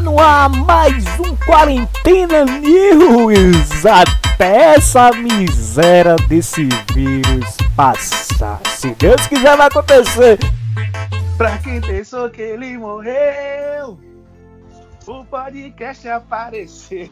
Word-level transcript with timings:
Está 0.00 0.10
no 0.10 0.18
ar 0.18 0.48
mais 0.48 1.04
um 1.20 1.36
Quarentena 1.36 2.46
News. 2.46 3.84
Até 3.84 4.76
essa 4.76 5.10
miséria 5.12 6.16
desse 6.26 6.66
vírus 6.94 7.54
passar. 7.76 8.60
Se 8.78 8.94
Deus 8.94 9.26
quiser, 9.26 9.58
vai 9.58 9.66
acontecer. 9.66 10.38
Pra 11.36 11.58
quem 11.58 11.82
pensou 11.82 12.30
que 12.30 12.40
ele 12.40 12.78
morreu, 12.78 13.98
o 15.06 15.24
podcast 15.26 16.08
apareceu. 16.08 17.10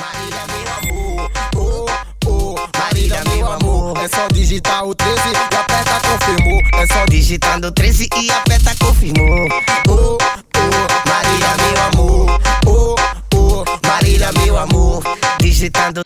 Marília, 0.00 0.46
meu 0.48 0.72
amor, 0.94 1.30
oh, 1.54 1.86
oh, 2.26 2.78
Marília, 2.78 3.22
meu 3.28 3.52
amor. 3.52 3.98
É 3.98 4.08
só 4.08 4.26
digitar 4.28 4.84
o 4.86 4.94
13 4.94 5.20
e 5.20 5.54
aperta 5.54 6.00
confirmou. 6.08 6.60
É 6.76 6.86
só 6.86 7.04
digitar 7.04 7.60
no 7.60 7.70
13 7.70 8.08
e 8.16 8.30
aperta 8.30 8.74
confirmou. 8.82 9.48
Oh, 9.88 10.16
oh, 10.18 10.43
Marília, 11.14 11.54
meu 11.58 11.76
amor, 11.80 12.26
oh, 12.66 12.96
oh, 13.36 13.64
Marília, 13.86 14.32
meu 14.32 14.58
amor. 14.58 15.00
Digitando. 15.40 16.04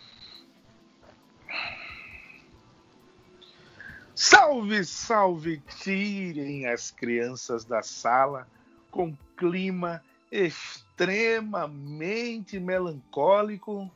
Salve, 4.15 4.85
salve! 4.85 5.63
Tirem 5.80 6.66
as 6.66 6.91
crianças 6.91 7.65
da 7.65 7.83
sala 7.83 8.47
com 8.91 9.16
clima 9.35 10.05
extremamente 10.30 12.61
melancólico. 12.61 13.91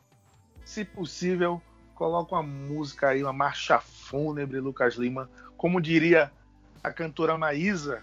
Se 0.64 0.82
possível, 0.82 1.60
coloca 1.94 2.36
uma 2.36 2.42
música 2.42 3.08
aí, 3.08 3.22
uma 3.22 3.34
marcha 3.34 3.78
fúnebre, 3.78 4.60
Lucas 4.60 4.94
Lima. 4.94 5.28
Como 5.58 5.78
diria 5.78 6.32
a 6.82 6.90
cantora 6.90 7.36
Maísa, 7.36 8.02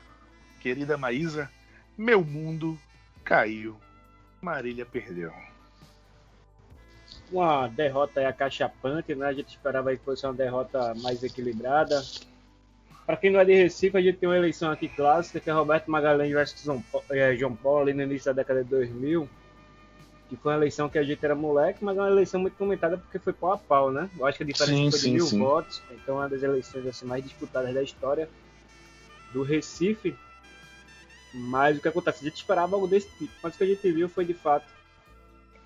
querida 0.59 0.95
Maísa, 0.95 1.50
meu 1.98 2.23
mundo 2.23 2.78
caiu. 3.29 3.77
Marília 4.41 4.85
perdeu. 4.85 5.31
uma 7.31 7.67
derrota 7.67 8.19
aí 8.19 8.25
acachapante, 8.25 9.13
né? 9.13 9.27
A 9.27 9.33
gente 9.33 9.49
esperava 9.49 9.95
que 9.95 10.03
fosse 10.03 10.25
uma 10.25 10.33
derrota 10.33 10.95
mais 10.95 11.23
equilibrada. 11.23 12.03
Para 13.05 13.17
quem 13.17 13.30
não 13.30 13.39
é 13.39 13.45
de 13.45 13.53
Recife, 13.53 13.95
a 13.97 14.02
gente 14.02 14.17
tem 14.17 14.27
uma 14.27 14.38
eleição 14.38 14.71
aqui 14.71 14.88
clássica, 14.88 15.39
que 15.39 15.49
é 15.49 15.53
Roberto 15.53 15.91
Magalhães 15.91 16.31
versus 16.31 16.66
eh, 17.11 17.36
João 17.36 17.55
Paulo, 17.55 17.81
ali 17.81 17.94
no 17.94 18.02
início 18.02 18.25
da 18.25 18.41
década 18.41 18.63
de 18.63 18.69
2000. 18.69 19.30
Que 20.27 20.36
foi 20.36 20.52
uma 20.52 20.58
eleição 20.58 20.89
que 20.89 20.97
a 20.97 21.03
gente 21.03 21.23
era 21.23 21.36
moleque, 21.36 21.83
mas 21.83 21.97
é 21.97 22.02
uma 22.02 22.09
eleição 22.09 22.39
muito 22.39 22.55
comentada 22.55 22.97
porque 22.97 23.19
foi 23.19 23.33
pau 23.33 23.53
a 23.53 23.58
pau, 23.58 23.91
né? 23.91 24.09
Eu 24.17 24.25
acho 24.25 24.38
que 24.38 24.43
a 24.43 24.47
diferença 24.47 24.75
Sim, 24.75 24.91
foi 24.91 24.99
de 24.99 25.05
sim, 25.05 25.14
mil 25.14 25.25
sim. 25.25 25.39
votos. 25.39 25.81
Então, 25.91 26.16
é 26.16 26.19
uma 26.19 26.30
das 26.30 26.41
eleições 26.41 26.86
assim, 26.88 27.05
mais 27.05 27.23
disputadas 27.23 27.73
da 27.73 27.83
história 27.83 28.27
do 29.33 29.43
Recife. 29.43 30.16
Mas 31.33 31.77
o 31.77 31.81
que 31.81 31.88
acontece? 31.88 32.19
A 32.22 32.30
gente 32.30 32.38
esperava 32.38 32.75
algo 32.75 32.88
desse 32.88 33.09
tipo. 33.17 33.33
Mas 33.41 33.55
o 33.55 33.58
que 33.58 33.63
a 33.63 33.67
gente 33.67 33.91
viu 33.91 34.09
foi, 34.09 34.25
de 34.25 34.33
fato, 34.33 34.66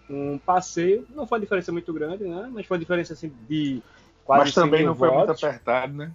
um 0.10 0.38
passeio. 0.38 1.08
Não 1.10 1.26
foi 1.26 1.38
uma 1.38 1.44
diferença 1.44 1.72
muito 1.72 1.94
grande, 1.94 2.24
né? 2.26 2.50
Mas 2.52 2.66
foi 2.66 2.76
uma 2.76 2.82
diferença 2.82 3.14
assim, 3.14 3.32
de 3.48 3.82
quase 4.26 4.46
Mas 4.46 4.54
também 4.54 4.80
100 4.80 4.88
não 4.88 4.96
foi 4.96 5.12
muito 5.12 5.32
apertado, 5.32 5.94
né? 5.94 6.12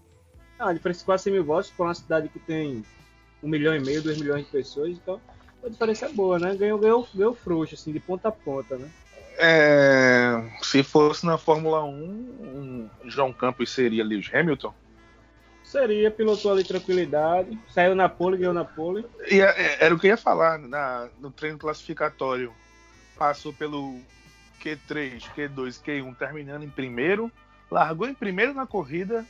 Ah, 0.58 0.70
a 0.70 0.72
diferença 0.72 1.00
de 1.00 1.06
quase 1.06 1.24
100 1.24 1.32
mil 1.32 1.44
votos 1.44 1.70
para 1.70 1.86
uma 1.86 1.94
cidade 1.94 2.28
que 2.28 2.38
tem 2.38 2.84
um 3.42 3.48
milhão 3.48 3.74
e 3.74 3.80
meio, 3.80 4.02
dois 4.02 4.18
milhões 4.18 4.44
de 4.44 4.50
pessoas. 4.50 4.90
Então, 4.90 5.20
a 5.64 5.68
diferença 5.68 6.06
é 6.06 6.12
boa, 6.12 6.38
né? 6.38 6.54
Ganhou, 6.54 6.78
ganhou, 6.78 7.08
ganhou 7.14 7.34
frouxo, 7.34 7.74
assim, 7.74 7.92
de 7.92 8.00
ponta 8.00 8.28
a 8.28 8.32
ponta, 8.32 8.76
né? 8.76 8.88
É, 9.40 10.50
se 10.62 10.82
fosse 10.82 11.24
na 11.24 11.38
Fórmula 11.38 11.84
1, 11.84 11.88
um 11.88 12.90
João 13.04 13.32
Campos 13.32 13.70
seria 13.70 14.04
Lewis 14.04 14.28
Hamilton. 14.34 14.74
Seria, 15.68 16.10
pilotou 16.10 16.50
ali 16.50 16.64
tranquilidade, 16.64 17.58
saiu 17.68 17.94
na 17.94 18.08
pole, 18.08 18.38
ganhou 18.38 18.54
na 18.54 18.64
pole. 18.64 19.04
E 19.30 19.38
é- 19.38 19.84
era 19.84 19.94
o 19.94 19.98
que 19.98 20.06
eu 20.06 20.12
ia 20.12 20.16
falar 20.16 20.58
na, 20.58 21.10
no 21.20 21.30
treino 21.30 21.58
classificatório. 21.58 22.54
Passou 23.18 23.52
pelo 23.52 24.00
Q3, 24.62 25.20
Q2, 25.36 25.82
Q1, 25.82 26.16
terminando 26.16 26.62
em 26.62 26.70
primeiro. 26.70 27.30
Largou 27.70 28.08
em 28.08 28.14
primeiro 28.14 28.54
na 28.54 28.66
corrida 28.66 29.26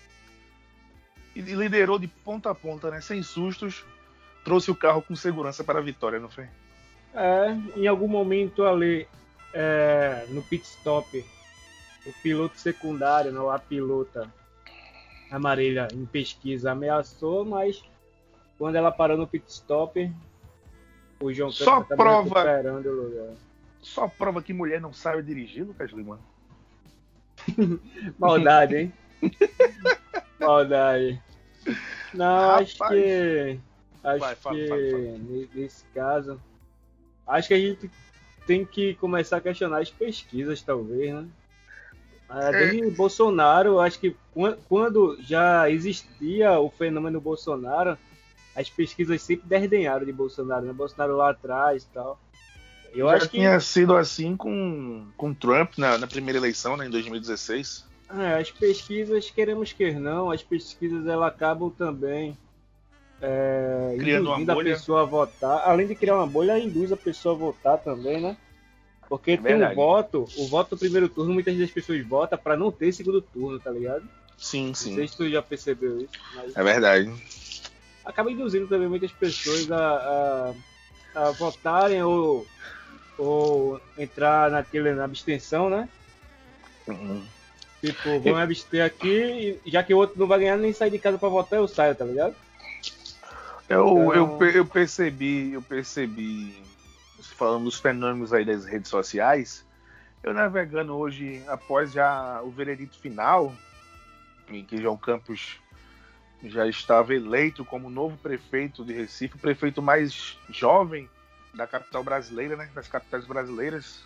e 1.35 1.41
liderou 1.41 1.99
de 1.99 2.07
ponta 2.07 2.51
a 2.51 2.55
ponta, 2.55 2.89
né? 2.89 3.01
Sem 3.01 3.21
sustos. 3.21 3.85
Trouxe 4.45 4.71
o 4.71 4.77
carro 4.77 5.03
com 5.03 5.17
segurança 5.17 5.65
para 5.65 5.81
a 5.81 5.83
vitória, 5.83 6.21
não 6.21 6.29
foi? 6.29 6.47
É, 7.13 7.57
em 7.75 7.89
algum 7.89 8.07
momento 8.07 8.65
ali, 8.65 9.09
é, 9.53 10.25
no 10.29 10.41
pit 10.41 10.65
stop, 10.65 11.27
o 12.07 12.13
piloto 12.23 12.61
secundário, 12.61 13.33
não, 13.33 13.51
a 13.51 13.59
pilota 13.59 14.33
amarela 15.31 15.89
em 15.93 16.05
pesquisa 16.07 16.73
ameaçou, 16.73 17.45
mas 17.45 17.83
quando 18.59 18.77
ela 18.77 18.91
parou 18.91 19.17
no 19.17 19.27
pit 19.27 19.45
stop, 19.49 20.11
o 21.21 21.33
João 21.33 21.51
Só 21.51 21.79
acabou 21.79 21.97
prova- 21.97 22.23
recuperando 22.43 22.87
o 22.87 23.03
lugar. 23.03 23.35
Só 23.83 24.09
prova 24.09 24.43
que 24.43 24.53
mulher 24.53 24.81
não 24.81 24.93
sabe 24.93 25.23
dirigir, 25.23 25.65
Lucas 25.65 25.91
Lima. 25.93 26.19
Maldade, 28.19 28.77
hein? 28.77 28.93
Maldade. 30.41 31.21
Não, 32.15 32.51
acho 32.53 32.75
Rapaz. 32.79 32.91
que. 33.01 33.61
Acho 34.03 34.19
Vai, 34.21 34.35
fala, 34.37 34.57
que 34.57 34.69
fala, 34.69 34.81
fala. 34.91 35.03
ne- 35.19 35.49
nesse 35.55 35.85
caso. 35.95 36.41
Acho 37.27 37.49
que 37.49 37.55
a 37.55 37.59
gente 37.59 37.91
tem 38.47 38.65
que 38.65 38.95
começar 38.95 39.37
a 39.37 39.41
questionar 39.41 39.81
as 39.81 39.91
pesquisas, 39.91 40.63
talvez, 40.63 41.13
né? 41.13 41.27
Ah, 42.29 42.51
Desde 42.53 42.91
Bolsonaro, 42.91 43.81
acho 43.81 43.99
que 43.99 44.15
quan- 44.35 44.57
quando 44.69 45.17
já 45.23 45.71
existia 45.71 46.59
o 46.61 46.69
fenômeno 46.71 47.21
Bolsonaro, 47.21 47.97
as 48.55 48.69
pesquisas 48.69 49.23
sempre 49.23 49.49
desdenharam 49.49 50.05
de 50.05 50.13
Bolsonaro, 50.13 50.67
né? 50.67 50.73
Bolsonaro 50.73 51.17
lá 51.17 51.31
atrás 51.31 51.85
e 51.85 51.87
tal. 51.95 52.19
Eu 52.93 53.07
Já 53.09 53.17
acho 53.17 53.31
que 53.31 53.39
tinha 53.39 53.59
sido 53.61 53.97
assim 53.97 54.37
com, 54.37 55.07
com 55.17 55.33
Trump 55.33 55.79
na, 55.79 55.97
na 55.99 56.07
primeira 56.07 56.39
eleição, 56.39 56.77
né, 56.77 56.87
em 56.87 56.91
2016. 56.91 57.87
É, 58.19 58.41
as 58.41 58.51
pesquisas, 58.51 59.31
queremos 59.31 59.73
que 59.73 59.93
não, 59.93 60.31
as 60.31 60.43
pesquisas 60.43 61.07
elas 61.07 61.29
acabam 61.29 61.71
também 61.71 62.37
é, 63.21 63.95
Criando 63.99 64.27
uma 64.27 64.35
induzindo 64.35 64.53
a 64.53 64.55
bolha. 64.55 64.73
pessoa 64.75 65.03
a 65.03 65.05
votar. 65.05 65.69
Além 65.69 65.87
de 65.87 65.95
criar 65.95 66.17
uma 66.17 66.27
bolha, 66.27 66.59
induz 66.59 66.93
a 66.93 66.97
pessoa 66.97 67.35
a 67.35 67.39
votar 67.39 67.79
também, 67.79 68.21
né? 68.21 68.37
Porque 69.09 69.37
tem 69.39 69.55
um 69.55 69.59
verdade. 69.59 69.75
voto, 69.75 70.29
o 70.37 70.47
voto 70.49 70.71
do 70.71 70.79
primeiro 70.79 71.09
turno, 71.09 71.33
muitas 71.33 71.55
vezes 71.55 71.71
as 71.71 71.75
pessoas 71.75 72.07
votam 72.07 72.39
pra 72.39 72.57
não 72.57 72.71
ter 72.71 72.93
segundo 72.93 73.23
turno, 73.23 73.59
tá 73.59 73.71
ligado? 73.71 74.05
Sim, 74.37 74.69
Não 74.69 74.75
sim. 74.75 74.95
sei 74.95 75.09
se 75.09 75.17
tu 75.17 75.29
já 75.29 75.41
percebeu 75.43 75.99
isso, 75.99 76.11
mas 76.35 76.55
É 76.57 76.63
verdade. 76.63 77.11
acaba 78.05 78.31
induzindo 78.31 78.67
também 78.69 78.89
muitas 78.89 79.11
pessoas 79.11 79.71
a, 79.73 80.55
a, 81.15 81.23
a 81.29 81.31
votarem 81.33 82.03
ou, 82.03 82.47
ou 83.17 83.81
entrar 83.97 84.51
naquele, 84.51 84.93
na 84.95 85.05
abstenção, 85.05 85.71
né? 85.71 85.89
Uhum. 86.87 87.25
Tipo, 87.81 88.21
vou 88.21 88.35
me 88.35 88.43
abster 88.43 88.85
aqui 88.85 89.59
já 89.65 89.83
que 89.83 89.95
o 89.95 89.99
outro 89.99 90.19
não 90.19 90.27
vai 90.27 90.41
ganhar 90.41 90.57
nem 90.57 90.73
sair 90.73 90.91
de 90.91 90.99
casa 90.99 91.17
pra 91.17 91.29
votar, 91.29 91.59
eu 91.59 91.69
saio, 91.69 91.95
tá 91.95 92.05
ligado? 92.05 92.35
Eu, 93.69 93.87
Então- 93.89 94.15
eu, 94.15 94.43
eu 94.53 94.67
percebi, 94.67 95.53
eu 95.53 95.63
percebi, 95.63 96.63
falando 97.39 97.65
dos 97.65 97.79
fenômenos 97.79 98.33
aí 98.33 98.45
das 98.45 98.67
redes 98.67 98.91
sociais, 98.91 99.65
eu 100.25 100.35
navegando 100.35 100.97
hoje 100.97 101.43
após 101.47 101.93
já 101.93 102.43
o 102.43 102.51
veredito 102.51 102.99
final, 102.99 103.55
em 104.49 104.65
que 104.65 104.83
João 104.83 104.97
Campos 104.97 105.57
já 106.43 106.67
estava 106.67 107.15
eleito 107.15 107.65
como 107.65 107.89
novo 107.89 108.17
prefeito 108.19 108.85
de 108.85 108.93
Recife, 108.93 109.37
o 109.37 109.39
prefeito 109.39 109.81
mais 109.81 110.37
jovem 110.51 111.09
da 111.55 111.67
capital 111.67 112.03
brasileira, 112.03 112.57
né, 112.57 112.69
das 112.75 112.89
capitais 112.89 113.25
brasileiras. 113.25 114.05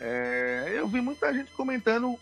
É, 0.00 0.72
eu 0.74 0.88
vi 0.88 1.00
muita 1.00 1.32
gente 1.32 1.52
comentando, 1.52 2.18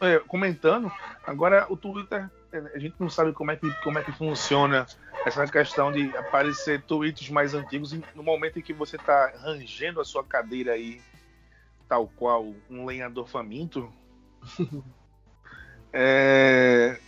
é, 0.00 0.18
comentando. 0.20 0.90
Agora 1.26 1.66
o 1.68 1.76
Twitter, 1.76 2.30
é, 2.52 2.58
a 2.74 2.78
gente 2.78 2.94
não 2.98 3.10
sabe 3.10 3.32
como 3.32 3.50
é 3.50 3.56
que, 3.56 3.70
como 3.82 3.98
é 3.98 4.02
que 4.02 4.12
funciona 4.12 4.86
essa 5.28 5.46
questão 5.46 5.92
de 5.92 6.16
aparecer 6.16 6.82
tweets 6.82 7.28
mais 7.28 7.54
antigos 7.54 7.92
no 8.14 8.22
momento 8.22 8.58
em 8.58 8.62
que 8.62 8.72
você 8.72 8.96
está 8.96 9.32
rangendo 9.36 10.00
a 10.00 10.04
sua 10.04 10.24
cadeira 10.24 10.72
aí, 10.72 11.00
tal 11.86 12.08
qual 12.16 12.54
um 12.70 12.84
lenhador 12.84 13.26
faminto. 13.28 13.92
É, 15.90 16.98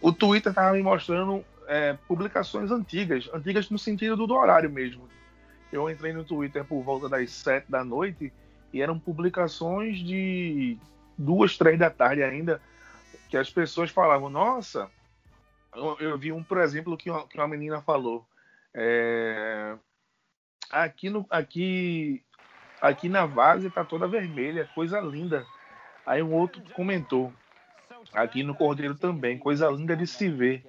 o 0.00 0.10
Twitter 0.10 0.50
estava 0.50 0.72
me 0.72 0.82
mostrando 0.82 1.44
é, 1.68 1.98
publicações 2.08 2.70
antigas, 2.70 3.28
antigas 3.30 3.68
no 3.68 3.78
sentido 3.78 4.16
do, 4.16 4.26
do 4.26 4.34
horário 4.34 4.70
mesmo. 4.70 5.06
Eu 5.70 5.90
entrei 5.90 6.10
no 6.14 6.24
Twitter 6.24 6.64
por 6.64 6.82
volta 6.82 7.10
das 7.10 7.30
sete 7.30 7.70
da 7.70 7.84
noite 7.84 8.32
e 8.72 8.80
eram 8.80 8.98
publicações 8.98 9.98
de 9.98 10.78
duas, 11.18 11.58
três 11.58 11.78
da 11.78 11.90
tarde 11.90 12.22
ainda, 12.22 12.58
que 13.28 13.36
as 13.36 13.50
pessoas 13.50 13.90
falavam, 13.90 14.30
nossa, 14.30 14.90
eu, 15.74 15.96
eu 16.00 16.18
vi 16.18 16.32
um, 16.32 16.42
por 16.42 16.58
exemplo, 16.58 16.96
que 16.96 17.10
uma, 17.10 17.26
que 17.26 17.38
uma 17.38 17.48
menina 17.48 17.80
falou. 17.82 18.26
é, 18.74 19.76
aqui, 20.70 21.10
no, 21.10 21.26
aqui, 21.30 22.22
aqui 22.80 23.08
na 23.08 23.26
várzea 23.26 23.70
tá 23.70 23.84
toda 23.84 24.08
vermelha, 24.08 24.68
coisa 24.74 25.00
linda. 25.00 25.44
Aí 26.06 26.22
um 26.22 26.32
outro 26.32 26.62
comentou. 26.74 27.32
Aqui 28.12 28.42
no 28.42 28.54
Cordeiro 28.54 28.94
também, 28.94 29.38
coisa 29.38 29.68
linda 29.70 29.96
de 29.96 30.06
se 30.06 30.28
ver. 30.28 30.64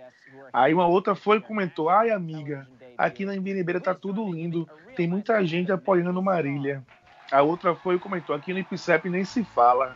Aí 0.53 0.73
uma 0.73 0.87
outra 0.87 1.15
foi 1.15 1.37
e 1.37 1.41
comentou: 1.41 1.89
Ai, 1.89 2.09
amiga, 2.09 2.67
Aqui 2.97 3.25
na 3.25 3.35
Embiribeira 3.35 3.81
tá 3.81 3.93
tudo 3.93 4.31
lindo. 4.31 4.67
Tem 4.95 5.07
muita 5.07 5.45
gente 5.45 5.71
apoiando 5.71 6.21
Marília. 6.21 6.83
A 7.31 7.41
outra 7.41 7.75
foi 7.75 7.95
e 7.95 7.99
comentou: 7.99 8.35
aqui 8.35 8.53
no 8.53 8.59
Ipicep 8.59 9.09
nem 9.09 9.25
se 9.25 9.43
fala. 9.43 9.95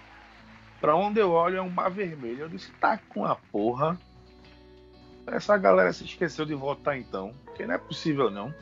Pra 0.81 0.95
onde 0.95 1.19
eu 1.19 1.31
olho 1.31 1.57
é 1.57 1.61
um 1.61 1.69
mar 1.69 1.89
vermelho. 1.89 2.41
Eu 2.41 2.49
disse: 2.49 2.71
tá 2.73 2.97
com 3.09 3.25
a 3.25 3.35
porra. 3.35 3.97
Essa 5.31 5.57
galera 5.57 5.91
se 5.93 6.03
esqueceu 6.03 6.45
de 6.45 6.53
votar 6.53 6.97
então. 6.97 7.33
Porque 7.45 7.65
não 7.65 7.75
é 7.75 7.77
possível 7.77 8.29
não. 8.29 8.53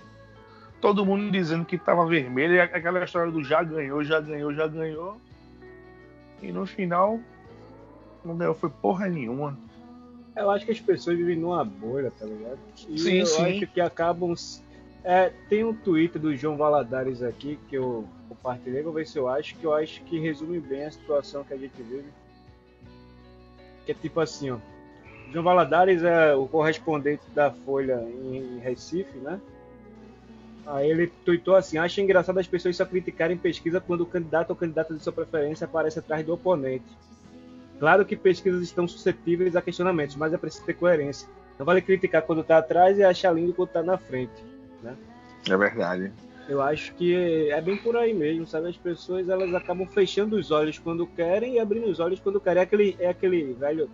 Todo 0.79 1.05
mundo 1.05 1.31
dizendo 1.31 1.65
que 1.65 1.77
tava 1.77 2.05
vermelho. 2.05 2.55
E 2.55 2.59
aquela 2.59 3.03
história 3.03 3.31
do 3.31 3.43
já 3.43 3.63
ganhou, 3.63 4.03
já 4.03 4.19
ganhou, 4.19 4.53
já 4.53 4.67
ganhou. 4.67 5.17
E 6.41 6.51
no 6.51 6.65
final, 6.65 7.19
não 8.23 8.37
ganhou 8.37 8.53
foi 8.53 8.69
porra 8.69 9.07
nenhuma. 9.07 9.57
Eu 10.35 10.51
acho 10.51 10.65
que 10.65 10.71
as 10.71 10.79
pessoas 10.79 11.17
vivem 11.17 11.35
numa 11.35 11.65
bolha, 11.65 12.11
tá 12.11 12.25
ligado? 12.25 12.59
E 12.87 12.99
Sim, 12.99 13.15
eu 13.19 13.25
sim. 13.25 13.43
acho 13.43 13.67
que 13.67 13.81
acabam. 13.81 14.35
É, 15.03 15.31
tem 15.49 15.63
um 15.63 15.73
Twitter 15.73 16.21
do 16.21 16.35
João 16.35 16.57
Valadares 16.57 17.23
aqui 17.23 17.57
que 17.67 17.75
eu 17.75 18.07
compartilhei, 18.29 18.83
vou 18.83 18.93
ver 18.93 19.07
se 19.07 19.17
eu 19.17 19.27
acho, 19.27 19.55
que 19.55 19.65
eu 19.65 19.73
acho 19.73 20.01
que 20.03 20.19
resume 20.19 20.59
bem 20.59 20.85
a 20.85 20.91
situação 20.91 21.43
que 21.43 21.53
a 21.53 21.57
gente 21.57 21.81
vive. 21.81 22.09
Que 23.85 23.93
é 23.93 23.95
tipo 23.95 24.19
assim, 24.19 24.51
ó. 24.51 24.57
João 25.31 25.43
Valadares 25.43 26.03
é 26.03 26.33
o 26.33 26.47
correspondente 26.47 27.23
da 27.33 27.51
Folha 27.51 28.01
em 28.31 28.59
Recife, 28.59 29.17
né? 29.17 29.39
Aí 30.65 30.89
ele 30.89 31.07
tweetou 31.25 31.55
assim: 31.55 31.77
acha 31.77 32.01
engraçado 32.01 32.39
as 32.39 32.47
pessoas 32.47 32.75
só 32.75 32.85
criticarem 32.85 33.37
pesquisa 33.37 33.79
quando 33.79 34.01
o 34.01 34.05
candidato 34.05 34.49
ou 34.51 34.55
candidata 34.55 34.93
de 34.93 35.01
sua 35.01 35.13
preferência 35.13 35.65
aparece 35.65 35.99
atrás 35.99 36.25
do 36.25 36.33
oponente. 36.33 36.85
Claro 37.79 38.05
que 38.05 38.15
pesquisas 38.15 38.63
estão 38.63 38.87
suscetíveis 38.87 39.55
a 39.55 39.61
questionamentos, 39.61 40.15
mas 40.15 40.33
é 40.33 40.37
preciso 40.37 40.65
ter 40.65 40.73
coerência. 40.73 41.27
Não 41.57 41.65
vale 41.65 41.81
criticar 41.81 42.21
quando 42.23 42.41
está 42.41 42.57
atrás 42.57 42.97
e 42.97 43.03
achar 43.03 43.33
lindo 43.33 43.53
quando 43.53 43.69
está 43.69 43.83
na 43.83 43.97
frente. 43.97 44.43
É 45.49 45.57
verdade. 45.57 46.11
Eu 46.49 46.61
acho 46.61 46.93
que 46.95 47.49
é 47.49 47.59
bem 47.61 47.77
por 47.77 47.95
aí 47.97 48.13
mesmo, 48.13 48.47
sabe? 48.47 48.69
As 48.69 48.77
pessoas 48.77 49.27
elas 49.27 49.53
acabam 49.53 49.85
fechando 49.85 50.37
os 50.37 50.49
olhos 50.49 50.79
quando 50.79 51.05
querem 51.05 51.55
e 51.55 51.59
abrindo 51.59 51.87
os 51.87 51.99
olhos 51.99 52.19
quando 52.19 52.39
querem. 52.39 52.61
É 52.61 52.63
aquele, 52.63 52.95
é 52.99 53.09
aquele 53.09 53.53
velho 53.53 53.89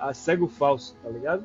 a 0.00 0.12
cego 0.14 0.48
falso, 0.48 0.96
tá 1.02 1.08
ligado? 1.10 1.44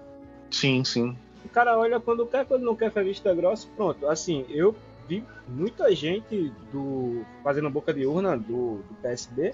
Sim, 0.52 0.84
sim. 0.84 1.18
O 1.44 1.50
cara 1.50 1.78
olha 1.78 2.00
quando 2.00 2.25
quer, 2.25 2.46
quando 2.46 2.63
não 2.63 2.75
quer 2.75 2.92
faz 2.92 3.06
vista 3.06 3.34
grossa, 3.34 3.68
pronto. 3.75 4.07
Assim, 4.07 4.46
eu 4.50 4.75
vi 5.07 5.24
muita 5.48 5.94
gente 5.94 6.52
do 6.72 7.24
fazendo 7.44 7.69
boca 7.69 7.94
de 7.94 8.06
urna 8.06 8.36
do, 8.38 8.78
do 8.78 8.96
PSB, 9.02 9.54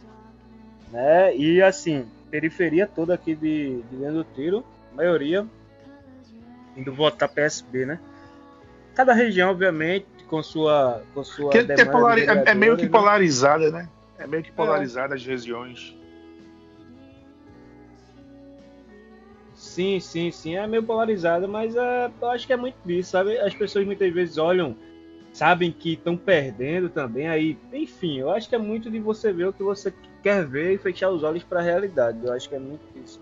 né? 0.92 1.36
E 1.36 1.62
assim, 1.62 2.06
periferia 2.30 2.88
toda 2.88 3.14
aqui 3.14 3.36
de, 3.36 3.82
de 3.82 3.98
dentro 3.98 4.16
do 4.16 4.24
tiro, 4.24 4.64
maioria 4.94 5.46
indo 6.78 6.94
votar 6.94 7.28
PSB, 7.28 7.86
né? 7.86 8.00
Cada 8.96 9.14
região, 9.14 9.52
obviamente, 9.52 10.06
com 10.28 10.42
sua 10.42 11.02
com 11.14 11.24
sua 11.24 11.52
Que- 11.52 11.66
que 11.66 11.72
é, 11.72 11.76
é- 11.76 12.44
é 12.52 12.56
meio 12.56 12.78
que 12.78 12.84
né? 12.86 12.90
polarizada, 12.90 13.72
né? 13.72 13.90
É 14.18 14.28
meio 14.28 14.44
que 14.44 14.52
polarizada 14.52 15.16
as 15.16 15.26
regiões. 15.26 15.98
Sim, 19.72 20.00
sim, 20.02 20.32
sim. 20.32 20.56
É 20.56 20.68
meio 20.68 20.84
polarizado, 20.84 21.48
mas 21.48 21.76
é, 21.76 22.12
eu 22.22 22.30
acho 22.30 22.46
que 22.46 22.52
é 22.52 22.58
muito 22.58 22.76
disso, 22.86 23.12
sabe? 23.12 23.38
As 23.40 23.56
pessoas 23.56 23.86
muitas 23.86 24.14
vezes 24.14 24.38
olham, 24.38 24.76
sabem 25.32 25.72
que 25.72 25.94
estão 25.94 26.18
perdendo 26.18 26.90
também, 26.90 27.30
aí, 27.30 27.58
enfim, 27.72 28.20
eu 28.20 28.30
acho 28.30 28.50
que 28.50 28.56
é 28.56 28.58
muito 28.58 28.92
de 28.92 29.00
você 29.00 29.32
ver 29.32 29.48
o 29.48 29.54
que 29.54 29.64
você 29.64 29.94
quer 30.22 30.46
ver 30.46 30.74
e 30.74 30.78
fechar 30.78 31.10
os 31.10 31.24
olhos 31.24 31.44
para 31.44 31.60
a 31.60 31.64
realidade. 31.64 32.20
Eu 32.22 32.34
acho 32.34 32.50
que 32.50 32.56
é 32.56 32.60
muito 32.60 32.82
isso. 33.02 33.22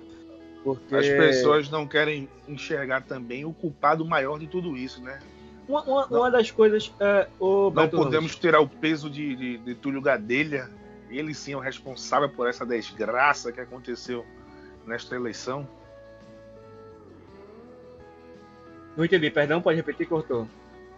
Porque 0.64 0.96
As 0.96 1.08
pessoas 1.08 1.70
não 1.70 1.88
querem 1.88 2.28
enxergar 2.48 3.02
também 3.02 3.46
o 3.46 3.54
culpado 3.54 4.04
maior 4.04 4.40
de 4.40 4.48
tudo 4.48 4.76
isso, 4.76 5.02
né? 5.04 5.20
uma, 5.70 5.84
uma, 5.84 6.08
Não. 6.10 6.20
uma 6.22 6.32
das 6.32 6.50
coisas 6.50 6.92
é 7.00 7.28
o 7.40 7.66
Não 7.66 7.84
Beto 7.84 7.96
podemos 7.96 8.36
tirar 8.36 8.60
o 8.60 8.68
peso 8.68 9.08
de, 9.08 9.36
de, 9.36 9.58
de 9.60 9.76
Túlio 9.76 10.02
Gadelha. 10.02 10.68
Ele 11.12 11.34
sim 11.34 11.54
é 11.54 11.58
o 11.58 11.60
responsável 11.60 12.28
por 12.28 12.48
essa 12.48 12.66
desgraça 12.66 13.52
que 13.52 13.62
aconteceu 13.62 14.26
nesta 14.86 15.16
eleição. 15.16 15.68
Não 18.98 19.06
entendi, 19.06 19.30
perdão, 19.30 19.62
pode 19.62 19.78
repetir, 19.78 20.08
cortou. 20.08 20.48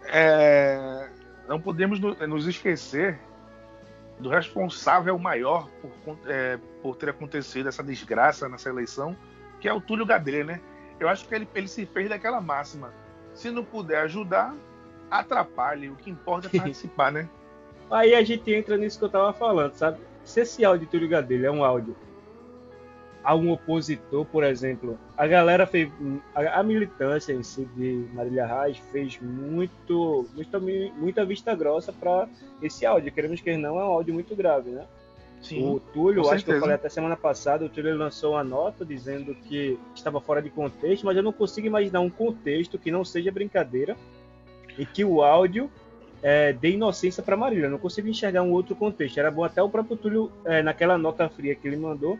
É, 0.06 1.08
não 1.48 1.60
podemos 1.60 2.00
no- 2.00 2.14
nos 2.26 2.46
esquecer 2.46 3.18
do 4.18 4.28
responsável 4.28 5.18
maior 5.18 5.68
por, 6.04 6.18
é, 6.26 6.58
por 6.82 6.96
ter 6.96 7.10
acontecido 7.10 7.68
essa 7.68 7.82
desgraça 7.82 8.48
nessa 8.48 8.68
eleição, 8.68 9.16
que 9.60 9.68
é 9.68 9.72
o 9.72 9.80
Túlio 9.80 10.06
Gadelha, 10.06 10.44
né? 10.44 10.60
Eu 10.98 11.08
acho 11.08 11.26
que 11.26 11.34
ele, 11.34 11.48
ele 11.54 11.68
se 11.68 11.86
fez 11.86 12.08
daquela 12.08 12.40
máxima. 12.40 12.92
Se 13.34 13.50
não 13.50 13.64
puder 13.64 14.02
ajudar, 14.02 14.54
atrapalhe. 15.10 15.88
O 15.88 15.96
que 15.96 16.10
importa 16.10 16.48
é 16.48 16.50
participar, 16.60 17.10
né? 17.12 17.28
Aí 17.90 18.14
a 18.14 18.22
gente 18.22 18.52
entra 18.52 18.76
nisso 18.76 18.98
que 18.98 19.04
eu 19.04 19.08
tava 19.10 19.32
falando, 19.32 19.74
sabe? 19.74 19.98
Se 20.24 20.40
esse 20.40 20.64
áudio 20.64 20.86
de 20.86 20.90
Túlio 20.90 21.08
Gadelha 21.08 21.48
é 21.48 21.50
um 21.50 21.64
áudio 21.64 21.96
a 23.24 23.34
um 23.34 23.50
opositor, 23.52 24.24
por 24.24 24.44
exemplo, 24.44 24.98
a 25.16 25.26
galera 25.26 25.66
fez. 25.66 25.90
A, 26.34 26.60
a 26.60 26.62
militância 26.62 27.32
em 27.32 27.42
si 27.42 27.64
de 27.76 28.06
Marília 28.12 28.46
Reis 28.46 28.78
fez 28.90 29.18
muito, 29.20 30.26
muita, 30.34 30.60
muita 30.60 31.24
vista 31.24 31.54
grossa 31.54 31.92
para 31.92 32.28
esse 32.60 32.84
áudio. 32.84 33.12
Queremos 33.12 33.40
que 33.40 33.56
não, 33.56 33.78
é 33.78 33.84
um 33.84 33.92
áudio 33.92 34.14
muito 34.14 34.34
grave, 34.34 34.70
né? 34.70 34.84
O 35.50 35.80
Túlio, 35.80 36.28
acho 36.30 36.44
que 36.44 36.52
eu 36.52 36.60
falei 36.60 36.76
até 36.76 36.88
semana 36.88 37.16
passada, 37.16 37.64
o 37.64 37.68
Túlio 37.68 37.96
lançou 37.96 38.34
uma 38.34 38.44
nota 38.44 38.84
dizendo 38.84 39.34
que 39.34 39.76
estava 39.92 40.20
fora 40.20 40.40
de 40.40 40.48
contexto, 40.48 41.04
mas 41.04 41.16
eu 41.16 41.22
não 41.22 41.32
consigo 41.32 41.66
imaginar 41.66 42.00
um 42.00 42.08
contexto 42.08 42.78
que 42.78 42.92
não 42.92 43.04
seja 43.04 43.32
brincadeira 43.32 43.96
e 44.78 44.86
que 44.86 45.04
o 45.04 45.20
áudio 45.20 45.68
é, 46.22 46.52
dê 46.52 46.70
inocência 46.70 47.22
para 47.24 47.36
Marília. 47.36 47.66
Eu 47.66 47.70
não 47.70 47.78
consigo 47.78 48.06
enxergar 48.06 48.42
um 48.42 48.52
outro 48.52 48.76
contexto. 48.76 49.18
Era 49.18 49.32
bom 49.32 49.42
até 49.42 49.60
o 49.60 49.68
próprio 49.68 49.96
Túlio, 49.96 50.30
é, 50.44 50.62
naquela 50.62 50.96
nota 50.96 51.28
fria 51.28 51.56
que 51.56 51.66
ele 51.66 51.76
mandou, 51.76 52.18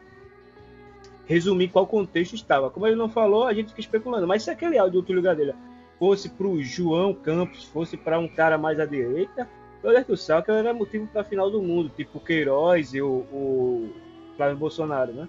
resumir 1.32 1.68
qual 1.68 1.86
contexto 1.86 2.34
estava. 2.34 2.70
Como 2.70 2.86
ele 2.86 2.96
não 2.96 3.08
falou, 3.08 3.44
a 3.44 3.54
gente 3.54 3.68
fica 3.68 3.80
especulando. 3.80 4.26
Mas 4.26 4.42
se 4.42 4.50
aquele 4.50 4.78
áudio 4.78 5.00
do 5.00 5.06
Túlio 5.06 5.22
Gadelha 5.22 5.56
fosse 5.98 6.28
para 6.28 6.46
o 6.46 6.62
João 6.62 7.14
Campos, 7.14 7.64
fosse 7.64 7.96
para 7.96 8.18
um 8.18 8.28
cara 8.28 8.58
mais 8.58 8.78
à 8.78 8.84
direita, 8.86 9.48
Deus 9.82 10.06
do 10.06 10.16
céu, 10.16 10.38
aquele 10.38 10.58
era 10.58 10.72
motivo 10.72 11.06
para 11.08 11.22
a 11.22 11.24
final 11.24 11.50
do 11.50 11.60
mundo, 11.60 11.90
tipo 11.94 12.18
o 12.18 12.20
Queiroz 12.20 12.94
e 12.94 13.02
o, 13.02 13.26
o 13.32 13.90
Flávio 14.36 14.56
Bolsonaro, 14.56 15.12
né? 15.12 15.28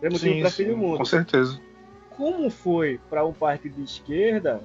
Era 0.00 0.10
motivo 0.10 0.40
para 0.40 0.50
fim 0.50 0.64
do 0.68 0.76
mundo. 0.76 0.98
com 0.98 1.04
certeza. 1.04 1.60
Como 2.10 2.50
foi 2.50 2.98
para 3.10 3.24
um 3.24 3.32
partido 3.32 3.76
de 3.76 3.84
esquerda, 3.84 4.62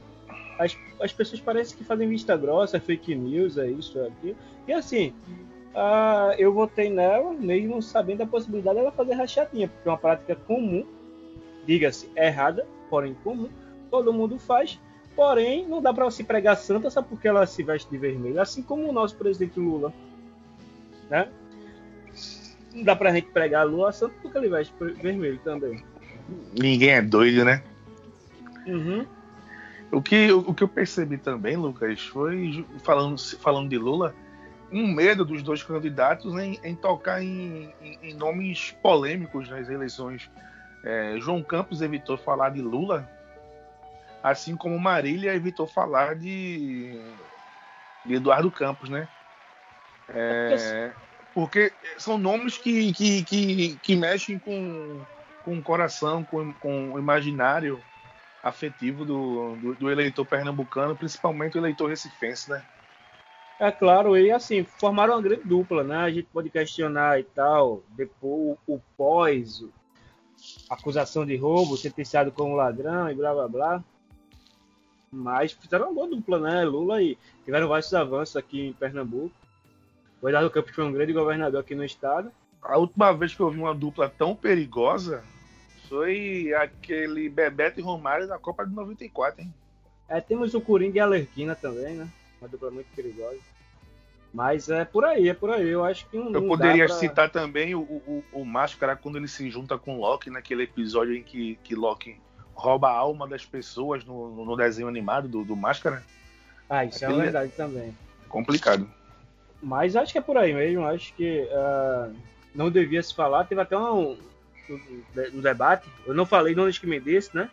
as, 0.57 0.77
as 1.01 1.11
pessoas 1.11 1.41
parecem 1.41 1.77
que 1.77 1.83
fazem 1.83 2.07
vista 2.07 2.35
grossa, 2.38 2.79
fake 2.79 3.13
news, 3.13 3.57
é 3.57 3.69
isso, 3.69 3.99
é 3.99 4.07
aquilo. 4.07 4.35
E 4.67 4.74
assim, 4.74 5.13
ah, 5.75 6.34
eu 6.38 6.53
votei 6.53 6.89
nela, 6.89 7.34
mesmo 7.34 7.82
sabendo 7.82 8.20
da 8.20 8.25
possibilidade 8.25 8.77
dela 8.77 8.94
fazer 8.94 9.13
rachadinha, 9.13 9.67
porque 9.67 9.89
é 9.89 9.91
uma 9.91 9.98
prática 9.98 10.34
comum, 10.34 10.86
diga-se, 11.67 12.10
errada, 12.15 12.65
porém 12.89 13.13
comum, 13.24 13.50
todo 13.91 14.13
mundo 14.13 14.39
faz. 14.39 14.79
Porém, 15.17 15.67
não 15.67 15.82
dá 15.82 15.94
para 15.94 16.10
se 16.12 16.24
pregar 16.24 16.55
santa 16.55 16.89
só 16.89 17.01
porque 17.01 17.27
ela 17.27 17.46
se 17.46 17.62
veste 17.62 17.89
de 17.89 17.98
vermelho, 17.98 18.41
assim 18.41 18.62
como 18.62 18.88
o 18.88 18.94
nosso 18.94 19.17
presidente 19.17 19.60
Lula. 19.60 19.94
Né? 21.10 21.27
Não 22.74 22.84
dá 22.84 22.96
pra 22.96 23.13
gente 23.13 23.27
pregar 23.27 23.65
Lula 23.65 23.91
santo 23.91 24.15
porque 24.22 24.38
ele 24.38 24.50
veste 24.50 24.74
vermelho 24.79 25.39
também. 25.44 25.84
Ninguém 26.58 26.91
é 26.91 27.01
doido, 27.01 27.44
né? 27.44 27.62
Uhum. 28.65 29.05
O 29.91 30.01
que, 30.01 30.32
o 30.32 30.53
que 30.53 30.63
eu 30.63 30.67
percebi 30.67 31.17
também, 31.17 31.55
Lucas, 31.55 32.01
foi 32.01 32.65
falando, 32.84 33.17
falando 33.39 33.70
de 33.70 33.77
Lula, 33.77 34.13
um 34.72 34.88
medo 34.91 35.24
dos 35.24 35.41
dois 35.43 35.63
candidatos 35.63 36.34
em, 36.36 36.60
em 36.63 36.75
tocar 36.75 37.22
em, 37.22 37.74
em- 37.81 38.00
em 38.01 38.13
nomes 38.15 38.72
polêmicos 38.81 39.50
nas 39.50 39.69
eleições. 39.69 40.29
É, 40.84 41.15
João 41.19 41.41
Campos 41.43 41.81
evitou 41.81 42.17
falar 42.17 42.50
de 42.50 42.62
Lula, 42.62 43.10
assim 44.22 44.55
como 44.55 44.77
Marília 44.79 45.34
evitou 45.34 45.67
falar 45.67 46.15
de, 46.15 47.00
de 48.05 48.15
Eduardo 48.15 48.51
Campos, 48.51 48.89
né? 48.89 49.07
É, 50.10 50.93
porque 51.34 51.74
são 51.98 52.17
nomes 52.17 52.57
que, 52.57 52.93
que, 52.93 53.24
que, 53.24 53.77
que 53.79 53.95
mexem 53.95 54.38
com, 54.39 55.03
com 55.43 55.57
o 55.57 55.63
coração, 55.63 56.24
com, 56.24 56.53
com 56.53 56.93
o 56.93 57.00
imaginário 57.00 57.84
afetivo 58.43 59.03
do, 59.03 59.55
do, 59.55 59.75
do 59.75 59.91
eleitor 59.91 60.24
pernambucano, 60.25 60.95
principalmente 60.95 61.57
o 61.57 61.60
eleitor 61.60 61.89
recifense, 61.89 62.50
né? 62.50 62.63
É 63.59 63.71
claro, 63.71 64.17
e 64.17 64.31
assim, 64.31 64.65
formaram 64.65 65.13
uma 65.13 65.21
grande 65.21 65.43
dupla, 65.43 65.83
né? 65.83 65.97
A 65.97 66.12
gente 66.12 66.27
pode 66.31 66.50
questionar 66.50 67.19
e 67.19 67.24
tal, 67.24 67.83
depois 67.89 68.57
o, 68.67 68.79
pós, 68.97 69.63
acusação 70.69 71.25
de 71.25 71.38
roubo, 71.38 71.77
sentenciado 71.77 72.31
como 72.31 72.55
ladrão 72.55 73.09
e 73.09 73.15
blá 73.15 73.33
blá 73.33 73.47
blá. 73.47 73.83
Mas 75.09 75.53
fizeram 75.53 75.85
uma 75.85 75.93
boa 75.93 76.09
dupla, 76.09 76.39
né? 76.39 76.65
Lula 76.65 77.01
e 77.01 77.17
tiveram 77.45 77.69
vários 77.69 77.93
avanços 77.93 78.35
aqui 78.35 78.67
em 78.67 78.74
Pernambuco. 78.74 79.33
O 80.21 80.27
Eduardo 80.27 80.50
Campos 80.50 80.75
foi 80.75 80.83
um 80.83 80.91
grande 80.91 81.13
governador 81.13 81.62
aqui 81.62 81.75
no 81.75 81.85
estado. 81.85 82.29
A 82.62 82.77
última 82.77 83.13
vez 83.13 83.33
que 83.33 83.39
eu 83.39 83.50
vi 83.50 83.59
uma 83.59 83.74
dupla 83.74 84.09
tão 84.09 84.35
perigosa 84.35 85.24
foi 85.88 86.53
aquele 86.53 87.29
Bebeto 87.29 87.79
e 87.79 87.83
Romário 87.83 88.27
na 88.27 88.38
Copa 88.38 88.65
de 88.65 88.74
94, 88.74 89.41
hein? 89.41 89.53
É, 90.09 90.19
temos 90.19 90.53
o 90.53 90.59
Coringa 90.59 90.97
e 90.97 91.00
a 91.00 91.05
Lerquina 91.05 91.55
também, 91.55 91.95
né? 91.95 92.09
Uma 92.42 92.48
dupla 92.50 92.72
muito 92.72 92.88
perigosa. 92.96 93.39
Mas 94.34 94.70
é 94.70 94.84
por 94.84 95.06
aí, 95.06 95.30
é 95.30 95.34
por 95.34 95.50
aí. 95.50 95.68
Eu 95.68 95.86
acho 95.86 96.08
que 96.10 96.18
não, 96.18 96.32
Eu 96.34 96.48
poderia 96.48 96.86
pra... 96.88 96.96
citar 96.96 97.30
também 97.30 97.74
o, 97.74 97.80
o, 97.82 98.24
o 98.34 98.46
Máscara 98.46 98.96
quando 98.96 99.18
ele 99.18 99.27
se 99.30 99.50
junta 99.50 99.77
com 99.77 99.98
Loki 99.98 100.30
naquele 100.30 100.63
episódio 100.63 101.15
em 101.15 101.24
que, 101.24 101.58
que 101.63 101.74
Loki 101.74 102.20
rouba 102.54 102.89
a 102.89 102.98
alma 102.98 103.27
das 103.27 103.46
pessoas 103.46 104.04
no, 104.04 104.44
no 104.46 104.56
desenho 104.58 104.88
animado 104.89 105.27
do, 105.30 105.46
do 105.46 105.56
Máscara. 105.56 106.04
Ah, 106.70 106.84
isso 106.84 107.04
é 107.04 107.08
Aquele- 107.08 107.13
uma 107.20 107.24
verdade 107.24 107.51
também. 107.56 107.96
Complicado. 108.27 108.89
Mas 109.63 109.96
acho 109.96 110.12
que 110.12 110.18
é 110.18 110.22
por 110.22 110.36
aí 110.38 110.54
mesmo. 110.54 110.86
Acho 110.86 111.13
que 111.13 111.48
ah, 111.54 112.12
não 112.54 112.70
devia 112.70 113.01
se 113.01 113.15
falar. 113.15 113.46
Teve 113.46 113.62
até 113.62 113.77
um, 113.77 114.18
um 115.34 115.39
debate. 115.42 115.88
Eu 116.06 116.13
não 116.13 116.25
falei 116.25 116.54
no 116.54 116.63
Antes 116.63 116.77
que 116.77 116.86
me 116.88 117.00
desse, 117.00 117.34
né? 117.34 117.50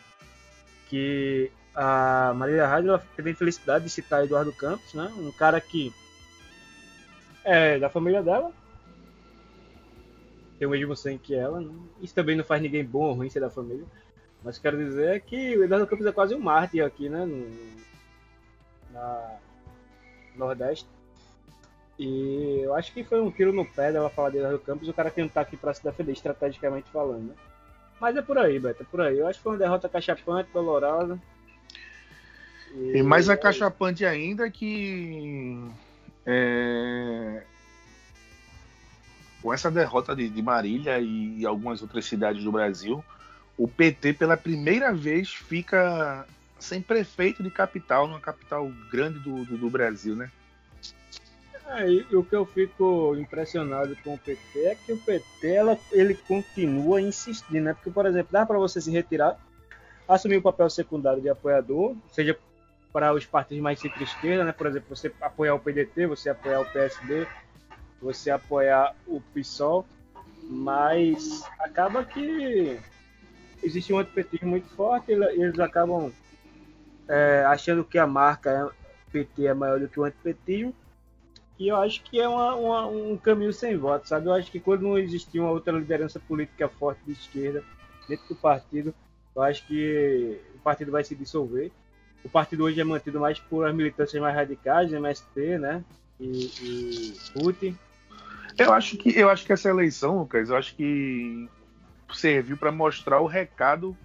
Que 0.91 1.51
a 1.75 2.33
Marília 2.35 2.67
Rádio 2.67 3.00
teve 3.17 3.31
a 3.31 3.33
infelicidade 3.33 3.85
de 3.85 3.91
citar 3.91 4.25
Eduardo 4.25 4.52
Campos, 4.52 4.93
né? 4.95 5.11
Um 5.17 5.33
cara 5.33 5.61
que 5.61 5.93
é 7.45 7.79
da 7.79 7.88
família 7.88 8.23
dela. 8.23 8.52
Tem 10.59 10.69
o 10.69 10.71
mesmo 10.71 10.97
sangue 10.97 11.19
que 11.19 11.35
ela. 11.35 11.61
Né? 11.61 11.73
Isso 12.00 12.14
também 12.14 12.37
não 12.37 12.45
faz 12.45 12.61
ninguém 12.62 12.85
bom 12.85 13.05
ou 13.05 13.14
ruim 13.14 13.31
ser 13.31 13.41
da 13.41 13.50
família. 13.50 13.85
Mas 14.45 14.59
quero 14.59 14.76
dizer 14.76 15.23
que 15.23 15.57
o 15.57 15.64
Eduardo 15.64 15.87
Campos 15.87 16.07
é 16.07 16.12
quase 16.12 16.35
um 16.35 16.41
mártir 16.41 16.85
aqui, 16.85 17.09
né? 17.09 17.25
No, 17.25 17.49
na 18.93 19.37
Nordeste. 20.37 20.88
E 21.99 22.61
eu 22.62 22.75
acho 22.75 22.93
que 22.93 23.05
foi 23.05 23.21
um 23.21 23.31
tiro 23.31 23.52
no 23.52 23.64
pé 23.64 23.93
dela 23.93 24.11
falar 24.11 24.31
de 24.31 24.38
Eduardo 24.38 24.59
Campos, 24.59 24.88
o 24.88 24.95
cara 24.95 25.11
que 25.11 25.21
não 25.21 25.29
tá 25.29 25.43
aqui 25.43 25.57
pra 25.57 25.73
se 25.73 25.85
defender 25.85 26.12
estrategicamente 26.12 26.91
falando. 26.91 27.29
né? 27.29 27.35
Mas 28.00 28.17
é 28.17 28.23
por 28.23 28.37
aí, 28.37 28.59
Beto, 28.59 28.83
é 28.83 28.87
por 28.87 29.00
aí. 29.00 29.19
Eu 29.19 29.29
acho 29.29 29.38
que 29.38 29.43
foi 29.45 29.52
uma 29.52 29.59
derrota 29.59 29.88
cachapante, 29.88 30.50
dolorosa. 30.52 31.21
E 32.75 33.02
mais 33.02 33.29
acachapante 33.29 34.05
ainda 34.05 34.50
que 34.50 35.59
é, 36.25 37.43
com 39.43 39.52
essa 39.52 39.71
derrota 39.71 40.14
de, 40.14 40.29
de 40.29 40.43
Marília 40.43 40.99
e 41.00 41.45
algumas 41.45 41.83
outras 41.83 42.07
cidades 42.07 42.43
do 42.45 42.52
Brasil, 42.52 43.05
o 43.59 43.69
PT 43.69 44.14
pela 44.14 44.37
primeira 44.37 44.93
vez 44.93 45.31
fica 45.31 46.26
sem 46.59 46.81
prefeito 46.81 47.43
de 47.43 47.50
capital, 47.50 48.07
numa 48.07 48.21
capital 48.21 48.71
grande 48.91 49.19
do, 49.19 49.45
do, 49.45 49.59
do 49.59 49.71
Brasil, 49.71 50.14
né? 50.14 50.31
É, 51.67 51.88
e 51.88 52.17
o 52.17 52.23
que 52.23 52.35
eu 52.35 52.45
fico 52.45 53.17
impressionado 53.17 53.97
com 54.05 54.14
o 54.14 54.19
PT 54.19 54.59
é 54.61 54.75
que 54.75 54.93
o 54.93 54.99
PT 54.99 55.49
ela, 55.49 55.79
ele 55.91 56.14
continua 56.14 57.00
insistindo, 57.00 57.62
né? 57.62 57.75
Porque, 57.75 57.91
por 57.91 58.07
exemplo, 58.07 58.29
dá 58.31 58.45
para 58.47 58.59
você 58.59 58.81
se 58.81 58.91
retirar, 58.91 59.38
assumir 60.07 60.37
o 60.37 60.43
papel 60.43 60.69
secundário 60.71 61.23
de 61.23 61.29
apoiador, 61.29 61.97
seja 62.12 62.38
para 62.92 63.12
os 63.12 63.25
partidos 63.25 63.62
mais 63.62 63.80
centro-esquerda, 63.80 64.44
né? 64.44 64.52
Por 64.52 64.66
exemplo, 64.66 64.94
você 64.94 65.12
apoiar 65.20 65.54
o 65.54 65.58
PDT, 65.61 66.06
você 66.06 66.28
apoiar 66.28 66.61
o 66.61 66.66
PSD, 66.66 67.26
você 68.00 68.30
apoiar 68.30 68.94
o 69.06 69.20
PSOL, 69.32 69.87
mas 70.49 71.42
acaba 71.58 72.04
que 72.04 72.78
existe 73.62 73.92
um 73.92 73.99
antipetismo 73.99 74.50
muito 74.50 74.68
forte, 74.70 75.12
ele- 75.12 75.25
eles 75.42 75.58
acabam 75.58 76.12
é, 77.08 77.44
achando 77.46 77.84
que 77.84 77.99
a 77.99 78.06
marca 78.06 78.50
é- 78.50 79.11
PT 79.12 79.46
é 79.46 79.52
maior 79.52 79.78
do 79.80 79.88
que 79.88 79.99
o 80.00 80.04
antipetismo, 80.04 80.72
e 81.58 81.68
eu 81.68 81.76
acho 81.76 82.02
que 82.02 82.18
é 82.18 82.26
uma- 82.28 82.54
uma- 82.54 82.87
um 82.87 83.16
caminho 83.18 83.52
sem 83.52 83.76
voto, 83.76 84.08
sabe? 84.08 84.26
Eu 84.26 84.32
acho 84.32 84.50
que 84.50 84.61
quando 84.61 84.82
não 84.82 84.96
existir 84.96 85.38
uma 85.40 85.50
outra 85.50 85.76
liderança 85.76 86.18
política 86.20 86.68
forte 86.68 87.00
de 87.04 87.12
esquerda 87.12 87.62
dentro 88.08 88.26
do 88.28 88.34
partido, 88.37 88.94
eu 89.34 89.42
acho 89.42 89.66
que 89.66 90.40
o 90.54 90.58
partido 90.61 90.92
vai 90.92 91.04
se 91.04 91.14
dissolver. 91.14 91.70
O 92.25 92.29
partido 92.29 92.64
hoje 92.64 92.81
é 92.81 92.85
mantido 92.85 93.19
mais 93.21 93.38
por 93.38 93.67
as 93.67 93.75
militâncias 93.75 94.21
mais 94.23 94.35
radicais, 94.35 94.93
MST, 94.93 95.59
né? 95.59 95.85
E, 96.21 96.50
e. 96.61 97.76
Eu 98.57 98.73
acho 98.73 98.97
que 98.97 99.19
eu 99.19 99.29
acho 99.29 99.45
que 99.45 99.52
essa 99.52 99.69
eleição, 99.69 100.19
Lucas, 100.19 100.50
eu 100.50 100.57
acho 100.57 100.75
que 100.75 101.49
serviu 102.12 102.57
para 102.57 102.71
mostrar 102.71 103.21
o 103.21 103.26
recado 103.26 103.97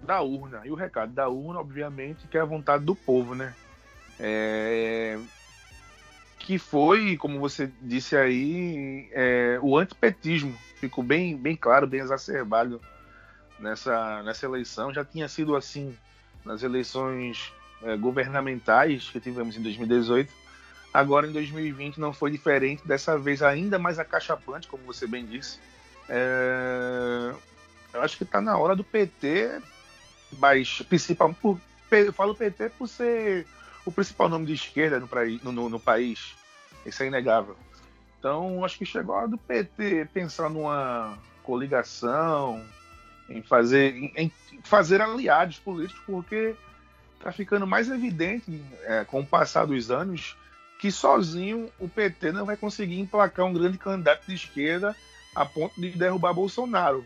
da 0.00 0.20
urna. 0.22 0.62
E 0.64 0.70
o 0.70 0.74
recado 0.74 1.12
da 1.12 1.28
urna, 1.28 1.60
obviamente, 1.60 2.26
que 2.28 2.38
é 2.38 2.40
a 2.40 2.44
vontade 2.44 2.84
do 2.84 2.94
povo, 2.94 3.34
né? 3.34 3.54
É, 4.18 5.18
Que 6.38 6.58
foi, 6.58 7.16
como 7.16 7.40
você 7.40 7.70
disse 7.82 8.16
aí, 8.16 9.08
é, 9.12 9.58
o 9.62 9.76
antipetismo. 9.76 10.56
Ficou 10.76 11.02
bem, 11.02 11.36
bem 11.36 11.56
claro, 11.56 11.86
bem 11.86 12.00
exacerbado 12.00 12.80
nessa, 13.58 14.22
nessa 14.22 14.46
eleição. 14.46 14.92
Já 14.92 15.04
tinha 15.04 15.26
sido 15.28 15.56
assim 15.56 15.96
nas 16.46 16.62
eleições 16.62 17.52
é, 17.82 17.96
governamentais 17.96 19.10
que 19.10 19.20
tivemos 19.20 19.56
em 19.56 19.62
2018. 19.62 20.32
Agora 20.94 21.26
em 21.26 21.32
2020 21.32 21.98
não 22.00 22.12
foi 22.12 22.30
diferente, 22.30 22.86
dessa 22.86 23.18
vez 23.18 23.42
ainda 23.42 23.78
mais 23.78 23.98
acachapante, 23.98 24.66
como 24.66 24.82
você 24.84 25.06
bem 25.06 25.26
disse. 25.26 25.58
É, 26.08 27.34
Eu 27.92 28.02
acho 28.02 28.16
que 28.16 28.24
está 28.24 28.40
na 28.40 28.56
hora 28.56 28.74
do 28.76 28.84
PT, 28.84 29.60
mas 30.38 30.82
por, 31.40 31.58
eu 31.90 32.12
falo 32.12 32.34
PT 32.34 32.70
por 32.70 32.88
ser 32.88 33.46
o 33.84 33.92
principal 33.92 34.28
nome 34.28 34.46
de 34.46 34.52
esquerda 34.54 34.98
no- 35.00 35.52
no- 35.52 35.68
no 35.68 35.80
país. 35.80 36.34
Isso 36.84 37.02
é 37.02 37.06
inegável. 37.06 37.56
Então 38.18 38.64
acho 38.64 38.76
que 38.78 38.84
chegou 38.86 39.14
a 39.14 39.18
hora 39.18 39.28
do 39.28 39.38
PT 39.38 40.08
pensar 40.12 40.48
numa 40.50 41.16
coligação, 41.42 42.62
em 43.28 43.42
fazer, 43.42 43.94
em, 44.16 44.32
fazer 44.62 45.00
aliados 45.00 45.58
políticos, 45.58 46.02
porque 46.06 46.54
está 47.18 47.32
ficando 47.32 47.66
mais 47.66 47.90
evidente 47.90 48.62
é, 48.84 49.04
com 49.04 49.20
o 49.20 49.26
passar 49.26 49.66
dos 49.66 49.90
anos 49.90 50.36
que 50.78 50.90
sozinho 50.90 51.70
o 51.78 51.88
PT 51.88 52.32
não 52.32 52.44
vai 52.44 52.56
conseguir 52.56 53.00
emplacar 53.00 53.46
um 53.46 53.52
grande 53.52 53.78
candidato 53.78 54.26
de 54.26 54.34
esquerda 54.34 54.94
a 55.34 55.44
ponto 55.44 55.80
de 55.80 55.90
derrubar 55.90 56.32
Bolsonaro, 56.32 57.04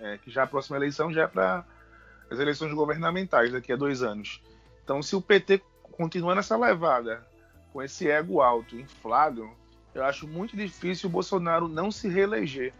é, 0.00 0.18
que 0.18 0.30
já 0.30 0.42
a 0.42 0.46
próxima 0.46 0.76
eleição 0.76 1.12
já 1.12 1.22
é 1.22 1.26
para 1.26 1.64
as 2.30 2.38
eleições 2.38 2.72
governamentais 2.72 3.52
daqui 3.52 3.72
a 3.72 3.76
dois 3.76 4.02
anos. 4.02 4.42
Então, 4.82 5.02
se 5.02 5.14
o 5.14 5.22
PT 5.22 5.62
continuar 5.92 6.34
nessa 6.34 6.56
levada, 6.56 7.24
com 7.72 7.82
esse 7.82 8.10
ego 8.10 8.40
alto, 8.40 8.76
inflado, 8.76 9.48
eu 9.94 10.04
acho 10.04 10.26
muito 10.26 10.56
difícil 10.56 11.08
o 11.08 11.12
Bolsonaro 11.12 11.68
não 11.68 11.90
se 11.90 12.08
reeleger. 12.08 12.72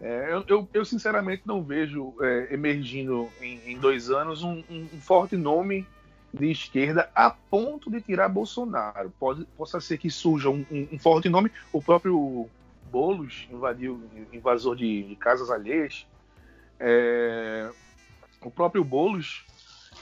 É, 0.00 0.32
eu, 0.32 0.44
eu- 0.48 0.68
eu, 0.72 0.84
sinceramente 0.84 1.42
não 1.44 1.62
vejo 1.62 2.14
é, 2.22 2.54
emergindo 2.54 3.30
em, 3.40 3.72
em 3.72 3.78
dois 3.78 4.10
anos 4.10 4.42
um, 4.42 4.64
um- 4.70 4.88
forte 5.00 5.36
nome 5.36 5.86
de 6.32 6.50
esquerda 6.50 7.10
a 7.14 7.28
ponto 7.30 7.90
de 7.90 8.00
tirar 8.00 8.28
Bolsonaro. 8.28 9.12
Pode, 9.20 9.44
possa 9.56 9.80
ser 9.80 9.98
que 9.98 10.08
surja 10.08 10.48
um, 10.48 10.64
um- 10.70 10.88
um 10.92 10.98
forte 10.98 11.28
nome, 11.28 11.50
o 11.72 11.82
próprio 11.82 12.48
Boulos 12.90 13.46
invadiu, 13.50 14.02
invasor 14.32 14.74
de, 14.74 15.02
de 15.02 15.16
casas 15.16 15.50
alheias. 15.50 16.06
É, 16.78 17.70
o 18.42 18.50
próprio 18.50 18.82
Boulos, 18.82 19.44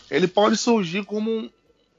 ele 0.09 0.29
pode 0.29 0.57
surgir 0.57 1.05
como 1.05 1.31
um- 1.31 1.51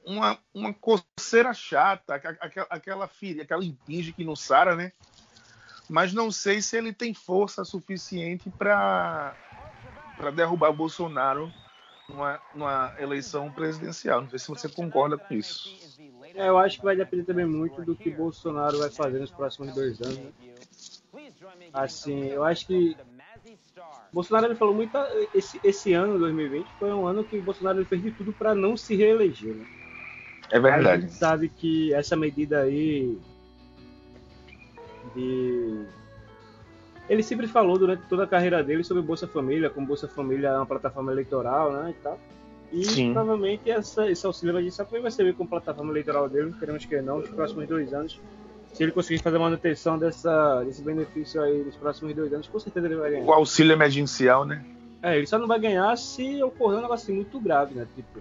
uma, 0.06 0.38
uma 0.54 0.74
coceira 0.74 1.54
chata, 1.54 2.16
aquela, 2.16 2.38
aquela 2.70 3.06
aquela 3.42 3.66
impinge 3.66 4.14
que 4.14 4.24
não 4.24 4.36
sara, 4.36 4.76
né? 4.76 4.94
Mas 5.90 6.14
não 6.14 6.32
sei 6.32 6.62
se 6.62 6.78
ele 6.78 6.94
tem 6.94 7.14
força 7.14 7.66
suficiente 7.66 8.50
para 8.52 9.36
derrubar 10.36 10.70
o 10.70 10.74
Bolsonaro 10.74 11.52
numa, 12.08 12.40
numa 12.54 12.94
eleição 13.00 13.52
presidencial. 13.52 14.22
Não 14.22 14.30
sei 14.30 14.40
se 14.40 14.48
você 14.48 14.70
concorda 14.70 15.18
com 15.18 15.34
isso. 15.34 15.70
É, 16.36 16.48
eu 16.48 16.58
acho 16.58 16.78
que 16.78 16.86
vai 16.86 16.96
depender 16.96 17.24
também 17.24 17.46
muito 17.46 17.82
do 17.82 17.96
que 17.96 18.12
Bolsonaro 18.12 18.78
vai 18.78 18.90
fazer 18.90 19.20
nos 19.20 19.32
próximos 19.32 19.74
dois 19.74 20.00
anos. 20.02 20.18
né? 20.18 20.32
Assim, 21.74 22.26
eu 22.28 22.44
acho 22.44 22.68
que 22.68 22.96
Bolsonaro 24.14 24.48
ele 24.48 24.56
falou 24.56 24.76
muito 24.76 24.96
esse, 25.34 25.60
esse 25.64 25.94
ano 25.94 26.20
2020 26.20 26.68
foi 26.78 26.94
um 26.94 27.08
ano 27.08 27.24
que 27.24 27.40
Bolsonaro 27.40 27.80
ele 27.80 27.86
fez 27.86 28.02
de 28.02 28.12
tudo 28.12 28.32
para 28.32 28.54
não 28.54 28.78
se 28.78 28.96
reeleger. 28.96 29.56
Né? 29.56 29.66
É 30.52 30.58
A 30.58 30.60
verdade. 30.60 31.02
gente 31.04 31.14
sabe 31.14 31.50
que 31.50 31.94
essa 31.94 32.16
medida 32.16 32.62
aí 32.62 33.18
de 35.16 35.86
ele 37.10 37.24
sempre 37.24 37.48
falou 37.48 37.78
durante 37.78 38.04
toda 38.04 38.24
a 38.24 38.28
carreira 38.28 38.64
dele 38.64 38.84
sobre 38.84 39.02
Bolsa 39.02 39.28
Família, 39.28 39.70
como 39.70 39.88
Bolsa 39.88 40.08
Família 40.08 40.50
é 40.50 40.56
uma 40.58 40.66
plataforma 40.66 41.12
eleitoral, 41.12 41.72
né, 41.74 41.90
e 41.90 42.04
tal. 42.04 42.20
E 42.72 42.86
Sim. 42.86 43.14
provavelmente 43.14 43.70
essa, 43.70 44.10
esse 44.10 44.24
auxílio 44.28 44.52
emergencial 44.52 44.86
também 44.86 45.02
vai 45.02 45.10
servir 45.10 45.34
como 45.34 45.50
plataforma 45.50 45.92
eleitoral 45.92 46.30
dele, 46.30 46.54
queremos 46.60 46.86
que 46.86 47.02
não, 47.02 47.18
nos 47.20 47.30
próximos 47.30 47.68
dois 47.68 47.92
anos. 47.94 48.20
Se 48.74 48.84
ele 48.84 48.92
conseguir 48.92 49.24
fazer 49.24 49.38
a 49.38 49.40
manutenção 49.40 49.98
dessa, 49.98 50.64
desse 50.64 50.84
benefício 50.84 51.42
aí 51.42 51.64
nos 51.64 51.76
próximos 51.76 52.14
dois 52.14 52.32
anos, 52.32 52.48
com 52.48 52.60
certeza 52.60 52.86
ele 52.86 52.96
vai 52.96 53.10
ganhar. 53.10 53.26
O 53.26 53.34
auxílio 53.34 53.74
emergencial, 53.74 54.46
né? 54.46 54.64
É, 55.02 55.18
ele 55.18 55.26
só 55.26 55.40
não 55.40 55.48
vai 55.48 55.60
ganhar 55.60 55.98
se 55.98 56.44
ocorrer 56.44 56.78
um 56.78 56.82
negócio 56.84 57.06
assim 57.06 57.16
muito 57.16 57.40
grave, 57.40 57.74
né? 57.74 57.88
Tipo, 57.96 58.20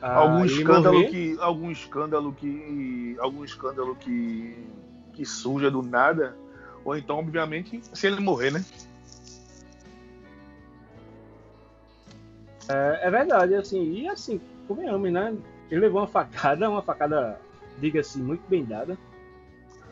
ah, 0.00 0.14
algum 0.14 0.44
ele 0.44 0.52
escândalo 0.54 0.98
morrer. 0.98 1.10
que 1.10 1.36
algum 1.38 1.70
escândalo 1.70 2.32
que 2.32 3.16
algum 3.18 3.44
escândalo 3.44 3.94
que 3.96 4.56
que 5.14 5.24
surja 5.24 5.70
do 5.70 5.82
nada 5.82 6.36
ou 6.84 6.96
então 6.96 7.18
obviamente 7.18 7.80
se 7.92 8.06
ele 8.06 8.20
morrer 8.20 8.50
né 8.50 8.64
É, 12.68 13.00
é 13.08 13.10
verdade, 13.10 13.54
assim, 13.54 13.92
e 13.92 14.08
assim, 14.08 14.40
convenhamos, 14.66 15.12
né? 15.12 15.34
Ele 15.70 15.82
levou 15.82 16.00
uma 16.00 16.06
facada, 16.06 16.68
uma 16.70 16.80
facada, 16.82 17.38
diga-se, 17.78 18.18
muito 18.18 18.42
bem 18.48 18.64
dada. 18.64 18.96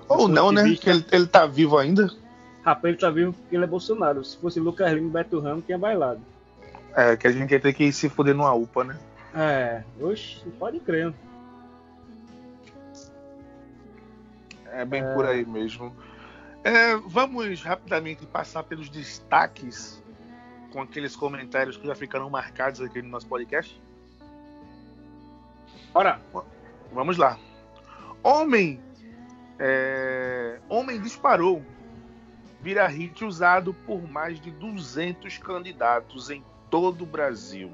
Ou 0.09 0.27
não, 0.29 0.51
né? 0.51 0.63
vista- 0.65 0.85
Que 0.85 0.91
ele, 0.91 1.05
ele 1.13 1.27
tá 1.27 1.45
vivo 1.47 1.77
ainda. 1.77 2.11
Rapaz, 2.65 2.85
ele 2.93 2.97
tá 2.97 3.11
vivo 3.11 3.33
porque 3.35 3.57
ele 3.57 3.65
é 3.65 3.67
Bolsonaro. 3.67 4.25
Se 4.25 4.37
fosse 4.39 4.59
Lucas 4.61 4.91
Lima 4.93 5.09
e 5.09 5.11
Beto 5.11 5.39
Ramos, 5.41 5.65
tinha 5.67 5.77
bailado. 5.79 6.21
É, 6.95 7.17
que 7.17 7.27
a 7.27 7.33
gente 7.33 7.51
ia 7.51 7.61
ter 7.61 7.73
que 7.73 7.91
se 7.93 8.09
fuder 8.09 8.35
numa 8.35 8.55
UPA, 8.55 8.85
né? 8.85 8.99
É, 9.35 9.83
oxe, 10.01 10.41
pode 10.59 10.79
crer. 10.81 11.13
É 14.73 14.85
bem 14.85 15.03
por 15.15 15.27
aí 15.27 15.45
mesmo. 15.45 15.95
É, 16.65 16.97
vamos 16.97 17.63
rapidamente 17.63 18.27
passar 18.27 18.63
pelos 18.63 18.89
destaques 18.89 20.03
com 20.73 20.81
aqueles 20.81 21.15
comentários 21.15 21.77
que 21.77 21.87
já 21.87 21.95
ficaram 21.95 22.31
marcados 22.31 22.81
aqui 22.81 23.03
no 23.03 23.09
nosso 23.09 23.27
podcast. 23.27 23.81
Ora, 25.95 26.21
Vamos 26.93 27.17
lá. 27.17 27.39
Homem. 28.23 28.81
é, 29.59 30.61
Homem 30.69 31.01
disparou. 31.01 31.63
Vira 32.61 32.87
hit 32.87 33.25
usado 33.25 33.75
por 33.75 34.09
mais 34.09 34.39
de 34.41 34.51
200 34.53 35.39
candidatos 35.39 36.31
em 36.31 36.45
todo 36.71 37.03
o 37.03 37.07
Brasil. 37.07 37.73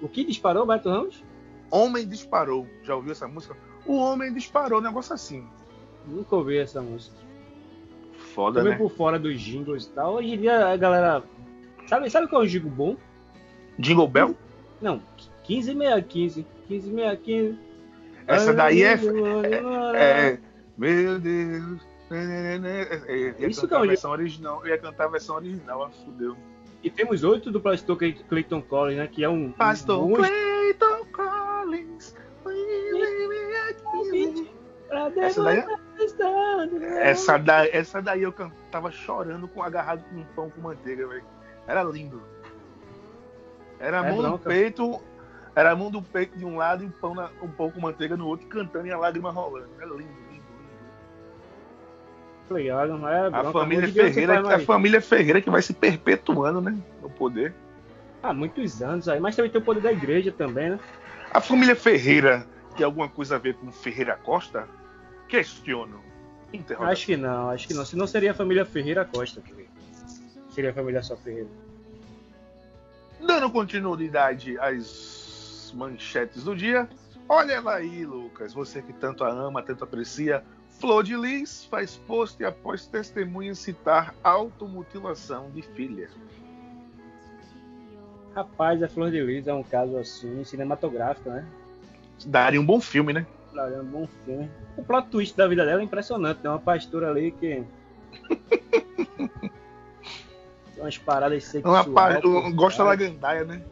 o 0.00 0.08
que 0.08 0.24
disparou 0.24 0.66
Beto 0.66 0.88
Ramos? 0.90 1.24
Homem 1.70 2.06
disparou. 2.06 2.68
Já 2.82 2.94
ouviu 2.94 3.12
essa 3.12 3.26
música? 3.26 3.56
O 3.84 3.96
homem 3.96 4.32
disparou, 4.32 4.78
um 4.78 4.82
negócio 4.82 5.14
assim. 5.14 5.48
Nunca 6.06 6.36
ouvi 6.36 6.58
essa 6.58 6.80
música. 6.80 7.16
Foda, 8.34 8.60
Também 8.60 8.72
né? 8.74 8.78
por 8.78 8.90
fora 8.90 9.18
dos 9.18 9.40
jingles 9.40 9.86
e 9.86 9.90
tal. 9.90 10.14
Hoje 10.14 10.34
em 10.34 10.38
dia 10.40 10.66
a 10.68 10.76
galera. 10.76 11.22
Sabe, 11.86 12.10
sabe 12.10 12.28
qual 12.28 12.42
é 12.42 12.44
o 12.44 12.48
jingle 12.48 12.70
bom? 12.70 12.96
Jingle 13.78 14.08
Bell? 14.08 14.36
Não, 14.80 15.00
15615. 15.44 16.46
15615. 16.68 17.58
Essa 18.26 18.52
daí 18.52 18.82
é. 18.82 18.94
é 19.96 20.38
meu 20.76 21.18
Deus. 21.18 21.80
Eu 22.10 23.38
ia 23.40 23.48
Isso 23.48 23.62
cantar 23.62 23.80
é 23.80 23.84
a 23.84 23.86
versão 23.86 24.10
original. 24.12 24.60
Eu 24.64 24.68
ia 24.70 24.78
cantar 24.78 25.04
a 25.04 25.08
versão 25.08 25.36
original, 25.36 25.84
ah, 25.84 25.90
fudeu. 26.04 26.36
E 26.82 26.90
temos 26.90 27.24
oito 27.24 27.50
do 27.50 27.60
pastor 27.60 27.96
Clay- 27.96 28.12
Clayton 28.28 28.62
Collins, 28.62 28.96
né? 28.98 29.06
Que 29.08 29.24
é 29.24 29.28
um. 29.28 29.50
Pastor 29.52 30.04
um 30.04 30.12
Clayton 30.14 31.04
Collins. 31.12 32.14
pra 34.88 35.10
Essa 35.16 35.42
daí, 35.42 35.56
demonstrar- 35.56 35.85
essa, 36.82 37.38
daí, 37.38 37.70
essa 37.72 38.00
daí 38.02 38.22
eu 38.22 38.34
tava 38.70 38.90
chorando 38.90 39.46
com 39.48 39.62
agarrado 39.62 40.02
com 40.08 40.16
um 40.16 40.24
pão 40.24 40.50
com 40.50 40.60
manteiga, 40.60 41.06
velho. 41.06 41.24
Era 41.66 41.82
lindo. 41.82 42.22
Era 43.78 44.00
a 44.00 44.06
É 44.06 44.10
mão 44.10 44.22
no 44.22 44.38
peito, 44.38 45.00
era 45.54 45.70
a 45.72 45.76
mão 45.76 45.90
do 45.90 46.00
peito 46.02 46.36
de 46.38 46.44
um 46.44 46.56
lado 46.56 46.82
e 46.82 46.86
um 46.86 46.90
pão, 46.90 47.14
na- 47.14 47.30
um 47.42 47.48
pão 47.48 47.70
com 47.70 47.80
manteiga 47.80 48.16
no 48.16 48.26
outro, 48.26 48.46
cantando 48.46 48.86
e 48.86 48.92
a 48.92 48.98
lágrima 48.98 49.30
rolando. 49.30 49.68
Era 49.78 49.86
lindo, 49.86 49.98
lindo, 50.30 50.30
lindo. 50.30 50.44
Legal, 52.50 52.86
não 52.86 53.08
é? 53.08 53.26
A 53.26 53.30
bronca. 53.30 53.52
família 53.52 53.86
em 53.86 53.90
dia 53.92 54.04
você 54.04 54.12
Ferreira, 54.12 54.54
a 54.54 54.58
família 54.60 55.00
Ferreira 55.00 55.40
que 55.40 55.50
vai 55.50 55.62
se 55.62 55.74
perpetuando, 55.74 56.60
né, 56.60 56.76
no 57.02 57.10
poder. 57.10 57.52
Há 58.22 58.32
muitos 58.32 58.80
anos 58.82 59.08
aí, 59.08 59.20
mas 59.20 59.36
também 59.36 59.50
tem 59.50 59.60
o 59.60 59.64
poder 59.64 59.80
da 59.80 59.92
igreja 59.92 60.32
também, 60.32 60.70
né? 60.70 60.80
A 61.32 61.40
família 61.40 61.76
Ferreira 61.76 62.46
tem 62.76 62.84
alguma 62.84 63.08
coisa 63.08 63.36
a 63.36 63.38
ver 63.38 63.54
com 63.56 63.70
Ferreira 63.70 64.16
Costa? 64.16 64.68
Questiono. 65.28 66.00
Acho 66.78 67.06
que 67.06 67.16
não, 67.16 67.50
acho 67.50 67.68
que 67.68 67.74
não. 67.74 67.84
Senão 67.84 68.06
seria 68.06 68.30
a 68.30 68.34
família 68.34 68.64
Ferreira 68.64 69.04
Costa. 69.04 69.40
que 69.40 69.68
Seria 70.50 70.70
a 70.70 70.74
família 70.74 71.02
só 71.02 71.16
Ferreira. 71.16 71.48
Dando 73.20 73.50
continuidade 73.50 74.58
às 74.58 75.72
manchetes 75.74 76.44
do 76.44 76.54
dia, 76.54 76.88
olha 77.28 77.52
ela 77.54 77.74
aí, 77.74 78.04
Lucas. 78.04 78.52
Você 78.52 78.80
que 78.80 78.92
tanto 78.92 79.24
a 79.24 79.30
ama, 79.30 79.62
tanto 79.62 79.84
aprecia. 79.84 80.42
Flor 80.78 81.02
de 81.02 81.16
Lis 81.16 81.64
faz 81.64 81.96
post 81.96 82.44
após 82.44 82.86
testemunha 82.86 83.54
citar 83.54 84.14
automutilação 84.22 85.50
de 85.50 85.62
filha. 85.62 86.10
Rapaz, 88.34 88.82
a 88.82 88.88
Flor 88.88 89.10
de 89.10 89.22
Lis 89.22 89.46
é 89.46 89.54
um 89.54 89.62
caso 89.62 89.96
assim, 89.96 90.44
cinematográfico, 90.44 91.30
né? 91.30 91.46
Daria 92.26 92.60
um 92.60 92.66
bom 92.66 92.80
filme, 92.80 93.12
né? 93.12 93.26
Claro, 93.56 93.74
é 93.74 93.80
um 93.80 93.84
bom 93.86 94.06
filme. 94.26 94.50
O 94.76 94.82
plot 94.84 95.08
twist 95.08 95.34
da 95.34 95.48
vida 95.48 95.64
dela 95.64 95.80
é 95.80 95.84
impressionante. 95.84 96.40
Tem 96.42 96.50
uma 96.50 96.58
pastora 96.58 97.08
ali 97.10 97.30
que. 97.32 97.64
Tem 100.74 100.76
umas 100.76 100.98
paradas 100.98 101.42
sexuais. 101.44 101.86
Uma 101.86 101.94
pa... 101.94 102.20
Gosta 102.50 102.84
da 102.84 102.94
gandaia, 102.94 103.44
né? 103.44 103.62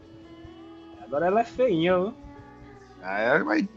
Agora 1.03 1.27
ela 1.27 1.42
é 1.42 1.44
feinha, 1.44 1.99
viu? 1.99 2.14
Aí 3.03 3.42
vai... 3.44 3.68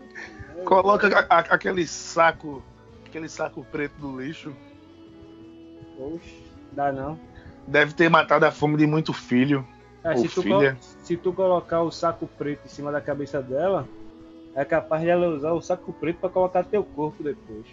Coloca 0.63 1.07
a- 1.07 1.25
a- 1.39 1.39
aquele 1.39 1.85
saco, 1.85 2.63
aquele 3.05 3.27
saco 3.27 3.65
preto 3.69 3.99
do 3.99 4.17
lixo. 4.21 4.55
Oxe, 5.99 6.41
dá 6.71 6.89
não. 6.89 7.19
Deve 7.67 7.93
ter 7.93 8.09
matado 8.09 8.45
a 8.45 8.51
fome 8.51 8.77
de 8.77 8.87
muito 8.87 9.11
filho. 9.11 9.67
Ah, 10.05 10.11
Ou 10.11 10.19
se, 10.19 10.29
tu 10.29 10.41
filha. 10.41 10.77
se 10.79 11.17
tu 11.17 11.33
colocar 11.33 11.81
o 11.81 11.91
saco 11.91 12.27
preto 12.37 12.61
em 12.65 12.69
cima 12.69 12.93
da 12.93 13.01
cabeça 13.01 13.41
dela, 13.41 13.85
é 14.57 14.65
capaz 14.65 15.03
de 15.03 15.09
ela 15.09 15.27
usar 15.27 15.51
o 15.51 15.61
saco 15.61 15.93
preto 15.93 16.17
pra 16.17 16.29
colocar 16.29 16.63
teu 16.63 16.83
corpo 16.83 17.23
depois. 17.23 17.67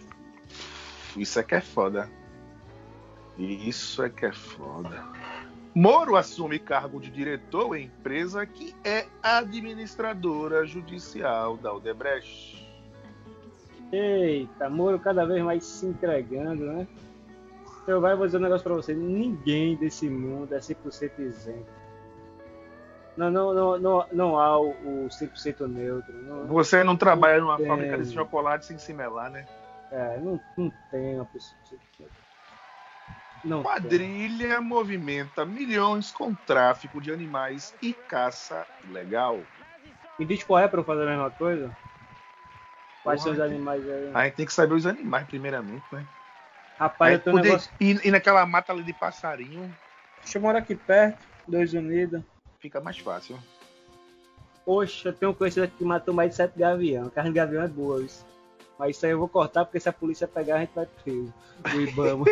Isso 1.17 1.41
é 1.41 1.43
que 1.43 1.55
é 1.55 1.61
foda. 1.61 2.11
Isso 3.39 4.03
é 4.03 4.11
que 4.11 4.27
é 4.27 4.33
foda. 4.33 5.03
Moro 5.75 6.15
assume 6.15 6.59
cargo 6.59 7.01
de 7.01 7.11
diretor 7.11 7.75
em 7.75 7.87
empresa 7.87 8.45
que 8.45 8.77
é 8.85 9.07
administradora 9.23 10.67
judicial 10.67 11.57
da 11.57 11.73
Odebrecht. 11.73 12.63
Eita, 13.91 14.69
Moro 14.69 15.01
cada 15.01 15.25
vez 15.25 15.43
mais 15.43 15.65
se 15.65 15.87
entregando, 15.87 16.67
né? 16.67 16.87
Eu 17.87 17.99
vai 18.01 18.15
vou 18.15 18.27
dizer 18.27 18.37
um 18.39 18.43
negócio 18.43 18.63
pra 18.63 18.75
você, 18.75 18.93
ninguém 18.93 19.75
desse 19.77 20.09
mundo 20.09 20.55
é 20.55 20.59
100% 20.59 21.19
isento. 21.19 21.74
Não, 23.17 23.31
não, 23.31 23.55
não, 23.55 23.79
não, 23.79 24.07
não 24.13 24.39
há 24.39 24.59
o, 24.59 25.05
o 25.05 25.09
100% 25.09 25.69
neutro. 25.69 26.13
Não, 26.25 26.47
Você 26.49 26.83
não 26.83 26.97
trabalha 26.97 27.41
numa 27.41 27.55
Entendo. 27.55 27.69
fábrica 27.69 27.99
de 27.99 28.13
chocolate 28.13 28.67
sem 28.67 28.79
se 28.79 28.93
melar, 28.93 29.31
né? 29.31 29.45
é, 29.91 30.19
não, 30.19 30.41
não 30.57 30.73
tem 30.91 31.15
uma 31.15 31.25
pessoa. 31.25 31.57
100% 31.65 32.25
Não 33.45 33.63
tem. 33.63 33.73
Quadrilha 33.73 34.61
movimenta 34.61 35.45
milhões 35.45 36.11
com 36.11 36.35
tráfico 36.35 37.01
de 37.01 37.13
animais 37.13 37.75
e 37.81 37.93
caça 37.93 38.67
ilegal. 38.89 39.45
Me 40.19 40.25
diz 40.25 40.43
qual 40.43 40.59
é 40.59 40.67
pra 40.67 40.81
eu 40.81 40.85
fazer 40.85 41.03
a 41.03 41.07
mesma 41.11 41.31
coisa? 41.31 41.71
Quais 43.03 43.23
são 43.23 43.33
os 43.33 43.41
animais 43.41 43.87
aí? 43.89 44.11
A 44.15 44.25
gente 44.25 44.37
tem 44.37 44.47
que 44.47 44.53
saber 44.53 44.75
os 44.75 44.87
animais 44.87 45.27
primeiramente, 45.27 45.85
né? 45.93 46.05
Rapaz, 46.79 47.13
Aí 47.13 47.21
eu 47.27 47.33
um 47.33 47.37
poder 47.37 47.49
negócio. 47.51 47.71
ir, 47.81 48.07
ir 48.07 48.11
naquela 48.11 48.45
mata 48.47 48.73
ali 48.73 48.83
de 48.83 48.93
passarinho 48.95 49.73
Deixa 50.23 50.39
eu 50.39 50.43
morar 50.43 50.61
aqui 50.61 50.75
perto, 50.75 51.19
dois 51.47 51.75
unidos. 51.75 52.23
Fica 52.65 52.81
mais 52.81 52.99
fácil. 52.99 53.39
Poxa, 54.65 55.11
eu 55.11 55.13
tenho 55.13 55.33
um 55.33 55.35
conhecido 55.35 55.65
aqui 55.65 55.77
que 55.77 55.85
matou 55.85 56.15
mais 56.15 56.31
de 56.31 56.37
sete 56.37 56.59
gavião. 56.59 57.11
Carne 57.11 57.29
de 57.29 57.37
gavião 57.37 57.63
é 57.63 57.69
boa, 57.69 58.03
isso. 58.03 58.25
Mas 58.79 58.97
isso 58.97 59.05
aí 59.05 59.13
eu 59.13 59.19
vou 59.19 59.29
cortar 59.29 59.67
porque 59.67 59.79
se 59.79 59.87
a 59.87 59.93
polícia 59.93 60.27
pegar 60.27 60.57
a 60.57 60.61
gente 60.61 60.75
vai 60.75 60.87
preso. 60.87 61.31
O 61.75 61.81
Ibama. 61.81 62.25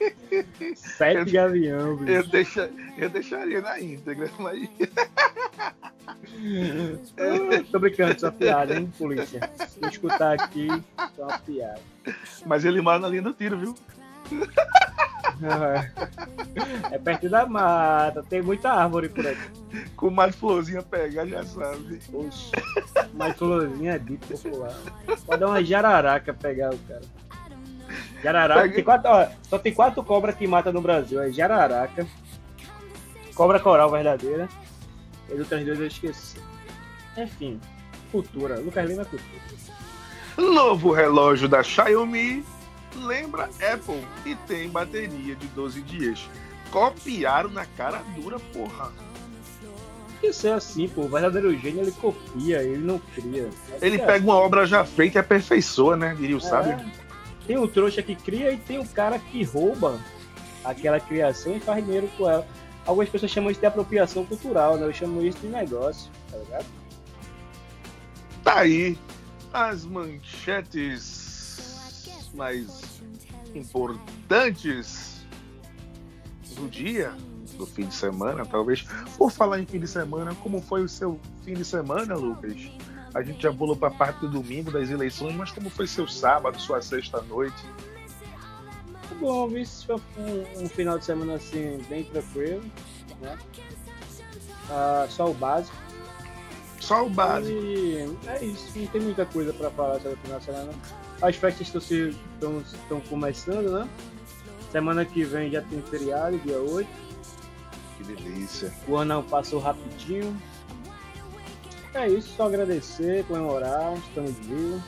sete 0.74 1.30
gavião, 1.30 1.90
Eu, 1.90 1.96
bicho. 1.98 2.30
deixa, 2.30 2.70
eu 2.96 3.10
deixaria 3.10 3.60
na 3.60 3.78
íntegra, 3.78 4.30
mas 4.38 4.66
Tô 7.70 7.78
brincando, 7.78 8.16
isso 8.16 8.24
é 8.24 8.28
uma 8.30 8.34
piada, 8.34 8.78
hein, 8.78 8.90
polícia. 8.96 9.40
Se 9.68 9.78
eu 9.82 9.88
escutar 9.90 10.40
aqui, 10.40 10.68
isso 10.68 11.20
é 11.20 11.22
uma 11.22 11.38
piada. 11.38 11.80
Mas 12.46 12.64
ele 12.64 12.80
mora 12.80 12.98
na 12.98 13.08
linha 13.08 13.20
do 13.22 13.34
tiro, 13.34 13.58
viu? 13.58 13.74
É 16.90 16.98
perto 16.98 17.28
da 17.28 17.46
mata, 17.46 18.22
tem 18.28 18.42
muita 18.42 18.70
árvore 18.72 19.08
por 19.08 19.26
aqui. 19.26 19.86
Com 19.96 20.10
mais 20.10 20.34
florzinha 20.36 20.82
pegar, 20.82 21.26
já 21.26 21.44
sabe. 21.44 22.00
Oxe, 22.12 22.50
mas 23.14 23.36
florzinha 23.36 23.92
é 23.94 23.98
dito 23.98 24.26
popular. 24.26 24.74
Pode 25.26 25.40
dar 25.40 25.46
uma 25.46 25.64
jararaca 25.64 26.34
pegar 26.34 26.74
o 26.74 26.78
cara. 26.78 27.00
Jararaca, 28.22 28.60
Pega- 28.62 28.74
tem 28.74 28.84
quatro, 28.84 29.10
ó, 29.10 29.26
só 29.42 29.58
tem 29.58 29.72
quatro 29.74 30.02
cobras 30.04 30.34
que 30.34 30.46
matam 30.46 30.72
no 30.72 30.80
Brasil. 30.80 31.20
É 31.22 31.30
jararaca, 31.30 32.06
cobra 33.34 33.58
coral 33.58 33.90
verdadeira, 33.90 34.48
e 35.28 35.32
as 35.32 35.38
outras 35.40 35.64
duas 35.64 35.78
eu 35.80 35.86
esqueci. 35.86 36.38
Enfim, 37.16 37.60
cultura. 38.12 38.58
Lucas 38.58 38.88
Lima 38.88 39.02
é 39.02 39.04
cultura. 39.04 39.40
Novo 40.36 40.92
relógio 40.92 41.48
da 41.48 41.62
Xiaomi 41.62 42.44
lembra 42.96 43.44
Apple 43.72 44.06
e 44.24 44.34
tem 44.34 44.68
bateria 44.68 45.34
de 45.36 45.46
12 45.48 45.82
dias. 45.82 46.28
Copiaram 46.70 47.50
na 47.50 47.66
cara 47.66 48.02
dura, 48.14 48.38
porra. 48.38 48.92
Isso 50.22 50.46
é 50.46 50.52
assim, 50.52 50.86
pô. 50.88 51.02
O 51.02 51.08
verdadeiro 51.08 51.56
gênio 51.58 51.82
ele 51.82 51.92
copia, 51.92 52.62
ele 52.62 52.84
não 52.84 52.98
cria. 52.98 53.48
Ele 53.80 53.96
É 53.96 54.06
pega 54.06 54.24
uma 54.24 54.36
obra 54.36 54.66
já 54.66 54.84
feita 54.84 55.18
e 55.18 55.20
aperfeiçoa, 55.20 55.96
né? 55.96 56.14
Diria 56.14 56.36
o 56.36 56.40
sábio. 56.40 56.72
É. 56.72 56.86
Tem 57.46 57.56
um 57.58 57.66
trouxa 57.66 58.02
que 58.02 58.14
cria 58.14 58.52
e 58.52 58.56
tem 58.58 58.78
um 58.78 58.86
cara 58.86 59.18
que 59.18 59.42
rouba 59.42 59.98
aquela 60.64 61.00
criação 61.00 61.56
e 61.56 61.60
faz 61.60 61.84
dinheiro 61.84 62.08
com 62.16 62.28
ela. 62.28 62.46
Algumas 62.86 63.08
pessoas 63.08 63.32
chamam 63.32 63.50
isso 63.50 63.60
de 63.60 63.66
apropriação 63.66 64.24
cultural, 64.24 64.76
né? 64.76 64.86
Eu 64.86 64.92
chamo 64.92 65.24
isso 65.24 65.38
de 65.38 65.48
negócio, 65.48 66.10
tá 66.30 66.36
ligado? 66.36 66.66
Tá 68.44 68.58
aí 68.60 68.98
as 69.52 69.84
manchetes 69.84 71.19
mais 72.34 73.00
importantes 73.54 75.26
do 76.54 76.68
dia, 76.68 77.12
do 77.56 77.66
fim 77.66 77.86
de 77.86 77.94
semana, 77.94 78.44
talvez. 78.44 78.86
Por 79.16 79.30
falar 79.30 79.60
em 79.60 79.66
fim 79.66 79.80
de 79.80 79.88
semana, 79.88 80.34
como 80.36 80.60
foi 80.60 80.82
o 80.82 80.88
seu 80.88 81.20
fim 81.44 81.54
de 81.54 81.64
semana, 81.64 82.14
Lucas? 82.14 82.54
A 83.14 83.22
gente 83.22 83.42
já 83.42 83.52
pulou 83.52 83.76
para 83.76 83.88
a 83.88 83.90
parte 83.92 84.20
do 84.20 84.28
domingo 84.28 84.70
das 84.70 84.88
eleições, 84.88 85.34
mas 85.34 85.50
como 85.50 85.68
foi 85.68 85.86
seu 85.86 86.06
sábado, 86.06 86.60
sua 86.60 86.80
sexta-noite? 86.80 87.66
Bom, 89.18 89.48
isso 89.56 89.86
foi 89.86 89.96
um, 89.96 90.64
um, 90.64 90.68
final 90.68 90.98
de 90.98 91.04
semana 91.04 91.34
assim, 91.34 91.78
bem 91.88 92.04
tranquilo, 92.04 92.62
né? 93.20 93.36
Ah, 94.70 95.06
só 95.10 95.28
o 95.28 95.34
básico. 95.34 95.76
Só 96.80 97.06
o 97.06 97.10
básico. 97.10 97.52
E 97.52 97.96
é 98.26 98.44
isso, 98.44 98.78
não 98.78 98.86
tem 98.86 99.00
muita 99.00 99.26
coisa 99.26 99.52
para 99.52 99.70
falar 99.70 99.96
sobre 99.96 100.14
o 100.14 100.16
final 100.18 100.38
de 100.38 100.44
semana. 100.44 100.72
As 101.22 101.36
festas 101.36 101.70
estão 101.90 103.00
começando, 103.08 103.70
né? 103.70 103.88
Semana 104.72 105.04
que 105.04 105.22
vem 105.24 105.50
já 105.50 105.60
tem 105.62 105.82
feriado, 105.82 106.38
dia 106.38 106.58
8. 106.58 106.88
Que 107.96 108.04
delícia. 108.04 108.72
O 108.88 108.96
ano 108.96 109.22
passou 109.24 109.60
rapidinho. 109.60 110.34
É 111.92 112.08
isso, 112.08 112.34
só 112.36 112.46
agradecer, 112.46 113.24
comemorar, 113.24 113.94
estamos 113.98 114.32
vivos. 114.46 114.80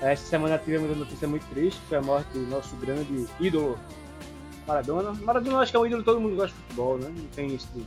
Essa 0.00 0.26
semana 0.26 0.58
tivemos 0.58 0.90
uma 0.90 1.00
notícia 1.00 1.28
muito 1.28 1.46
triste, 1.50 1.80
foi 1.88 1.98
a 1.98 2.02
morte 2.02 2.32
do 2.32 2.46
nosso 2.48 2.74
grande 2.76 3.26
ídolo 3.38 3.78
Maradona. 4.66 5.12
Maradona 5.12 5.58
acho 5.58 5.70
que 5.70 5.76
é 5.76 5.80
um 5.80 5.86
ídolo 5.86 6.02
todo 6.02 6.20
mundo 6.20 6.34
gosta 6.34 6.56
de 6.56 6.62
futebol, 6.62 6.98
né? 6.98 7.12
Não 7.14 7.26
tem 7.28 7.54
isso. 7.54 7.68
De... 7.74 7.84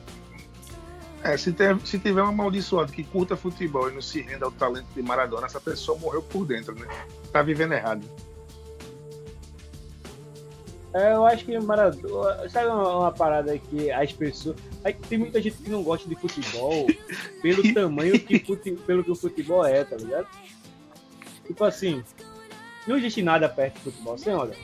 É, 1.23 1.35
se, 1.37 1.51
ter, 1.51 1.79
se 1.81 1.97
tiver 1.97 2.21
um 2.21 2.27
amaldiçoado 2.27 2.91
que 2.91 3.03
curta 3.03 3.35
futebol 3.35 3.89
e 3.89 3.93
não 3.93 4.01
se 4.01 4.21
renda 4.21 4.45
ao 4.45 4.51
talento 4.51 4.87
de 4.93 5.01
Maradona, 5.01 5.47
essa 5.47 5.59
pessoa 5.59 5.97
morreu 5.97 6.21
por 6.21 6.45
dentro, 6.45 6.75
né? 6.75 6.87
Tá 7.31 7.41
vivendo 7.41 7.73
errado. 7.73 8.05
É, 10.93 11.13
eu 11.13 11.25
acho 11.25 11.43
que 11.43 11.59
Maradona. 11.59 12.47
Sabe 12.47 12.67
uma, 12.67 12.97
uma, 12.99 13.11
parada 13.11 13.57
que 13.57 13.91
as 13.91 14.13
pessoas. 14.13 14.55
Tem 15.09 15.17
muita 15.17 15.41
gente 15.41 15.57
que 15.57 15.69
não 15.69 15.83
gosta 15.83 16.07
de 16.07 16.15
futebol 16.15 16.87
pelo 17.41 17.73
tamanho 17.73 18.17
que 18.17 18.39
fute, 18.39 18.71
pelo 18.85 19.03
que 19.03 19.11
o 19.11 19.15
futebol 19.15 19.65
é, 19.65 19.83
tá 19.83 19.97
ligado? 19.97 20.27
Tipo 21.45 21.65
assim, 21.65 22.01
não 22.87 22.97
existe 22.97 23.21
nada 23.21 23.49
perto 23.49 23.75
de 23.75 23.81
futebol. 23.81 24.17
Você 24.17 24.29
olha. 24.29 24.55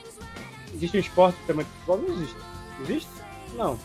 Existe 0.73 0.95
um 0.95 0.99
esporte 1.01 1.37
também 1.45 1.65
de 1.65 1.71
futebol? 1.71 1.97
Não 1.97 2.15
existe. 2.15 2.37
Existe? 2.83 3.09
Não. 3.55 3.77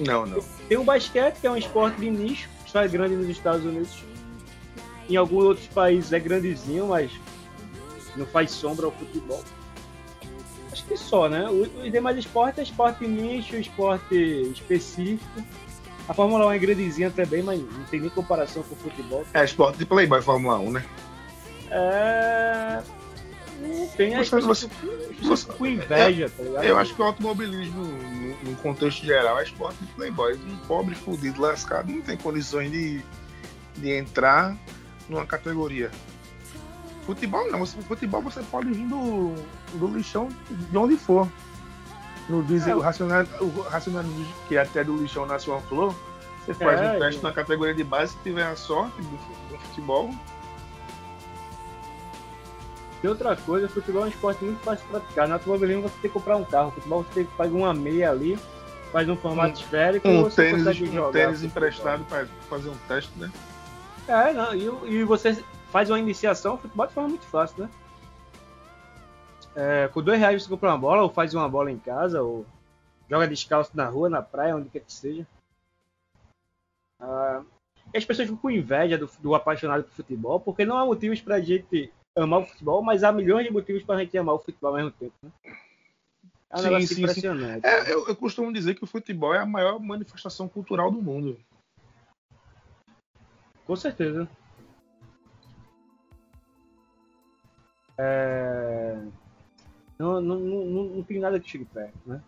Não, 0.00 0.26
não. 0.26 0.42
Tem 0.68 0.78
o 0.78 0.84
basquete, 0.84 1.40
que 1.40 1.46
é 1.46 1.50
um 1.50 1.56
esporte 1.56 2.00
de 2.00 2.10
nicho, 2.10 2.48
só 2.66 2.82
é 2.82 2.88
grande 2.88 3.14
nos 3.14 3.28
Estados 3.28 3.64
Unidos. 3.64 4.04
Em 5.08 5.16
alguns 5.16 5.44
outros 5.44 5.66
países 5.66 6.12
é 6.12 6.20
grandezinho, 6.20 6.88
mas 6.88 7.10
não 8.16 8.26
faz 8.26 8.50
sombra 8.50 8.86
ao 8.86 8.92
futebol. 8.92 9.42
Acho 10.72 10.84
que 10.84 10.96
só, 10.96 11.28
né? 11.28 11.48
Os 11.48 11.90
demais 11.90 12.16
esportes 12.16 12.58
é 12.58 12.62
esporte 12.62 13.06
nicho, 13.06 13.56
esporte 13.56 14.14
específico. 14.52 15.42
A 16.08 16.14
Fórmula 16.14 16.46
1 16.46 16.52
é 16.52 16.58
grandezinha 16.58 17.10
também, 17.10 17.42
mas 17.42 17.60
não 17.60 17.84
tem 17.84 18.00
nem 18.00 18.10
comparação 18.10 18.62
com 18.62 18.74
o 18.74 18.78
futebol. 18.78 19.24
É 19.34 19.44
esporte 19.44 19.78
de 19.78 19.86
Playboy 19.86 20.22
Fórmula 20.22 20.58
1, 20.58 20.70
né? 20.72 20.84
É. 21.70 22.82
Tem 23.96 24.16
você, 24.16 24.40
você, 24.40 24.68
você, 25.22 25.52
com 25.52 25.66
inveja, 25.66 26.26
é, 26.26 26.28
tá 26.28 26.42
ligado? 26.42 26.64
Eu 26.64 26.78
acho 26.78 26.94
que 26.94 27.02
o 27.02 27.04
automobilismo, 27.04 27.84
no, 27.84 28.50
no 28.50 28.56
contexto 28.56 29.04
geral, 29.04 29.38
é 29.38 29.44
esporte 29.44 29.76
de 29.80 29.92
Playboy. 29.92 30.34
Um 30.34 30.56
pobre, 30.66 30.94
fudido, 30.94 31.40
lascado, 31.40 31.92
não 31.92 32.00
tem 32.00 32.16
condições 32.16 32.70
de, 32.70 33.02
de 33.76 33.92
entrar 33.92 34.56
numa 35.08 35.26
categoria 35.26 35.90
Futebol 37.10 37.50
não, 37.50 37.66
futebol 37.66 38.22
você 38.22 38.40
pode 38.50 38.70
vir 38.72 38.86
do, 38.86 39.34
do 39.74 39.88
lixão 39.88 40.28
de 40.48 40.78
onde 40.78 40.96
for. 40.96 41.28
No 42.28 42.42
diesel, 42.44 42.76
é. 42.76 43.42
o 43.42 43.62
racionalismo 43.62 44.34
que 44.46 44.56
até 44.56 44.84
do 44.84 44.96
lixão 44.96 45.26
nasce 45.26 45.50
uma 45.50 45.60
flor, 45.62 45.92
você 46.44 46.54
faz 46.54 46.80
é, 46.80 46.92
um 46.92 46.98
teste 47.00 47.20
é. 47.20 47.22
na 47.24 47.32
categoria 47.32 47.74
de 47.74 47.82
base 47.82 48.12
se 48.12 48.18
tiver 48.18 48.44
a 48.44 48.54
sorte 48.54 48.96
do, 49.02 49.10
do 49.10 49.58
futebol. 49.58 50.10
E 53.02 53.08
outra 53.08 53.34
coisa, 53.34 53.68
futebol 53.68 54.02
é 54.02 54.06
um 54.06 54.08
esporte 54.08 54.44
muito 54.44 54.60
fácil 54.60 54.84
de 54.84 54.92
praticar. 54.92 55.26
Na 55.26 55.36
automobilismo 55.36 55.82
você 55.82 55.94
tem 56.00 56.02
que 56.02 56.08
comprar 56.10 56.36
um 56.36 56.44
carro. 56.44 56.70
Futebol 56.72 57.02
você 57.02 57.14
tem 57.14 57.24
que 57.24 57.36
fazer 57.36 57.54
uma 57.54 57.72
meia 57.72 58.10
ali, 58.10 58.38
faz 58.92 59.08
um 59.08 59.16
formato 59.16 59.58
um, 59.58 59.62
esférico. 59.62 60.08
Um 60.08 60.28
tênis, 60.28 60.80
um 60.92 61.10
tênis 61.10 61.42
emprestado 61.42 62.04
para 62.04 62.26
fazer 62.48 62.68
um 62.68 62.76
teste, 62.86 63.10
né? 63.18 63.30
É, 64.06 64.32
não, 64.32 64.54
e, 64.54 64.92
e 64.92 65.04
você 65.04 65.42
faz 65.70 65.88
uma 65.88 65.98
iniciação, 65.98 66.58
futebol 66.58 66.86
de 66.86 66.92
forma 66.92 67.08
muito 67.08 67.24
fácil, 67.26 67.62
né? 67.62 67.70
É, 69.54 69.88
com 69.88 70.02
dois 70.02 70.18
reais 70.18 70.42
você 70.42 70.48
compra 70.48 70.70
uma 70.70 70.78
bola, 70.78 71.02
ou 71.02 71.10
faz 71.10 71.34
uma 71.34 71.48
bola 71.48 71.70
em 71.70 71.78
casa, 71.78 72.22
ou 72.22 72.46
joga 73.08 73.26
descalço 73.26 73.70
na 73.74 73.86
rua, 73.86 74.08
na 74.08 74.22
praia, 74.22 74.56
onde 74.56 74.68
quer 74.68 74.80
que 74.80 74.92
seja. 74.92 75.26
Ah, 77.00 77.42
e 77.92 77.98
as 77.98 78.04
pessoas 78.04 78.28
ficam 78.28 78.40
com 78.40 78.50
inveja 78.50 78.96
do, 78.96 79.10
do, 79.20 79.34
apaixonado 79.34 79.84
por 79.84 79.92
futebol, 79.92 80.38
porque 80.38 80.64
não 80.64 80.76
há 80.76 80.84
motivos 80.84 81.20
pra 81.20 81.40
gente 81.40 81.92
amar 82.16 82.40
o 82.40 82.46
futebol, 82.46 82.82
mas 82.82 83.02
há 83.04 83.12
milhões 83.12 83.46
de 83.46 83.52
motivos 83.52 83.82
pra 83.82 83.98
gente 83.98 84.16
amar 84.18 84.34
o 84.34 84.38
futebol 84.38 84.70
ao 84.70 84.76
mesmo 84.76 84.90
tempo, 84.92 85.14
né? 85.22 85.30
É 86.50 86.56
um 86.56 86.80
sim, 86.80 86.86
sim, 86.86 87.02
impressionante. 87.02 87.62
Sim. 87.62 87.74
É, 87.74 87.92
eu, 87.92 88.08
eu 88.08 88.16
costumo 88.16 88.52
dizer 88.52 88.74
que 88.74 88.82
o 88.82 88.86
futebol 88.86 89.32
é 89.32 89.38
a 89.38 89.46
maior 89.46 89.78
manifestação 89.78 90.48
cultural 90.48 90.90
do 90.90 91.00
mundo. 91.00 91.38
Com 93.64 93.76
certeza. 93.76 94.28
É... 97.96 98.98
Não, 99.96 100.20
não, 100.20 100.40
não, 100.40 100.84
não, 100.84 101.02
tem 101.02 101.20
nada 101.20 101.38
que 101.38 101.48
chegue 101.48 101.66
perto, 101.66 101.96
né? 102.06 102.20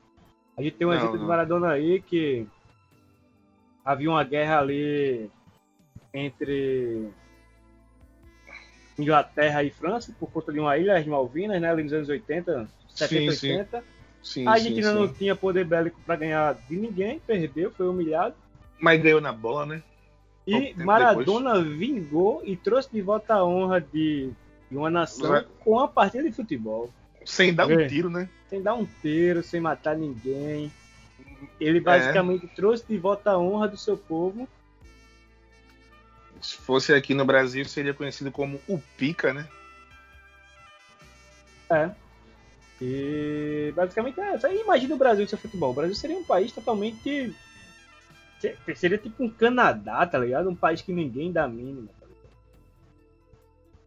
A 0.56 0.62
gente 0.62 0.76
tem 0.76 0.86
um 0.86 0.92
exemplo 0.92 1.18
de 1.18 1.24
Maradona 1.24 1.70
aí 1.70 2.00
que 2.02 2.46
havia 3.84 4.10
uma 4.10 4.22
guerra 4.22 4.60
ali 4.60 5.30
entre 6.12 7.10
Inglaterra 9.02 9.62
e 9.62 9.70
França 9.70 10.14
por 10.18 10.30
conta 10.30 10.52
de 10.52 10.60
uma 10.60 10.76
ilha, 10.78 10.96
as 10.96 11.06
Malvinas, 11.06 11.60
né? 11.60 11.70
Ali 11.70 11.82
nos 11.82 11.92
anos 11.92 12.08
80, 12.08 12.68
70, 12.88 13.32
sim, 13.32 13.50
80. 13.50 13.78
Sim. 13.78 13.84
Sim, 14.22 14.46
a 14.46 14.56
gente 14.56 14.76
ainda 14.76 14.94
não 14.94 15.12
tinha 15.12 15.34
poder 15.34 15.64
bélico 15.64 16.00
para 16.06 16.14
ganhar 16.14 16.54
de 16.68 16.76
ninguém, 16.76 17.18
perdeu, 17.18 17.72
foi 17.72 17.88
humilhado. 17.88 18.36
Mas 18.78 19.02
ganhou 19.02 19.20
na 19.20 19.32
bola, 19.32 19.66
né? 19.66 19.82
E 20.46 20.74
Maradona 20.74 21.54
depois. 21.54 21.76
vingou 21.76 22.42
e 22.44 22.56
trouxe 22.56 22.88
de 22.92 23.02
volta 23.02 23.34
a 23.34 23.44
honra 23.44 23.80
de 23.80 24.32
de 24.72 24.78
uma 24.78 24.90
nação 24.90 25.44
com 25.60 25.72
uma 25.72 25.86
partida 25.86 26.24
de 26.24 26.32
futebol. 26.32 26.90
Sem 27.26 27.54
dar 27.54 27.66
um 27.66 27.86
tiro, 27.86 28.08
né? 28.08 28.28
Sem 28.48 28.62
dar 28.62 28.74
um 28.74 28.88
tiro, 29.02 29.42
sem 29.42 29.60
matar 29.60 29.94
ninguém. 29.94 30.72
Ele 31.60 31.78
é. 31.78 31.80
basicamente 31.80 32.46
é. 32.46 32.48
trouxe 32.48 32.84
de 32.88 32.96
volta 32.96 33.32
a 33.32 33.38
honra 33.38 33.68
do 33.68 33.76
seu 33.76 33.98
povo. 33.98 34.48
Se 36.42 36.56
fosse 36.56 36.92
aqui 36.92 37.14
no 37.14 37.24
Brasil, 37.24 37.64
seria 37.64 37.94
conhecido 37.94 38.32
como 38.32 38.60
o 38.68 38.78
Pica, 38.96 39.32
né? 39.32 39.48
É. 41.70 41.90
E 42.80 43.72
basicamente 43.76 44.20
é. 44.20 44.36
Você 44.36 44.60
imagina 44.60 44.94
o 44.94 44.98
Brasil 44.98 45.26
sem 45.28 45.38
futebol. 45.38 45.70
O 45.70 45.74
Brasil 45.74 45.94
seria 45.94 46.18
um 46.18 46.24
país 46.24 46.50
totalmente. 46.50 47.32
Seria 48.74 48.98
tipo 48.98 49.22
um 49.22 49.30
Canadá, 49.30 50.04
tá 50.04 50.18
ligado? 50.18 50.50
Um 50.50 50.56
país 50.56 50.82
que 50.82 50.92
ninguém 50.92 51.30
dá 51.30 51.46
mínima. 51.46 51.88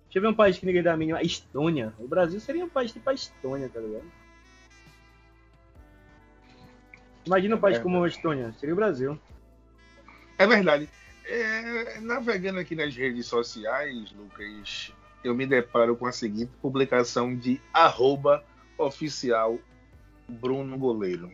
Deixa 0.06 0.20
eu 0.20 0.22
ver 0.22 0.28
um 0.30 0.34
país 0.34 0.58
que 0.58 0.66
ninguém 0.66 0.82
dá 0.82 0.94
a 0.94 0.98
mínima. 0.98 1.22
Estônia. 1.22 1.94
O 2.00 2.08
Brasil 2.08 2.40
seria 2.40 2.64
um 2.64 2.70
país 2.70 2.94
tipo 2.94 3.10
a 3.10 3.14
Estônia, 3.14 3.68
tá 3.68 3.82
ligado? 3.82 4.10
Imagina 7.26 7.56
um 7.58 7.60
país 7.60 7.78
é, 7.78 7.80
como 7.82 8.02
a 8.02 8.08
Estônia. 8.08 8.54
Seria 8.54 8.74
o 8.74 8.78
Brasil. 8.78 9.20
É 10.38 10.48
verdade. 10.48 10.88
É, 11.28 12.00
navegando 12.02 12.60
aqui 12.60 12.76
nas 12.76 12.96
redes 12.96 13.26
sociais, 13.26 14.12
Lucas, 14.12 14.94
eu 15.24 15.34
me 15.34 15.48
deparo 15.48 15.96
com 15.96 16.06
a 16.06 16.12
seguinte 16.12 16.52
publicação 16.62 17.36
de 17.36 17.60
arroba 17.74 18.44
oficial 18.78 19.60
Bruno 20.28 20.78
Goleiro. 20.78 21.32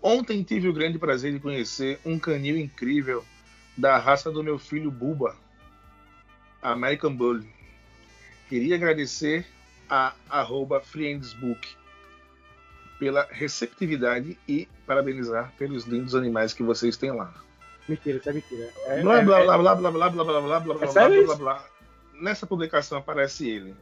Ontem 0.00 0.42
tive 0.44 0.68
o 0.68 0.72
grande 0.72 0.98
prazer 0.98 1.32
de 1.32 1.40
conhecer 1.40 1.98
um 2.04 2.18
canil 2.18 2.56
incrível 2.56 3.24
da 3.76 3.98
raça 3.98 4.30
do 4.30 4.44
meu 4.44 4.58
filho 4.58 4.90
Buba, 4.90 5.36
American 6.62 7.14
Bully. 7.14 7.48
Queria 8.48 8.76
agradecer 8.76 9.44
a 9.88 10.14
arroba 10.28 10.80
Friendsbook 10.80 11.68
pela 12.98 13.26
receptividade 13.30 14.38
e 14.46 14.68
parabenizar 14.86 15.52
pelos 15.58 15.84
lindos 15.84 16.14
animais 16.14 16.52
que 16.52 16.62
vocês 16.62 16.96
têm 16.96 17.10
lá. 17.10 17.34
Mentira, 17.90 18.18
isso 18.18 18.30
é 18.30 18.32
mentira. 18.32 18.68
É, 18.86 19.02
blá, 19.02 19.20
blá, 19.20 19.42
blá, 19.42 19.58
blá, 19.58 19.74
blá, 19.74 19.90
blá, 19.90 19.90
blá, 19.90 20.10
blá, 20.10 20.24
blá, 20.24 20.40
blá, 20.40 20.60
blá, 20.60 20.86
blá, 20.86 21.08
blá, 21.08 21.36
blá. 21.36 21.66
Nessa 22.14 22.46
publicação 22.46 22.98
aparece 22.98 23.48
ele 23.48 23.74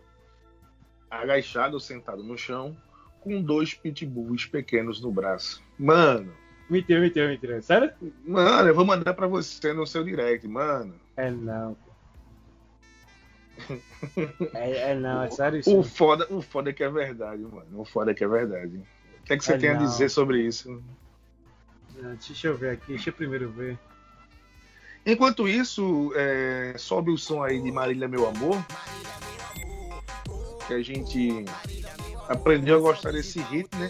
agachado, 1.11 1.79
sentado 1.79 2.23
no 2.23 2.37
chão, 2.39 2.75
com 3.21 3.43
dois 3.43 3.75
pitbulls 3.75 4.47
pequenos 4.47 5.01
no 5.01 5.11
braço. 5.11 5.63
Mano. 5.79 6.33
Mentira, 6.71 7.01
mentira, 7.01 7.29
mentira. 7.29 7.61
Sério? 7.61 7.93
Mano, 8.25 8.69
eu 8.69 8.75
vou 8.75 8.85
mandar 8.85 9.13
pra 9.13 9.27
você 9.27 9.73
no 9.75 9.87
seu 9.87 10.03
direct, 10.03 10.47
mano. 10.49 10.95
É 11.17 11.31
não. 11.31 11.77
É, 14.55 14.93
é 14.93 14.95
não, 14.95 15.23
é 15.23 15.31
sério 15.31 15.59
isso. 15.59 15.77
O 15.77 15.83
foda, 15.83 16.27
o 16.31 16.41
foda 16.41 16.71
é 16.71 16.73
que 16.73 16.83
é 16.85 16.89
verdade, 16.89 17.43
mano. 17.43 17.81
O 17.81 17.85
foda 17.85 18.13
é 18.13 18.15
que 18.15 18.25
é 18.25 18.29
verdade. 18.29 18.77
O 19.21 19.25
que 19.25 19.33
é 19.33 19.37
que 19.37 19.45
você 19.45 19.55
É 19.55 19.59
tem 19.59 19.71
a 19.71 19.75
não. 19.75 19.85
dizer 19.85 20.09
sobre 20.09 20.41
isso? 20.41 20.83
Deixa 22.01 22.47
eu 22.49 22.57
ver 22.57 22.71
aqui, 22.71 22.89
deixa 22.93 23.11
eu 23.11 23.15
primeiro 23.15 23.51
ver. 23.51 23.77
Enquanto 25.09 25.49
isso, 25.49 26.13
é, 26.15 26.75
sobe 26.77 27.11
o 27.11 27.17
som 27.17 27.43
aí 27.43 27.63
de 27.63 27.73
Marília 27.73 28.07
Meu 28.07 28.29
Amor. 28.29 28.63
Que 30.67 30.75
a 30.75 30.83
gente 30.83 31.47
aprendeu 32.29 32.77
a 32.77 32.81
gostar 32.81 33.13
desse 33.13 33.41
hit, 33.41 33.75
né? 33.79 33.89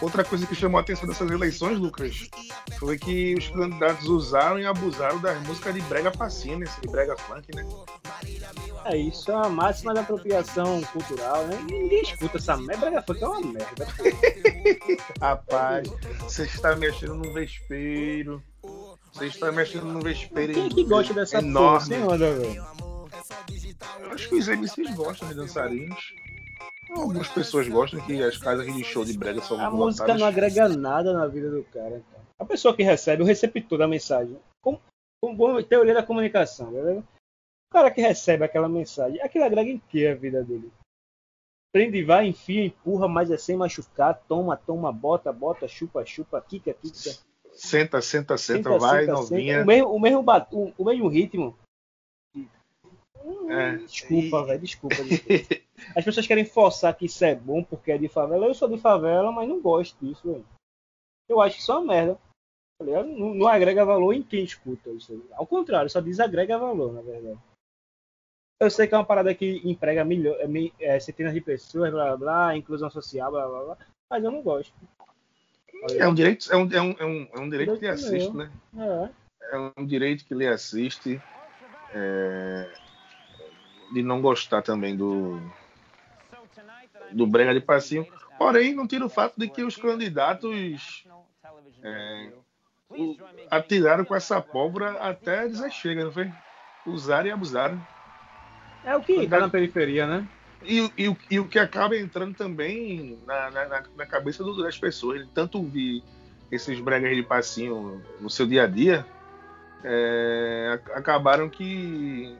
Outra 0.00 0.24
coisa 0.24 0.46
que 0.46 0.54
chamou 0.54 0.78
a 0.78 0.80
atenção 0.80 1.06
dessas 1.06 1.30
eleições, 1.30 1.78
Lucas, 1.78 2.30
foi 2.78 2.98
que 2.98 3.34
os 3.34 3.48
candidatos 3.48 4.08
usaram 4.08 4.58
e 4.58 4.64
abusaram 4.64 5.20
das 5.20 5.38
músicas 5.46 5.74
de 5.74 5.82
brega 5.82 6.10
facinha, 6.10 6.56
né? 6.56 6.66
De 6.80 6.88
brega 6.88 7.18
funk, 7.18 7.54
né? 7.54 7.62
É 8.86 8.96
isso, 8.96 9.30
é 9.30 9.34
a 9.34 9.48
máxima 9.50 9.92
da 9.92 10.00
apropriação 10.00 10.80
cultural, 10.84 11.44
né? 11.48 11.58
Ninguém 11.68 12.00
escuta 12.00 12.38
essa 12.38 12.56
merda, 12.56 12.86
Brega 12.86 13.02
Funk 13.02 13.22
é 13.22 13.26
uma 13.26 13.40
merda. 13.40 13.88
Rapaz, 15.20 15.88
você 16.20 16.44
está 16.44 16.76
mexendo 16.76 17.16
num 17.16 17.32
vespeiro. 17.32 18.40
Você 19.16 19.26
está 19.28 19.50
mexendo 19.50 19.86
num 19.86 20.00
vespeiro 20.00 20.52
Quem 20.52 20.66
é 20.66 20.68
que 20.68 20.84
gosta 20.84 21.14
dessa 21.14 21.38
porra? 21.38 21.48
enorme. 21.48 21.86
Sem 21.86 22.02
onda, 22.02 22.34
velho. 22.34 22.66
Eu 24.00 24.10
acho 24.12 24.28
que 24.28 24.34
os 24.34 24.46
MCs 24.46 24.94
gostam 24.94 25.28
de 25.28 25.34
dançarinos. 25.34 26.14
Algumas 26.90 27.28
pessoas 27.28 27.66
gostam 27.66 28.00
que 28.04 28.22
as 28.22 28.36
casas 28.36 28.66
de 28.66 28.84
show 28.84 29.04
de 29.04 29.16
brega 29.16 29.40
são 29.40 29.58
A 29.58 29.70
música 29.70 30.04
lotadas. 30.04 30.20
não 30.20 30.28
agrega 30.28 30.68
nada 30.68 31.12
na 31.14 31.26
vida 31.26 31.50
do 31.50 31.64
cara. 31.64 31.96
Então. 31.96 32.20
A 32.38 32.44
pessoa 32.44 32.76
que 32.76 32.82
recebe, 32.82 33.22
o 33.22 33.26
receptor 33.26 33.78
da 33.78 33.88
mensagem, 33.88 34.38
como 34.62 34.80
como 35.20 35.62
teoria 35.62 35.94
da 35.94 36.02
comunicação, 36.02 36.70
beleza? 36.70 37.00
O 37.00 37.72
cara 37.72 37.90
que 37.90 38.00
recebe 38.02 38.44
aquela 38.44 38.68
mensagem, 38.68 39.20
aquilo 39.22 39.44
agrega 39.44 39.70
em 39.70 39.78
que 39.78 40.06
a 40.06 40.14
vida 40.14 40.44
dele? 40.44 40.70
Prende, 41.72 42.04
vai, 42.04 42.26
enfia, 42.26 42.64
empurra, 42.64 43.08
mas 43.08 43.30
é 43.30 43.38
sem 43.38 43.56
machucar, 43.56 44.22
toma, 44.28 44.56
toma, 44.56 44.92
bota, 44.92 45.32
bota, 45.32 45.66
chupa, 45.66 46.04
chupa, 46.04 46.40
quica, 46.40 46.72
quica. 46.74 47.18
Senta, 47.56 48.00
senta, 48.02 48.36
senta, 48.36 48.70
Senta, 48.70 48.78
vai, 48.78 49.00
senta, 49.00 49.12
novinha. 49.12 49.52
senta. 49.54 49.64
O 49.64 49.66
mesmo, 49.66 49.88
o 49.94 50.00
mesmo, 50.00 50.22
bat- 50.22 50.52
o, 50.52 50.84
mesmo 50.84 51.08
ritmo. 51.08 51.58
Hum, 53.24 53.50
É. 53.50 53.76
Desculpa, 53.78 54.44
velho, 54.44 54.60
desculpa, 54.60 54.96
desculpa. 55.02 55.54
As 55.96 56.04
pessoas 56.04 56.26
querem 56.26 56.44
forçar 56.44 56.94
que 56.96 57.06
isso 57.06 57.24
é 57.24 57.34
bom 57.34 57.62
porque 57.64 57.92
é 57.92 57.98
de 57.98 58.08
favela. 58.08 58.46
Eu 58.46 58.54
sou 58.54 58.68
de 58.68 58.78
favela, 58.78 59.32
mas 59.32 59.48
não 59.48 59.60
gosto 59.60 59.96
disso, 60.04 60.30
velho. 60.30 60.46
Eu 61.28 61.40
acho 61.40 61.56
que 61.56 61.62
isso 61.62 61.72
é 61.72 61.76
uma 61.78 61.86
merda. 61.94 62.18
Não, 62.80 63.34
não 63.34 63.48
agrega 63.48 63.84
valor 63.84 64.12
em 64.12 64.22
quem 64.22 64.44
escuta 64.44 64.90
isso. 64.90 65.24
Ao 65.32 65.46
contrário, 65.46 65.88
só 65.90 66.00
desagrega 66.00 66.58
valor, 66.58 66.92
na 66.92 67.00
verdade. 67.00 67.38
Eu 68.60 68.70
sei 68.70 68.86
que 68.86 68.94
é 68.94 68.98
uma 68.98 69.04
parada 69.04 69.34
que 69.34 69.60
emprega 69.68 70.04
milho, 70.04 70.34
é, 70.34 70.46
é, 70.96 71.00
centenas 71.00 71.34
de 71.34 71.40
pessoas, 71.40 71.90
blá 71.90 72.16
blá 72.16 72.16
blá, 72.16 72.56
inclusão 72.56 72.88
social, 72.90 73.30
blá 73.30 73.46
blá 73.48 73.64
blá, 73.64 73.78
mas 74.10 74.24
eu 74.24 74.30
não 74.30 74.42
gosto. 74.42 74.74
É 75.98 76.08
um 76.08 76.14
direito, 76.14 76.52
é 76.52 76.56
um, 76.56 76.68
é 76.72 76.80
um, 76.80 76.96
é 76.98 77.04
um, 77.04 77.28
é 77.34 77.38
um 77.40 77.50
direito 77.50 77.74
que 77.78 77.84
lhe 77.84 77.90
assiste, 77.90 78.34
meu. 78.34 78.46
né? 78.46 78.50
É. 78.78 79.56
É 79.56 79.72
um 79.76 79.86
direito 79.86 80.24
que 80.24 80.34
lhe 80.34 80.46
assiste 80.46 81.20
é, 81.94 82.68
de 83.92 84.02
não 84.02 84.20
gostar 84.20 84.62
também 84.62 84.96
do, 84.96 85.40
do 87.12 87.26
brega 87.26 87.54
de 87.54 87.60
passinho. 87.60 88.06
Porém, 88.38 88.74
não 88.74 88.86
tira 88.86 89.04
o 89.06 89.08
fato 89.08 89.38
de 89.38 89.48
que 89.48 89.62
os 89.62 89.76
candidatos 89.76 91.04
é, 91.82 92.32
o- 92.90 93.16
atiraram 93.50 94.04
com 94.04 94.14
essa 94.14 94.40
pólvora 94.40 94.98
até 95.00 95.46
dizer 95.46 95.70
chega, 95.70 96.04
não 96.04 96.12
foi? 96.12 96.30
Usaram 96.86 97.28
e 97.28 97.30
abusaram. 97.32 97.80
É 98.84 98.94
o 98.96 99.00
que 99.02 99.26
tá 99.28 99.40
na 99.40 99.48
periferia, 99.48 100.06
né? 100.06 100.26
E, 100.62 100.80
e, 100.98 101.16
e 101.30 101.38
o 101.38 101.46
que 101.46 101.58
acaba 101.58 101.96
entrando 101.96 102.34
também 102.34 103.18
na, 103.26 103.50
na, 103.50 103.68
na- 103.96 104.06
cabeça 104.06 104.42
do- 104.42 104.62
das 104.62 104.78
pessoas, 104.78 105.22
de 105.22 105.28
tanto 105.28 105.58
ouvir 105.58 106.02
esses 106.50 106.80
bregas 106.80 107.14
de 107.14 107.22
passinho 107.22 108.02
no 108.20 108.30
seu 108.30 108.46
dia 108.46 108.64
a 108.64 108.66
dia, 108.66 109.06
é, 109.84 110.70
ac- 110.74 110.92
acabaram 110.92 111.48
que 111.48 112.36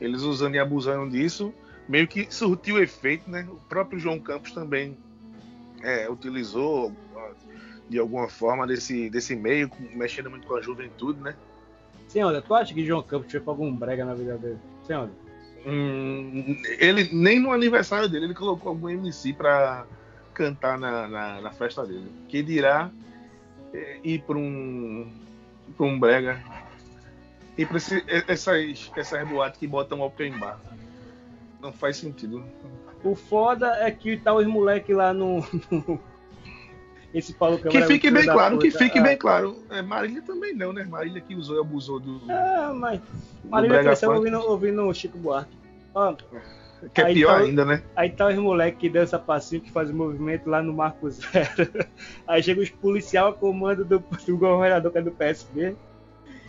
eles 0.00 0.22
usando 0.22 0.54
e 0.54 0.58
abusando 0.58 1.10
disso, 1.10 1.52
meio 1.88 2.06
que 2.06 2.32
surtiu 2.32 2.82
efeito, 2.82 3.28
né? 3.28 3.46
O 3.50 3.56
próprio 3.68 3.98
João 3.98 4.18
Campos 4.20 4.52
também 4.52 4.96
é, 5.82 6.08
utilizou 6.08 6.94
de 7.88 7.98
alguma 7.98 8.28
forma 8.28 8.66
desse, 8.66 9.10
desse 9.10 9.34
meio, 9.34 9.68
mexendo 9.94 10.30
muito 10.30 10.46
com 10.46 10.54
a 10.54 10.62
juventude, 10.62 11.20
né? 11.20 11.34
Onda, 12.16 12.40
tu 12.40 12.54
acha 12.54 12.72
que 12.72 12.84
João 12.86 13.02
Campos 13.02 13.30
fez 13.30 13.46
algum 13.46 13.74
brega 13.74 14.04
na 14.04 14.14
vida 14.14 14.38
dele? 14.38 14.58
Onda. 14.88 15.12
Hum, 15.66 16.56
ele 16.78 17.08
nem 17.12 17.38
no 17.38 17.52
aniversário 17.52 18.08
dele 18.08 18.26
ele 18.26 18.34
colocou 18.34 18.70
algum 18.70 18.88
MC 18.88 19.32
pra 19.34 19.86
cantar 20.32 20.78
na, 20.78 21.06
na, 21.06 21.40
na 21.40 21.50
festa 21.50 21.84
dele. 21.86 22.10
Que 22.28 22.42
dirá 22.42 22.90
é, 23.74 24.00
ir 24.02 24.22
pra 24.22 24.36
um 24.36 25.12
pra 25.76 25.86
um 25.86 25.98
brega 26.00 26.42
e 27.56 27.62
esse, 27.62 28.02
essas 28.26 28.90
essas 28.96 29.28
boates 29.28 29.60
que 29.60 29.66
botam 29.66 30.00
open 30.00 30.38
bar. 30.38 30.58
Não 31.60 31.72
faz 31.72 31.98
sentido. 31.98 32.42
O 33.04 33.14
foda 33.14 33.66
é 33.80 33.90
que 33.90 34.16
tá 34.16 34.32
os 34.34 34.46
moleque 34.46 34.94
lá 34.94 35.12
no- 35.12 35.40
Esse 37.12 37.34
Paulo 37.34 37.56
Que 37.56 37.64
Câmara 37.64 37.80
é 37.80 37.84
um 37.84 37.88
fique 37.90 38.10
bem 38.10 38.24
claro, 38.24 38.58
que 38.58 38.70
puta. 38.70 38.84
fique 38.84 38.98
É. 38.98 39.02
bem 39.02 39.16
claro. 39.16 39.56
É, 39.70 39.82
Marília 39.82 40.22
também 40.22 40.54
não, 40.54 40.72
né? 40.72 40.84
Marília 40.84 41.20
que 41.20 41.34
usou 41.34 41.56
e 41.56 41.60
abusou 41.60 41.98
do, 41.98 42.20
É, 42.30 42.72
mas. 42.72 43.00
Marília 43.44 43.82
cresceu 43.82 44.12
ouvindo, 44.12 44.38
ouvindo 44.38 44.86
o 44.86 44.94
Chico 44.94 45.18
Buarque. 45.18 45.50
Ó, 45.92 46.14
que 46.94 47.00
é 47.00 47.04
aí 47.06 47.14
pior 47.14 47.38
tá- 47.38 47.44
ainda, 47.44 47.64
né? 47.64 47.82
aí 47.96 48.10
tá 48.10 48.28
os 48.28 48.36
moleque 48.36 48.78
que 48.78 48.88
dança 48.88 49.18
passinho, 49.18 49.60
que 49.60 49.72
faz 49.72 49.90
movimento 49.90 50.48
lá 50.48 50.62
no 50.62 50.72
Marco 50.72 51.10
Zero. 51.10 51.68
Aí 52.26 52.42
chega 52.42 52.60
os 52.62 52.70
policial 52.70 53.28
a 53.28 53.32
comando 53.34 53.84
do, 53.84 53.98
do 53.98 54.36
governador 54.38 54.90
que 54.92 54.98
é 54.98 55.02
do 55.02 55.10
PSB. 55.10 55.74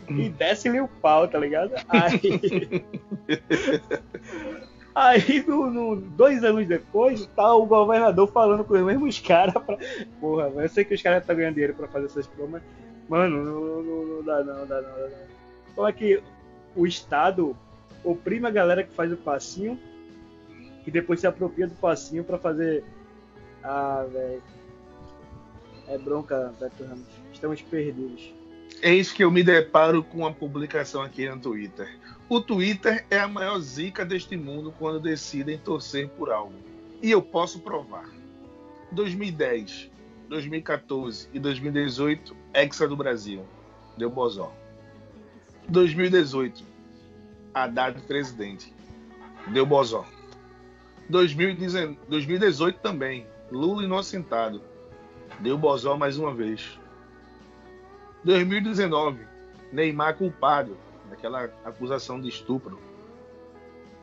E 0.10 0.30
desce-lhe 0.30 0.80
o 0.82 0.88
pau, 0.88 1.28
tá 1.28 1.40
ligado? 1.40 1.72
Aí. 1.90 2.20
Aí, 4.94 5.44
no, 5.48 5.70
no- 5.72 5.96
dois 5.96 6.44
anos 6.44 6.68
depois, 6.68 7.26
tá 7.28 7.54
o 7.56 7.66
governador 7.66 8.30
falando 8.32 8.64
com 8.64 8.74
os 8.74 8.82
mesmos 8.82 9.20
caras 9.20 9.54
pra. 9.64 9.78
Porra, 10.20 10.48
eu 10.56 10.70
sei 10.70 10.84
que 10.84 10.94
os 10.94 11.02
caras 11.02 11.22
estão 11.22 11.36
ganhando 11.36 11.54
dinheiro 11.54 11.74
pra 11.74 11.88
fazer 11.88 12.08
essas 12.08 12.28
promessas. 12.28 12.68
Mano, 13.08 13.44
não, 13.44 13.84
não, 13.84 14.06
não 14.06 14.24
dá 14.24 14.44
não, 14.44 14.66
dá 14.68 14.82
não 14.82 14.90
dá 14.90 15.08
não. 15.08 15.32
Como 15.76 15.88
é 15.88 15.94
que 15.94 16.22
o 16.76 16.86
Estado 16.86 17.56
oprime 18.04 18.48
a 18.48 18.52
galera 18.52 18.84
que 18.84 18.94
faz 18.94 19.12
o 19.12 19.18
passinho 19.18 19.80
e 20.86 20.92
depois 20.92 21.20
se 21.20 21.28
apropria 21.28 21.68
do 21.68 21.76
passinho 21.76 22.24
pra 22.24 22.38
fazer. 22.38 22.84
Ah, 23.64 24.06
velho. 24.12 24.42
É 25.88 25.98
bronca, 25.98 26.54
Beto 26.60 26.84
Ramos. 26.84 27.08
Estamos 27.34 27.62
perdidos. 27.62 28.34
Eis 28.84 29.12
que 29.12 29.24
eu 29.24 29.30
me 29.30 29.44
deparo 29.44 30.04
com 30.04 30.20
uma 30.20 30.34
publicação 30.34 31.04
aqui 31.04 31.30
no 31.30 31.40
Twitter. 31.40 31.88
O 32.28 32.42
Twitter 32.42 33.06
é 33.12 33.20
a 33.20 33.28
maior 33.28 33.60
zica 33.60 34.04
deste 34.04 34.36
mundo 34.36 34.74
quando 34.80 35.00
decidem 35.00 35.60
torcer 35.60 36.10
por 36.10 36.32
algo. 36.32 36.56
E 37.00 37.12
eu 37.12 37.22
posso 37.22 37.60
provar. 37.60 38.10
2010, 38.92 39.92
2014 40.28 41.30
e 41.32 41.38
2018, 41.38 42.36
Hexa 42.56 42.88
do 42.88 42.98
Brasil. 42.98 43.46
Deu 43.96 44.10
bozó. 44.10 44.52
2018, 45.68 46.64
Haddad 47.54 48.02
presidente. 48.08 48.74
Deu 49.54 49.64
bozó. 49.64 50.08
2019 51.08 52.00
2018 52.10 52.80
também, 52.80 53.28
Lula 53.52 53.84
inocentado. 53.84 54.60
Deu 55.40 55.56
bozó 55.56 55.96
mais 55.96 56.18
uma 56.18 56.34
vez. 56.34 56.81
2019, 58.24 59.20
Neymar 59.72 60.16
culpado 60.16 60.78
daquela 61.10 61.50
acusação 61.66 62.20
de 62.20 62.30
estupro. 62.30 62.80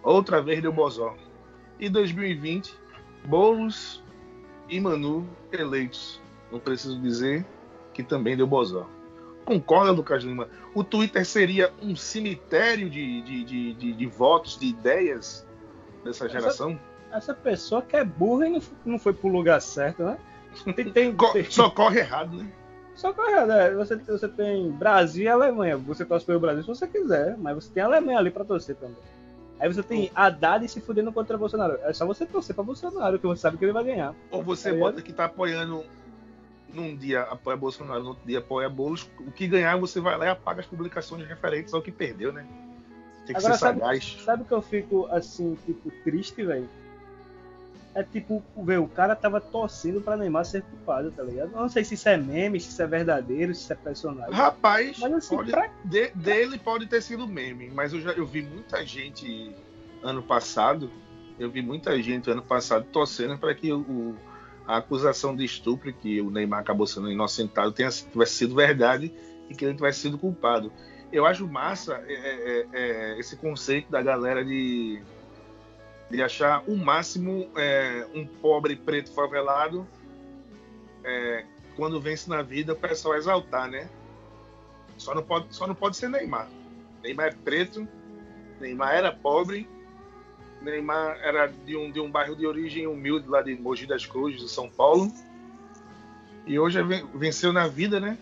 Outra 0.02 0.40
vez 0.42 0.62
deu 0.62 0.72
bozó. 0.72 1.14
E 1.78 1.88
2020, 1.88 2.74
Boulos 3.26 4.02
e 4.68 4.80
Manu 4.80 5.26
eleitos. 5.52 6.20
Não 6.50 6.58
preciso 6.58 7.00
dizer 7.00 7.44
que 7.92 8.02
também 8.02 8.36
deu 8.36 8.46
bozó. 8.46 8.88
Concorda, 9.44 9.92
Lucas 9.92 10.22
Lima? 10.24 10.48
O 10.74 10.84
Twitter 10.84 11.24
seria 11.24 11.72
um 11.82 11.96
cemitério 11.96 12.88
de, 12.90 13.22
de, 13.22 13.44
de, 13.44 13.74
de, 13.74 13.92
de 13.92 14.06
votos, 14.06 14.58
de 14.58 14.66
ideias 14.66 15.46
dessa 16.04 16.28
geração? 16.28 16.78
Essa 17.10 17.32
pessoa 17.32 17.80
que 17.80 17.96
é 17.96 18.04
burra 18.04 18.46
e 18.46 18.50
não, 18.50 18.62
não 18.84 18.98
foi 18.98 19.12
pro 19.14 19.28
lugar 19.28 19.60
certo, 19.60 20.02
né? 20.02 20.18
Tem, 20.76 20.90
tem, 20.90 21.14
tem- 21.14 21.50
Só 21.50 21.70
corre 21.70 22.00
errado, 22.00 22.36
né? 22.36 22.46
Só 22.98 23.12
correto, 23.12 23.46
né? 23.46 23.70
Você, 23.70 23.94
você 23.94 24.26
tem 24.28 24.70
Brasil 24.72 25.22
e 25.24 25.28
Alemanha. 25.28 25.76
Você 25.76 26.04
torce 26.04 26.26
pelo 26.26 26.40
Brasil 26.40 26.62
se 26.62 26.68
você 26.68 26.84
quiser, 26.86 27.36
mas 27.38 27.54
você 27.54 27.70
tem 27.72 27.80
a 27.80 27.86
Alemanha 27.86 28.18
ali 28.18 28.28
pra 28.28 28.44
torcer 28.44 28.74
também. 28.74 28.96
Aí 29.60 29.72
você 29.72 29.84
tem 29.84 30.10
Haddad 30.16 30.66
se 30.68 30.80
fudendo 30.80 31.12
contra 31.12 31.38
Bolsonaro. 31.38 31.78
É 31.82 31.92
só 31.92 32.04
você 32.04 32.26
torcer 32.26 32.56
pra 32.56 32.64
Bolsonaro, 32.64 33.16
que 33.18 33.26
você 33.26 33.40
sabe 33.40 33.56
que 33.56 33.64
ele 33.64 33.72
vai 33.72 33.84
ganhar. 33.84 34.14
Ou 34.32 34.42
você 34.42 34.72
Tá 34.72 34.78
bota 34.78 35.00
que 35.00 35.12
tá 35.12 35.24
apoiando 35.26 35.84
num 36.74 36.96
dia 36.96 37.22
apoia 37.22 37.56
Bolsonaro, 37.56 38.02
no 38.02 38.08
outro 38.10 38.26
dia 38.26 38.40
apoia 38.40 38.68
Boulos. 38.68 39.08
O 39.20 39.30
que 39.30 39.46
ganhar, 39.46 39.76
você 39.78 40.00
vai 40.00 40.18
lá 40.18 40.26
e 40.26 40.30
apaga 40.30 40.60
as 40.60 40.66
publicações 40.66 41.24
referentes 41.26 41.72
ao 41.72 41.80
que 41.80 41.92
perdeu, 41.92 42.32
né? 42.32 42.44
Tem 43.26 43.34
que 43.34 43.38
Agora, 43.38 43.54
ser 43.54 43.60
sabe- 43.60 43.78
sagaz. 43.80 44.18
Sabe 44.24 44.44
que 44.44 44.52
eu 44.52 44.62
fico 44.62 45.06
assim, 45.12 45.56
tipo, 45.64 45.88
triste, 46.02 46.44
velho? 46.44 46.68
É 47.98 48.02
tipo, 48.04 48.44
velho, 48.64 48.84
o 48.84 48.88
cara 48.88 49.16
tava 49.16 49.40
torcendo 49.40 50.00
pra 50.00 50.16
Neymar 50.16 50.44
ser 50.44 50.62
culpado, 50.62 51.10
tá 51.10 51.20
ligado? 51.24 51.50
Eu 51.50 51.60
não 51.62 51.68
sei 51.68 51.82
se 51.82 51.94
isso 51.94 52.08
é 52.08 52.16
meme, 52.16 52.60
se 52.60 52.68
isso 52.68 52.80
é 52.80 52.86
verdadeiro, 52.86 53.52
se 53.52 53.62
isso 53.62 53.72
é 53.72 53.76
personagem. 53.76 54.32
Rapaz, 54.32 54.98
Mas 55.00 55.12
assim, 55.14 55.34
pode- 55.36 55.50
pra... 55.50 55.68
de- 55.84 56.10
dele 56.14 56.58
pode 56.58 56.86
ter 56.86 57.02
sido 57.02 57.26
meme, 57.26 57.68
mas 57.74 57.92
eu 57.92 58.00
já 58.00 58.12
eu 58.12 58.24
vi 58.24 58.42
muita 58.42 58.86
gente 58.86 59.52
ano 60.00 60.22
passado, 60.22 60.88
eu 61.40 61.50
vi 61.50 61.60
muita 61.60 62.00
gente 62.00 62.30
ano 62.30 62.42
passado 62.42 62.86
torcendo 62.92 63.36
para 63.36 63.52
que 63.52 63.72
o- 63.72 64.14
a 64.64 64.76
acusação 64.76 65.34
de 65.34 65.44
estupro 65.44 65.92
que 65.92 66.20
o 66.20 66.30
Neymar 66.30 66.60
acabou 66.60 66.86
sendo 66.86 67.10
inocentado 67.10 67.72
tenha, 67.72 67.90
tivesse 67.90 68.34
sido 68.34 68.54
verdade 68.54 69.12
e 69.50 69.56
que 69.56 69.64
ele 69.64 69.74
tivesse 69.74 70.00
sido 70.02 70.16
culpado. 70.18 70.72
Eu 71.10 71.26
acho 71.26 71.48
massa 71.48 71.94
é, 72.06 72.12
é, 72.12 72.66
é, 72.72 73.18
esse 73.18 73.36
conceito 73.36 73.90
da 73.90 74.00
galera 74.00 74.44
de, 74.44 75.02
de 76.10 76.22
achar 76.22 76.62
o 76.66 76.76
máximo 76.76 77.48
é, 77.56 78.06
um 78.14 78.26
pobre 78.26 78.74
preto 78.76 79.12
favelado 79.12 79.86
é, 81.04 81.44
quando 81.76 82.00
vence 82.00 82.28
na 82.28 82.42
vida 82.42 82.72
o 82.72 82.76
pessoal 82.76 83.16
exaltar, 83.16 83.68
né? 83.68 83.88
Só 84.96 85.14
não 85.14 85.22
pode, 85.22 85.54
só 85.54 85.66
não 85.66 85.74
pode 85.74 85.96
ser 85.96 86.08
Neymar. 86.08 86.48
Neymar 87.02 87.26
é 87.26 87.30
preto, 87.32 87.86
Neymar 88.60 88.94
era 88.94 89.12
pobre, 89.12 89.68
Neymar 90.60 91.18
era 91.22 91.46
de 91.46 91.76
um, 91.76 91.90
de 91.90 92.00
um 92.00 92.10
bairro 92.10 92.34
de 92.34 92.46
origem 92.46 92.86
humilde 92.86 93.28
lá 93.28 93.42
de 93.42 93.54
Mogi 93.54 93.86
das 93.86 94.04
Cruzes, 94.04 94.40
de 94.40 94.48
São 94.48 94.68
Paulo. 94.68 95.12
E 96.46 96.58
hoje 96.58 96.80
é 96.80 96.82
ven- 96.82 97.06
venceu 97.14 97.52
na 97.52 97.68
vida, 97.68 98.00
né? 98.00 98.18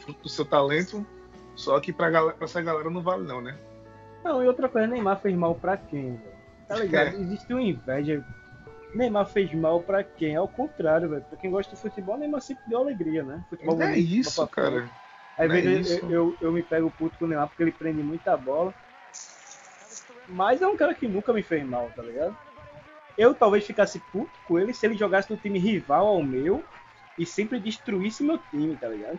Fruto 0.00 0.22
do 0.22 0.28
seu 0.28 0.44
talento. 0.44 1.06
Só 1.54 1.78
que 1.78 1.92
pra 1.92 2.10
essa 2.40 2.60
galera 2.62 2.90
não 2.90 3.02
vale 3.02 3.24
não, 3.24 3.40
né? 3.40 3.56
Não, 4.24 4.42
e 4.42 4.48
outra 4.48 4.68
coisa, 4.68 4.88
Neymar 4.88 5.20
fez 5.20 5.36
mal 5.36 5.54
pra 5.54 5.76
quem? 5.76 6.20
Tá 6.72 6.78
ligado? 6.78 7.14
Existe 7.16 7.52
uma 7.52 7.62
inveja. 7.62 8.24
Neymar 8.94 9.26
fez 9.26 9.52
mal 9.52 9.82
pra 9.82 10.02
quem? 10.02 10.36
Ao 10.36 10.48
contrário, 10.48 11.08
velho. 11.08 11.22
Pra 11.22 11.38
quem 11.38 11.50
gosta 11.50 11.74
de 11.74 11.80
futebol, 11.80 12.16
Neymar 12.16 12.40
sempre 12.40 12.64
deu 12.66 12.78
alegria, 12.78 13.22
né? 13.22 13.44
Futebol 13.50 13.76
Não 13.76 13.86
é 13.86 13.98
isso, 13.98 14.46
cara. 14.48 14.88
Às 15.36 15.50
é 15.50 15.98
eu, 16.00 16.10
eu, 16.10 16.36
eu 16.40 16.52
me 16.52 16.62
pego 16.62 16.90
puto 16.90 17.18
com 17.18 17.26
o 17.26 17.28
Neymar 17.28 17.48
porque 17.48 17.62
ele 17.62 17.72
prende 17.72 18.02
muita 18.02 18.36
bola. 18.36 18.74
Mas 20.28 20.62
é 20.62 20.66
um 20.66 20.76
cara 20.76 20.94
que 20.94 21.06
nunca 21.06 21.32
me 21.32 21.42
fez 21.42 21.62
mal, 21.66 21.90
tá 21.94 22.02
ligado? 22.02 22.34
Eu 23.18 23.34
talvez 23.34 23.66
ficasse 23.66 23.98
puto 24.10 24.32
com 24.46 24.58
ele 24.58 24.72
se 24.72 24.86
ele 24.86 24.96
jogasse 24.96 25.30
no 25.30 25.36
time 25.36 25.58
rival 25.58 26.06
ao 26.06 26.22
meu 26.22 26.64
e 27.18 27.26
sempre 27.26 27.60
destruísse 27.60 28.22
meu 28.22 28.38
time, 28.50 28.76
tá 28.76 28.88
ligado? 28.88 29.18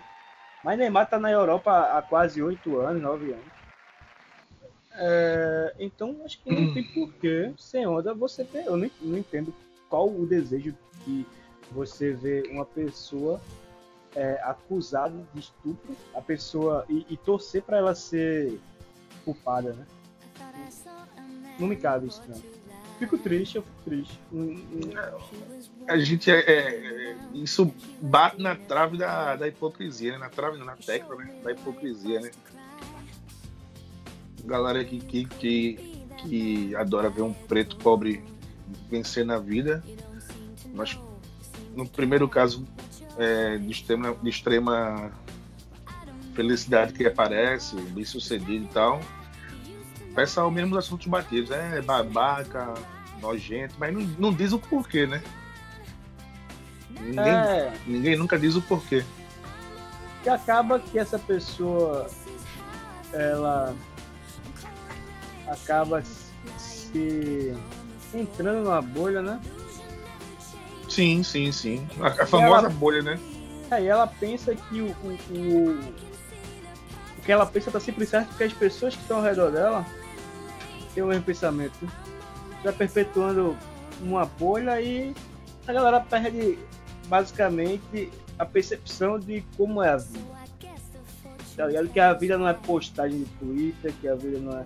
Mas 0.64 0.80
Neymar 0.80 1.08
tá 1.08 1.20
na 1.20 1.30
Europa 1.30 1.72
há 1.96 2.02
quase 2.02 2.42
8 2.42 2.78
anos, 2.78 3.02
9 3.02 3.32
anos. 3.32 3.63
É, 4.96 5.74
então 5.80 6.16
acho 6.24 6.42
que 6.42 6.52
não 6.52 6.64
Hum. 6.70 6.74
tem 6.74 6.84
porquê 6.84 7.52
sem 7.58 7.86
onda 7.88 8.14
você 8.14 8.44
ter. 8.44 8.66
Eu 8.66 8.78
não, 8.78 8.90
não 9.02 9.18
entendo 9.18 9.54
qual 9.90 10.08
o 10.10 10.26
desejo 10.26 10.76
de 11.06 11.26
você 11.72 12.14
ver 12.14 12.50
uma 12.52 12.66
pessoa 12.66 13.42
é, 14.16 14.40
acusada 14.44 15.16
de 15.34 15.40
estupro, 15.40 15.96
a 16.14 16.22
pessoa 16.22 16.86
e, 16.88 17.06
e 17.10 17.18
torcer 17.18 17.64
pra 17.64 17.78
ela 17.78 17.96
ser 17.96 18.60
culpada, 19.26 19.74
né? 19.74 19.86
Não 21.60 21.68
me 21.68 21.76
cabe 21.76 22.08
isso, 22.08 22.22
não. 22.28 22.42
Fico 23.00 23.18
triste, 23.18 23.56
eu 23.58 23.64
fico 23.64 23.76
triste. 23.86 24.20
Hum, 24.32 24.56
hum, 24.72 24.92
A 25.88 25.98
gente 25.98 26.30
é, 26.32 26.40
é- 26.40 27.12
é- 27.12 27.16
isso 27.34 27.74
bate 28.00 28.42
na 28.42 28.56
trave 28.56 28.98
da, 28.98 29.36
da 29.36 29.48
hipocrisia, 29.48 30.14
né? 30.14 30.18
Na 30.20 30.30
trave, 30.30 30.58
não, 30.58 30.66
na 30.66 30.76
tecla, 30.76 31.16
né? 31.16 31.34
Da 31.44 31.52
hipocrisia, 31.52 32.20
né? 32.22 32.32
Galera 34.44 34.84
que, 34.84 35.00
que, 35.00 35.26
que, 35.26 36.06
que 36.18 36.76
adora 36.76 37.10
ver 37.10 37.22
um 37.22 37.34
preto 37.34 37.78
pobre 37.78 38.24
vencer 38.90 39.26
na 39.26 39.38
vida. 39.40 39.84
Mas 40.74 41.00
no 41.76 41.88
primeiro 41.88 42.28
caso 42.28 42.66
é, 43.18 43.58
de, 43.58 43.72
extrema, 43.72 44.16
de 44.22 44.30
extrema 44.30 45.12
felicidade 46.34 46.94
que 46.94 47.06
aparece, 47.06 47.76
bem 47.76 48.04
sucedido 48.04 48.66
e 48.66 48.68
tal. 48.68 49.00
Peça 50.16 50.44
o 50.46 50.52
mesmo 50.52 50.72
dos 50.72 50.80
assuntos 50.86 51.08
batidos, 51.08 51.50
é 51.52 51.82
babaca, 51.82 52.74
nojento, 53.22 53.76
mas 53.80 53.94
não, 53.94 54.02
não 54.20 54.34
diz 54.34 54.52
o 54.52 54.60
porquê, 54.60 55.08
né? 55.08 55.24
Ninguém, 57.00 57.24
É, 57.24 57.74
ninguém 57.88 58.16
nunca 58.16 58.38
diz 58.38 58.56
o 58.56 58.62
porquê. 58.62 59.04
que 60.22 60.30
acaba 60.30 60.80
que 60.80 60.98
essa 61.00 61.18
pessoa 61.20 62.08
ela 63.12 63.76
acaba 65.48 66.02
se 66.58 67.54
entrando 68.14 68.64
numa 68.64 68.82
bolha, 68.82 69.22
né? 69.22 69.40
Sim, 70.90 71.24
sim, 71.24 71.52
sim. 71.52 71.88
A, 72.00 72.08
a 72.08 72.26
famosa 72.26 72.68
ela- 72.68 72.70
bolha, 72.70 73.02
né? 73.02 73.20
Aí 73.72 73.88
ela 73.88 74.06
pensa 74.06 74.54
que 74.54 74.82
o, 74.82 74.88
o, 74.88 75.18
o, 75.32 75.80
o 77.18 77.22
que 77.26 77.32
ela 77.32 77.46
pensa 77.46 77.72
tá 77.72 77.80
sempre 77.80 78.06
certo 78.06 78.28
porque 78.30 78.44
as 78.44 78.54
pessoas 78.54 78.94
que 78.96 79.02
estão 79.02 79.18
ao 79.18 79.24
redor 79.24 79.50
dela 79.52 79.86
têm 80.94 81.04
o 81.04 81.08
mesmo 81.08 81.24
pensamento. 81.24 81.90
Vai 82.64 82.74
perpetuando 82.74 83.58
uma 84.02 84.26
bolha 84.26 84.80
e 84.80 85.16
a 85.68 85.74
galera 85.74 86.00
perde 86.00 86.60
basicamente 87.08 88.12
a 88.38 88.46
percepção 88.46 89.20
de 89.20 89.44
como 89.58 89.82
é 89.82 89.90
a 89.90 89.98
vida. 89.98 90.34
Tá 91.56 91.66
ligado? 91.68 91.90
Que 91.90 92.00
a 92.00 92.14
vida 92.14 92.38
não 92.38 92.48
é 92.48 92.54
postagem 92.54 93.20
de 93.20 93.26
Twitter, 93.40 93.94
que 94.02 94.08
a 94.08 94.16
vida 94.16 94.40
não 94.40 94.60
é. 94.60 94.66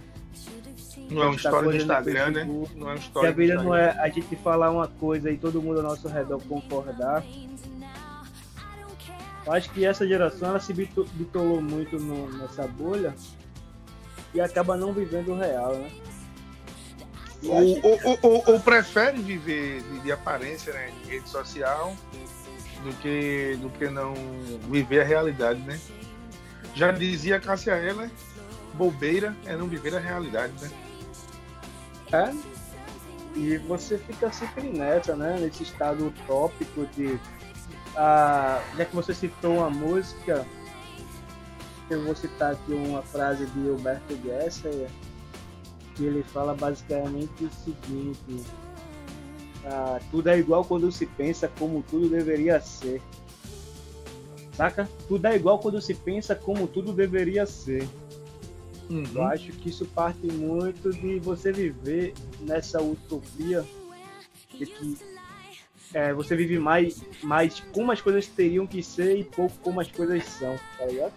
Não 1.10 1.24
é 1.24 1.28
um 1.30 1.34
story 1.34 1.68
no 1.68 1.76
Instagram, 1.76 2.32
né? 2.32 2.44
Não 2.76 2.90
é 2.90 2.94
um 2.94 2.98
story 2.98 3.28
a 3.28 3.30
no 3.32 3.36
vida 3.36 3.56
não 3.56 3.76
é 3.76 3.90
a 4.00 4.10
gente 4.10 4.36
falar 4.38 4.72
uma 4.72 4.88
coisa 4.88 5.32
e 5.32 5.38
todo 5.38 5.62
mundo 5.62 5.78
ao 5.78 5.84
nosso 5.84 6.08
redor 6.08 6.40
concordar. 6.48 7.24
Eu 9.46 9.54
acho 9.54 9.70
que 9.72 9.86
essa 9.86 10.06
geração 10.06 10.50
ela 10.50 10.60
se 10.60 10.74
bito- 10.74 11.08
bitolou 11.14 11.62
muito 11.62 11.98
no- 11.98 12.30
nessa 12.38 12.68
bolha 12.68 13.16
e 14.34 14.42
acaba 14.42 14.76
não 14.76 14.92
vivendo 14.92 15.30
o 15.32 15.38
real, 15.38 15.74
né? 15.76 15.90
Ou, 17.44 17.80
ou, 17.84 18.20
ou- 18.24 18.44
ou- 18.48 18.60
prefere 18.60 19.22
viver 19.22 19.82
de, 19.84 20.00
de 20.02 20.12
aparência, 20.12 20.74
né? 20.74 20.92
De 21.04 21.12
rede 21.12 21.30
social 21.30 21.96
do 22.84 22.92
que, 22.96 23.58
do 23.62 23.70
que 23.70 23.88
não 23.90 24.14
viver 24.70 25.02
a 25.02 25.06
realidade, 25.06 25.62
né? 25.62 25.80
Já 26.76 26.92
dizia 26.92 27.40
Cássia 27.40 27.74
Eller, 27.78 28.10
bobeira 28.74 29.36
é 29.46 29.56
não 29.56 29.68
viver 29.68 29.96
a 29.96 30.00
realidade, 30.00 30.54
né? 30.62 30.70
É. 32.12 32.34
E 33.36 33.58
você 33.58 33.98
fica 33.98 34.32
sempre 34.32 34.70
nessa, 34.70 35.16
né? 35.16 35.38
Nesse 35.40 35.64
estado 35.64 36.08
utópico 36.08 36.86
de. 36.96 37.20
Ah, 37.96 38.62
já 38.78 38.86
que 38.86 38.96
você 38.96 39.14
citou 39.14 39.58
uma 39.58 39.70
música, 39.70 40.46
eu 41.90 42.04
vou 42.04 42.16
citar 42.16 42.54
aqui 42.54 42.74
uma 42.74 43.02
frase 43.02 43.46
de 43.46 43.64
Gilberto 43.64 44.18
Gesser, 44.24 44.90
que 45.96 46.06
ele 46.06 46.24
fala 46.24 46.54
basicamente 46.54 47.44
o 47.44 47.50
seguinte: 47.50 48.44
ah, 49.66 50.00
tudo 50.10 50.30
é 50.30 50.38
igual 50.40 50.64
quando 50.64 50.92
se 50.92 51.06
pensa 51.06 51.48
como 51.60 51.84
tudo 51.84 52.10
deveria 52.10 52.60
ser. 52.60 53.02
Saca? 54.54 54.90
Tudo 55.08 55.28
é 55.28 55.36
igual 55.36 55.60
quando 55.60 55.80
se 55.82 55.94
pensa 55.94 56.36
como 56.36 56.68
tudo 56.68 56.92
deveria 56.92 57.46
ser. 57.46 57.88
Eu 58.90 58.96
Uhum. 58.96 59.28
acho 59.28 59.52
que 59.52 59.70
isso 59.70 59.86
parte 59.86 60.26
muito 60.28 60.92
de 60.92 61.20
você 61.20 61.52
viver 61.52 62.14
nessa 62.40 62.82
utopia 62.82 63.66
de 64.58 64.66
que 64.66 64.98
é, 65.94 66.14
você 66.14 66.36
vive 66.36 66.58
mais, 66.60 67.02
mais 67.22 67.60
como 67.74 67.92
as 67.92 68.02
coisas 68.02 68.28
teriam 68.28 68.66
que 68.66 68.82
ser 68.84 69.18
e 69.18 69.24
pouco 69.24 69.56
como 69.62 69.80
as 69.82 69.92
coisas 69.92 70.24
são, 70.26 70.58
tá 70.78 70.86
ligado? 70.86 71.14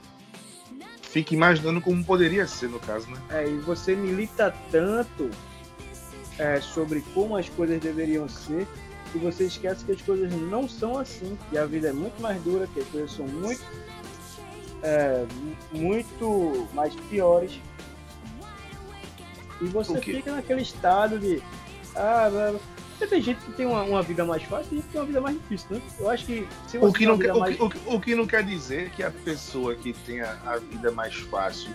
Fica 1.02 1.34
imaginando 1.34 1.80
como 1.80 2.04
poderia 2.04 2.46
ser, 2.46 2.68
no 2.68 2.78
caso, 2.78 3.08
né? 3.10 3.20
É, 3.30 3.48
e 3.48 3.58
você 3.58 3.96
milita 3.96 4.54
tanto 4.70 5.30
é, 6.38 6.60
sobre 6.60 7.00
como 7.14 7.36
as 7.36 7.48
coisas 7.48 7.80
deveriam 7.80 8.28
ser 8.28 8.66
que 9.12 9.18
você 9.18 9.44
esquece 9.46 9.84
que 9.84 9.92
as 9.92 10.00
coisas 10.02 10.32
não 10.32 10.68
são 10.68 10.96
assim, 10.96 11.36
que 11.50 11.58
a 11.58 11.66
vida 11.66 11.88
é 11.88 11.92
muito 11.92 12.20
mais 12.22 12.40
dura, 12.42 12.68
que 12.68 12.78
as 12.80 12.86
coisas 12.88 13.10
são 13.12 13.26
muito, 13.26 13.60
é, 14.82 15.24
mu- 15.34 15.56
muito 15.80 16.68
mais 16.74 16.94
piores. 16.94 17.60
E 19.60 19.64
você 19.66 20.00
fica 20.00 20.32
naquele 20.34 20.62
estado 20.62 21.18
de. 21.18 21.42
Ah, 21.94 22.54
tem 23.08 23.20
gente 23.22 23.40
que 23.40 23.52
tem 23.52 23.66
uma, 23.66 23.82
uma 23.82 24.02
vida 24.02 24.24
mais 24.24 24.42
fácil 24.42 24.78
e 24.78 24.82
tem 24.82 25.00
uma 25.00 25.06
vida 25.06 25.20
mais 25.20 25.36
difícil, 25.36 25.66
né? 25.70 25.82
Eu 25.98 26.08
acho 26.10 26.26
que 26.26 26.46
O 26.80 26.92
que, 26.92 26.98
tem 27.00 27.08
não 27.08 27.18
quer, 27.18 27.22
vida 27.28 27.34
o, 27.34 27.40
mais 27.40 27.56
que, 27.56 27.62
o, 27.62 27.94
o 27.94 28.00
que 28.00 28.14
não 28.14 28.26
quer 28.26 28.42
dizer 28.44 28.90
que 28.90 29.02
a 29.02 29.10
pessoa 29.10 29.74
que 29.74 29.92
tenha 29.92 30.38
a 30.46 30.56
vida 30.58 30.90
mais 30.92 31.14
fácil 31.14 31.70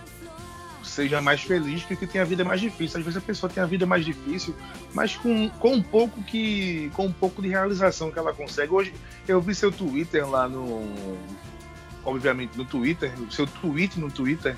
seja 0.82 1.20
mais 1.20 1.42
feliz 1.42 1.84
que 1.84 1.96
que 1.96 2.06
tem 2.06 2.20
a 2.20 2.24
vida 2.24 2.44
mais 2.44 2.60
difícil. 2.60 2.98
Às 2.98 3.04
vezes 3.04 3.18
a 3.18 3.20
pessoa 3.20 3.50
tem 3.52 3.62
a 3.62 3.66
vida 3.66 3.84
mais 3.86 4.04
difícil, 4.04 4.54
mas 4.94 5.16
com, 5.16 5.48
com 5.50 5.72
um 5.74 5.82
pouco 5.82 6.22
que 6.22 6.90
com 6.94 7.06
um 7.06 7.12
pouco 7.12 7.42
de 7.42 7.48
realização 7.48 8.10
que 8.10 8.18
ela 8.18 8.32
consegue. 8.32 8.72
Hoje 8.72 8.94
eu 9.26 9.40
vi 9.40 9.54
seu 9.54 9.70
Twitter 9.72 10.28
lá 10.28 10.48
no 10.48 10.88
obviamente 12.06 12.56
no 12.56 12.64
Twitter, 12.64 13.12
o 13.20 13.30
seu 13.30 13.46
tweet 13.46 14.00
no 14.00 14.10
Twitter 14.10 14.56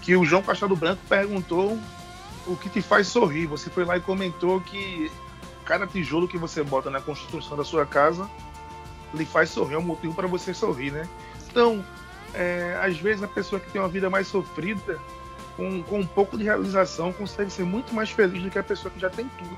que 0.00 0.16
o 0.16 0.24
João 0.24 0.42
Castelo 0.42 0.76
Branco 0.76 1.02
perguntou 1.08 1.78
o 2.46 2.56
que 2.56 2.68
te 2.68 2.80
faz 2.80 3.06
sorrir. 3.08 3.46
Você 3.46 3.70
foi 3.70 3.84
lá 3.84 3.96
e 3.96 4.00
comentou 4.00 4.60
que 4.60 5.10
cada 5.64 5.86
tijolo 5.86 6.28
que 6.28 6.38
você 6.38 6.62
bota 6.62 6.90
na 6.90 7.00
construção 7.00 7.56
da 7.56 7.64
sua 7.64 7.86
casa 7.86 8.28
lhe 9.14 9.24
faz 9.24 9.50
sorrir, 9.50 9.74
é 9.74 9.78
um 9.78 9.82
motivo 9.82 10.14
para 10.14 10.26
você 10.26 10.52
sorrir, 10.52 10.90
né? 10.90 11.08
Então, 11.48 11.84
é, 12.34 12.78
às 12.82 12.98
vezes 12.98 13.22
a 13.22 13.28
pessoa 13.28 13.60
que 13.60 13.70
tem 13.70 13.80
uma 13.80 13.88
vida 13.88 14.10
mais 14.10 14.26
sofrida, 14.26 14.98
com, 15.56 15.82
com 15.84 16.00
um 16.00 16.06
pouco 16.06 16.36
de 16.36 16.44
realização, 16.44 17.12
consegue 17.12 17.50
ser 17.50 17.64
muito 17.64 17.94
mais 17.94 18.10
feliz 18.10 18.42
do 18.42 18.50
que 18.50 18.58
a 18.58 18.62
pessoa 18.62 18.92
que 18.92 19.00
já 19.00 19.08
tem 19.08 19.30
tudo. 19.38 19.56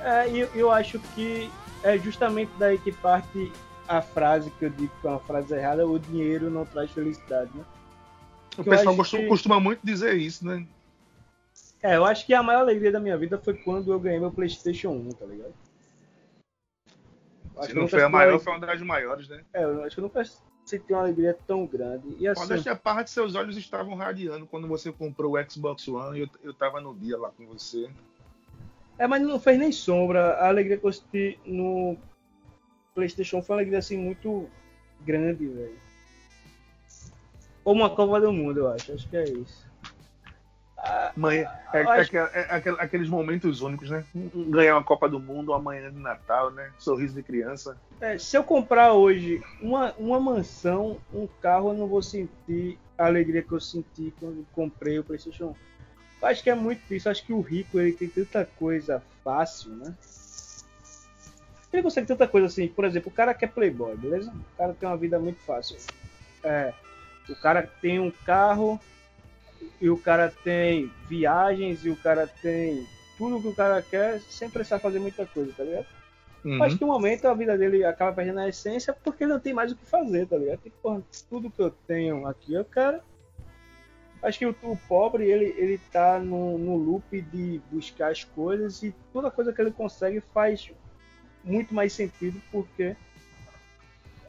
É, 0.00 0.28
eu, 0.30 0.48
eu 0.54 0.72
acho 0.72 0.98
que 1.14 1.50
é 1.82 1.98
justamente 1.98 2.50
daí 2.58 2.78
que 2.78 2.90
parte 2.90 3.52
a 3.88 4.02
frase 4.02 4.50
que 4.50 4.64
eu 4.64 4.70
digo 4.70 4.92
que 5.00 5.06
é 5.06 5.10
uma 5.10 5.20
frase 5.20 5.54
errada, 5.54 5.86
o 5.86 5.98
dinheiro 5.98 6.50
não 6.50 6.64
traz 6.64 6.90
felicidade, 6.90 7.50
né? 7.54 7.64
O 8.58 8.64
pessoal 8.64 8.96
costuma, 8.96 9.22
que... 9.22 9.28
costuma 9.28 9.60
muito 9.60 9.80
dizer 9.84 10.14
isso, 10.14 10.46
né? 10.46 10.66
É, 11.82 11.96
eu 11.96 12.04
acho 12.04 12.24
que 12.26 12.34
a 12.34 12.42
maior 12.42 12.60
alegria 12.60 12.90
da 12.90 12.98
minha 12.98 13.16
vida 13.16 13.38
foi 13.38 13.54
quando 13.54 13.92
eu 13.92 14.00
ganhei 14.00 14.18
meu 14.18 14.30
PlayStation 14.30 14.90
1, 14.90 15.08
tá 15.10 15.26
ligado? 15.26 15.54
Acho 17.58 17.68
Se 17.68 17.74
não 17.74 17.88
foi 17.88 18.02
a 18.02 18.08
maior, 18.08 18.38
foi 18.38 18.52
uma 18.52 18.66
das 18.66 18.80
maiores, 18.82 19.28
né? 19.28 19.42
É, 19.52 19.64
eu 19.64 19.84
acho 19.84 19.94
que 19.94 20.00
eu 20.00 20.02
nunca 20.02 20.24
senti 20.64 20.92
uma 20.92 21.02
alegria 21.02 21.36
tão 21.46 21.66
grande. 21.66 22.16
E 22.18 22.26
assim... 22.26 22.40
Modéstia 22.42 22.72
a 22.72 22.76
parte, 22.76 23.10
seus 23.10 23.34
olhos 23.34 23.56
estavam 23.56 23.94
radiando 23.94 24.46
quando 24.46 24.66
você 24.66 24.90
comprou 24.90 25.36
o 25.36 25.50
Xbox 25.50 25.86
One 25.86 26.18
e 26.18 26.22
eu, 26.22 26.28
eu 26.42 26.54
tava 26.54 26.80
no 26.80 26.94
dia 26.94 27.16
lá 27.16 27.30
com 27.30 27.46
você. 27.46 27.88
É, 28.98 29.06
mas 29.06 29.22
não 29.22 29.38
fez 29.38 29.58
nem 29.58 29.70
sombra. 29.70 30.34
A 30.34 30.48
alegria 30.48 30.76
que 30.76 30.86
eu 30.86 30.92
senti 30.92 31.38
no 31.44 31.96
PlayStation 32.96 33.42
foi 33.42 33.54
uma 33.54 33.60
alegria 33.60 33.78
assim 33.78 33.98
muito 33.98 34.48
grande, 35.02 35.46
velho. 35.46 35.78
Ou 37.62 37.74
uma 37.74 37.90
Copa 37.90 38.18
do 38.20 38.32
Mundo, 38.32 38.60
eu 38.60 38.72
acho. 38.72 38.92
Acho 38.92 39.08
que 39.08 39.16
é 39.16 39.24
isso. 39.24 39.66
Mãe, 41.16 41.38
é, 41.38 41.48
é, 41.72 41.80
é, 41.80 42.58
é, 42.58 42.70
aqueles 42.78 43.08
momentos 43.08 43.60
únicos, 43.60 43.90
né? 43.90 44.04
Ganhar 44.48 44.76
uma 44.76 44.84
Copa 44.84 45.08
do 45.08 45.18
Mundo, 45.18 45.52
amanhã 45.52 45.90
de 45.90 45.98
Natal, 45.98 46.50
né? 46.50 46.70
Sorriso 46.78 47.14
de 47.14 47.22
criança. 47.22 47.76
É, 48.00 48.16
se 48.18 48.36
eu 48.36 48.44
comprar 48.44 48.92
hoje 48.92 49.42
uma, 49.60 49.92
uma 49.98 50.20
mansão, 50.20 50.98
um 51.12 51.26
carro, 51.40 51.70
eu 51.70 51.74
não 51.74 51.86
vou 51.86 52.02
sentir 52.02 52.78
a 52.96 53.06
alegria 53.06 53.42
que 53.42 53.52
eu 53.52 53.60
senti 53.60 54.14
quando 54.20 54.46
comprei 54.52 54.98
o 54.98 55.04
PlayStation 55.04 55.54
1. 56.22 56.26
acho 56.26 56.42
que 56.42 56.50
é 56.50 56.54
muito 56.54 56.94
isso. 56.94 57.08
acho 57.08 57.24
que 57.26 57.32
o 57.32 57.40
rico 57.40 57.78
ele 57.80 57.92
tem 57.92 58.08
tanta 58.08 58.44
coisa 58.44 59.02
fácil, 59.24 59.72
né? 59.72 59.92
Ele 61.76 61.82
consegue 61.82 62.06
tanta 62.06 62.26
coisa 62.26 62.46
assim. 62.46 62.68
Por 62.68 62.86
exemplo, 62.86 63.12
o 63.12 63.14
cara 63.14 63.34
quer 63.34 63.48
playboy, 63.48 63.94
beleza? 63.96 64.30
O 64.30 64.56
cara 64.56 64.72
tem 64.72 64.88
uma 64.88 64.96
vida 64.96 65.18
muito 65.18 65.38
fácil. 65.40 65.76
É, 66.42 66.72
o 67.28 67.36
cara 67.36 67.68
tem 67.82 68.00
um 68.00 68.10
carro 68.10 68.80
e 69.78 69.90
o 69.90 69.98
cara 69.98 70.32
tem 70.42 70.90
viagens 71.06 71.84
e 71.84 71.90
o 71.90 71.96
cara 71.96 72.26
tem 72.26 72.86
tudo 73.18 73.42
que 73.42 73.48
o 73.48 73.54
cara 73.54 73.82
quer 73.82 74.20
sem 74.22 74.48
precisar 74.48 74.78
fazer 74.78 74.98
muita 74.98 75.26
coisa, 75.26 75.52
tá 75.54 75.64
ligado? 75.64 75.86
Uhum. 76.42 76.62
Acho 76.62 76.78
que 76.78 76.84
um 76.84 76.88
momento 76.88 77.26
a 77.26 77.34
vida 77.34 77.58
dele 77.58 77.84
acaba 77.84 78.12
perdendo 78.12 78.40
a 78.40 78.48
essência 78.48 78.94
porque 78.94 79.24
ele 79.24 79.32
não 79.32 79.40
tem 79.40 79.52
mais 79.52 79.70
o 79.70 79.76
que 79.76 79.84
fazer, 79.84 80.26
tá 80.26 80.38
ligado? 80.38 80.60
Tipo, 80.62 80.76
porra, 80.80 81.02
tudo 81.28 81.50
que 81.50 81.60
eu 81.60 81.70
tenho 81.86 82.26
aqui 82.26 82.54
eu 82.54 82.64
quero. 82.64 83.00
Acho 84.22 84.38
que 84.38 84.46
o, 84.46 84.56
o 84.62 84.78
pobre 84.88 85.30
ele, 85.30 85.54
ele 85.58 85.78
tá 85.92 86.18
no, 86.18 86.56
no 86.56 86.74
loop 86.74 87.20
de 87.20 87.60
buscar 87.70 88.12
as 88.12 88.24
coisas 88.24 88.82
e 88.82 88.94
toda 89.12 89.30
coisa 89.30 89.52
que 89.52 89.60
ele 89.60 89.72
consegue 89.72 90.22
faz 90.32 90.72
muito 91.46 91.72
mais 91.72 91.92
sentido 91.92 92.40
porque 92.50 92.96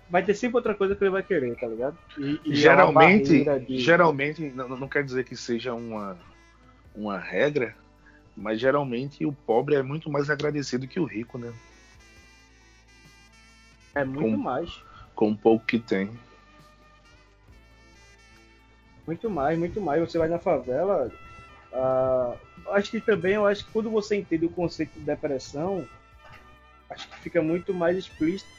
vai 0.09 0.23
ter 0.23 0.35
sempre 0.35 0.57
outra 0.57 0.73
coisa 0.73 0.95
que 0.95 1.03
ele 1.03 1.11
vai 1.11 1.23
querer, 1.23 1.57
tá 1.57 1.67
ligado? 1.67 1.97
E, 2.17 2.39
e 2.45 2.53
é 2.53 2.55
geralmente, 2.55 3.49
é 3.49 3.59
de... 3.59 3.79
geralmente 3.79 4.41
não, 4.51 4.69
não 4.69 4.87
quer 4.87 5.03
dizer 5.03 5.25
que 5.25 5.35
seja 5.35 5.73
uma, 5.73 6.17
uma 6.95 7.17
regra, 7.17 7.75
mas 8.35 8.59
geralmente 8.59 9.25
o 9.25 9.33
pobre 9.33 9.75
é 9.75 9.83
muito 9.83 10.09
mais 10.09 10.29
agradecido 10.29 10.87
que 10.87 10.99
o 10.99 11.05
rico, 11.05 11.37
né? 11.37 11.51
É 13.95 14.05
muito 14.05 14.37
com, 14.37 14.37
mais. 14.37 14.83
Com 15.15 15.31
o 15.31 15.37
pouco 15.37 15.65
que 15.65 15.79
tem. 15.79 16.09
Muito 19.05 19.29
mais, 19.29 19.57
muito 19.57 19.81
mais. 19.81 20.01
Você 20.01 20.19
vai 20.19 20.27
na 20.27 20.37
favela. 20.37 21.11
Uh, 21.71 22.37
acho 22.73 22.91
que 22.91 23.01
também, 23.01 23.33
eu 23.33 23.45
acho 23.45 23.65
que 23.65 23.71
quando 23.71 23.89
você 23.89 24.17
entende 24.17 24.45
o 24.45 24.49
conceito 24.49 24.93
de 24.93 24.99
depressão, 24.99 25.87
acho 26.89 27.07
que 27.09 27.19
fica 27.19 27.41
muito 27.41 27.73
mais 27.73 27.97
explícito 27.97 28.57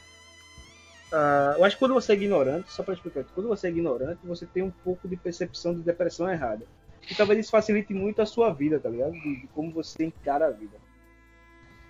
Uh, 1.08 1.56
eu 1.56 1.64
acho 1.64 1.76
que 1.76 1.80
quando 1.80 1.94
você 1.94 2.12
é 2.12 2.16
ignorante, 2.16 2.70
só 2.70 2.82
para 2.82 2.92
explicar, 2.92 3.24
quando 3.34 3.48
você 3.48 3.68
é 3.68 3.70
ignorante, 3.70 4.20
você 4.24 4.44
tem 4.44 4.62
um 4.62 4.70
pouco 4.70 5.08
de 5.08 5.16
percepção 5.16 5.74
de 5.74 5.80
depressão 5.80 6.30
errada. 6.30 6.66
E 7.10 7.14
talvez 7.14 7.40
isso 7.40 7.50
facilite 7.50 7.94
muito 7.94 8.20
a 8.20 8.26
sua 8.26 8.52
vida, 8.52 8.78
tá 8.78 8.90
ligado? 8.90 9.12
De, 9.12 9.40
de 9.40 9.46
como 9.48 9.70
você 9.70 10.04
encara 10.04 10.46
a 10.46 10.50
vida. 10.50 10.76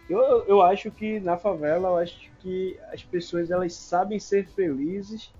Eu, 0.08 0.44
eu 0.46 0.62
acho 0.62 0.90
que 0.90 1.18
na 1.18 1.36
favela, 1.36 1.88
eu 1.88 1.96
acho 1.98 2.30
que 2.38 2.78
as 2.92 3.02
pessoas 3.02 3.50
elas 3.50 3.74
sabem 3.74 4.20
ser 4.20 4.46
felizes. 4.46 5.32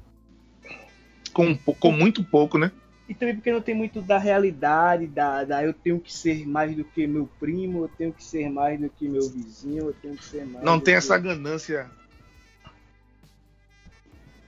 Com, 1.33 1.57
com 1.57 1.93
muito 1.93 2.25
pouco, 2.25 2.59
né? 2.59 2.73
E 3.09 3.15
também 3.15 3.35
porque 3.35 3.51
não 3.51 3.63
tem 3.63 3.75
muito 3.75 4.03
da 4.03 4.19
realidade, 4.19 5.07
da, 5.07 5.43
da 5.43 5.65
eu 5.65 5.73
tenho 5.73 5.99
que 5.99 6.13
ser 6.13 6.47
mais 6.47 6.77
do 6.77 6.85
que 6.85 7.07
meu 7.07 7.29
primo, 7.41 7.85
eu 7.85 7.89
tenho 7.89 8.13
que 8.13 8.23
ser 8.23 8.51
mais 8.51 8.79
do 8.79 8.91
que 8.91 9.09
meu 9.09 9.29
vizinho, 9.31 9.87
eu 9.87 9.95
tenho 9.95 10.15
que 10.15 10.25
ser 10.25 10.45
mais. 10.45 10.63
Não 10.63 10.79
tem 10.79 10.95
essa 10.95 11.17
ganância 11.17 11.91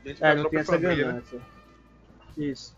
Dentro 0.02 0.24
é, 0.24 0.34
não 0.34 0.48
tem 0.48 0.60
essa 0.60 0.72
família, 0.72 0.96
né? 0.96 1.12
ganância. 1.12 1.38
Né? 1.38 1.44
Isso. 2.36 2.76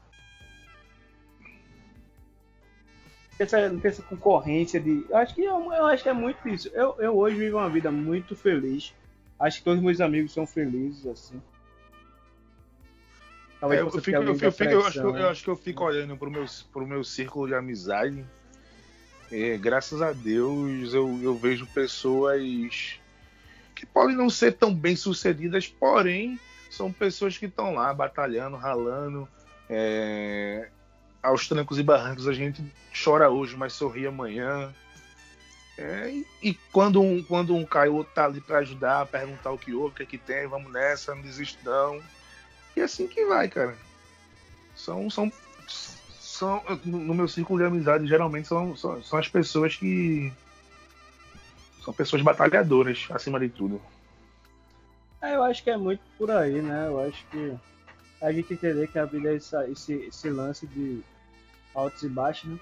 Essa, 3.38 3.68
não 3.68 3.80
tem 3.80 3.90
essa 3.90 4.02
concorrência 4.02 4.80
de. 4.80 5.06
Eu 5.08 5.16
acho 5.16 5.34
que 5.34 5.42
eu, 5.42 5.72
eu, 5.72 5.86
acho 5.86 6.02
que 6.02 6.08
é 6.08 6.12
muito 6.12 6.48
isso. 6.48 6.68
Eu, 6.68 6.96
eu 6.98 7.16
hoje 7.16 7.36
vivo 7.36 7.58
uma 7.58 7.70
vida 7.70 7.90
muito 7.90 8.36
feliz. 8.36 8.94
Acho 9.38 9.58
que 9.58 9.64
todos 9.64 9.82
meus 9.82 10.00
amigos 10.00 10.32
são 10.32 10.46
felizes, 10.46 11.06
assim. 11.06 11.40
É, 13.70 13.80
eu, 13.80 13.90
fico, 13.92 14.10
eu, 14.10 14.22
eu, 14.22 14.52
fico, 14.52 14.64
eu, 14.64 14.84
acho 14.84 15.00
que, 15.00 15.06
eu 15.06 15.28
acho 15.28 15.44
que 15.44 15.50
eu 15.50 15.56
fico 15.56 15.84
olhando 15.84 16.16
pro 16.16 16.30
meu, 16.30 16.44
pro 16.72 16.86
meu 16.86 17.04
círculo 17.04 17.46
de 17.46 17.54
amizade. 17.54 18.24
E, 19.30 19.56
graças 19.56 20.02
a 20.02 20.12
Deus 20.12 20.92
eu, 20.92 21.20
eu 21.22 21.36
vejo 21.36 21.66
pessoas 21.66 23.00
que 23.74 23.86
podem 23.86 24.16
não 24.16 24.28
ser 24.28 24.52
tão 24.52 24.74
bem 24.74 24.96
sucedidas, 24.96 25.68
porém 25.68 26.40
são 26.70 26.92
pessoas 26.92 27.38
que 27.38 27.46
estão 27.46 27.74
lá 27.74 27.94
batalhando, 27.94 28.56
ralando. 28.56 29.28
É... 29.70 30.68
Aos 31.22 31.46
trancos 31.46 31.78
e 31.78 31.84
barrancos 31.84 32.26
a 32.26 32.32
gente 32.32 32.64
chora 32.92 33.30
hoje, 33.30 33.56
mas 33.56 33.74
sorri 33.74 34.06
amanhã. 34.06 34.74
É... 35.78 36.12
E 36.42 36.54
quando 36.72 37.00
um, 37.00 37.22
quando 37.22 37.54
um 37.54 37.64
caiu, 37.64 38.04
tá 38.04 38.24
ali 38.24 38.40
para 38.40 38.58
ajudar, 38.58 39.06
perguntar 39.06 39.52
o 39.52 39.58
que 39.58 39.72
houve, 39.72 39.92
o 39.92 39.96
que 39.96 40.02
é 40.02 40.06
que 40.06 40.18
tem, 40.18 40.48
vamos 40.48 40.72
nessa, 40.72 41.14
não 41.14 41.22
desiste 41.22 41.58
E 42.76 42.80
assim 42.80 43.06
que 43.06 43.24
vai, 43.26 43.48
cara. 43.48 43.76
São, 44.74 45.10
são, 45.10 45.30
são 45.66 46.62
no 46.84 47.14
meu 47.14 47.28
círculo 47.28 47.58
de 47.58 47.66
amizade, 47.66 48.06
geralmente 48.06 48.48
são, 48.48 48.76
são, 48.76 49.02
são 49.02 49.18
as 49.18 49.28
pessoas 49.28 49.76
que 49.76 50.32
são 51.84 51.92
pessoas 51.92 52.22
batalhadoras, 52.22 53.06
acima 53.10 53.38
de 53.38 53.48
tudo. 53.48 53.80
É, 55.20 55.36
eu 55.36 55.42
acho 55.42 55.62
que 55.62 55.70
é 55.70 55.76
muito 55.76 56.00
por 56.18 56.30
aí, 56.30 56.60
né? 56.62 56.86
Eu 56.88 57.00
acho 57.00 57.24
que 57.26 57.54
a 58.20 58.32
gente 58.32 58.54
entender 58.54 58.88
que 58.88 58.98
a 58.98 59.04
vida 59.04 59.30
é 59.30 59.36
esse, 59.36 59.56
esse, 59.70 59.94
esse 59.94 60.30
lance 60.30 60.66
de 60.66 61.02
altos 61.74 62.02
e 62.02 62.08
baixos, 62.08 62.50
né? 62.50 62.58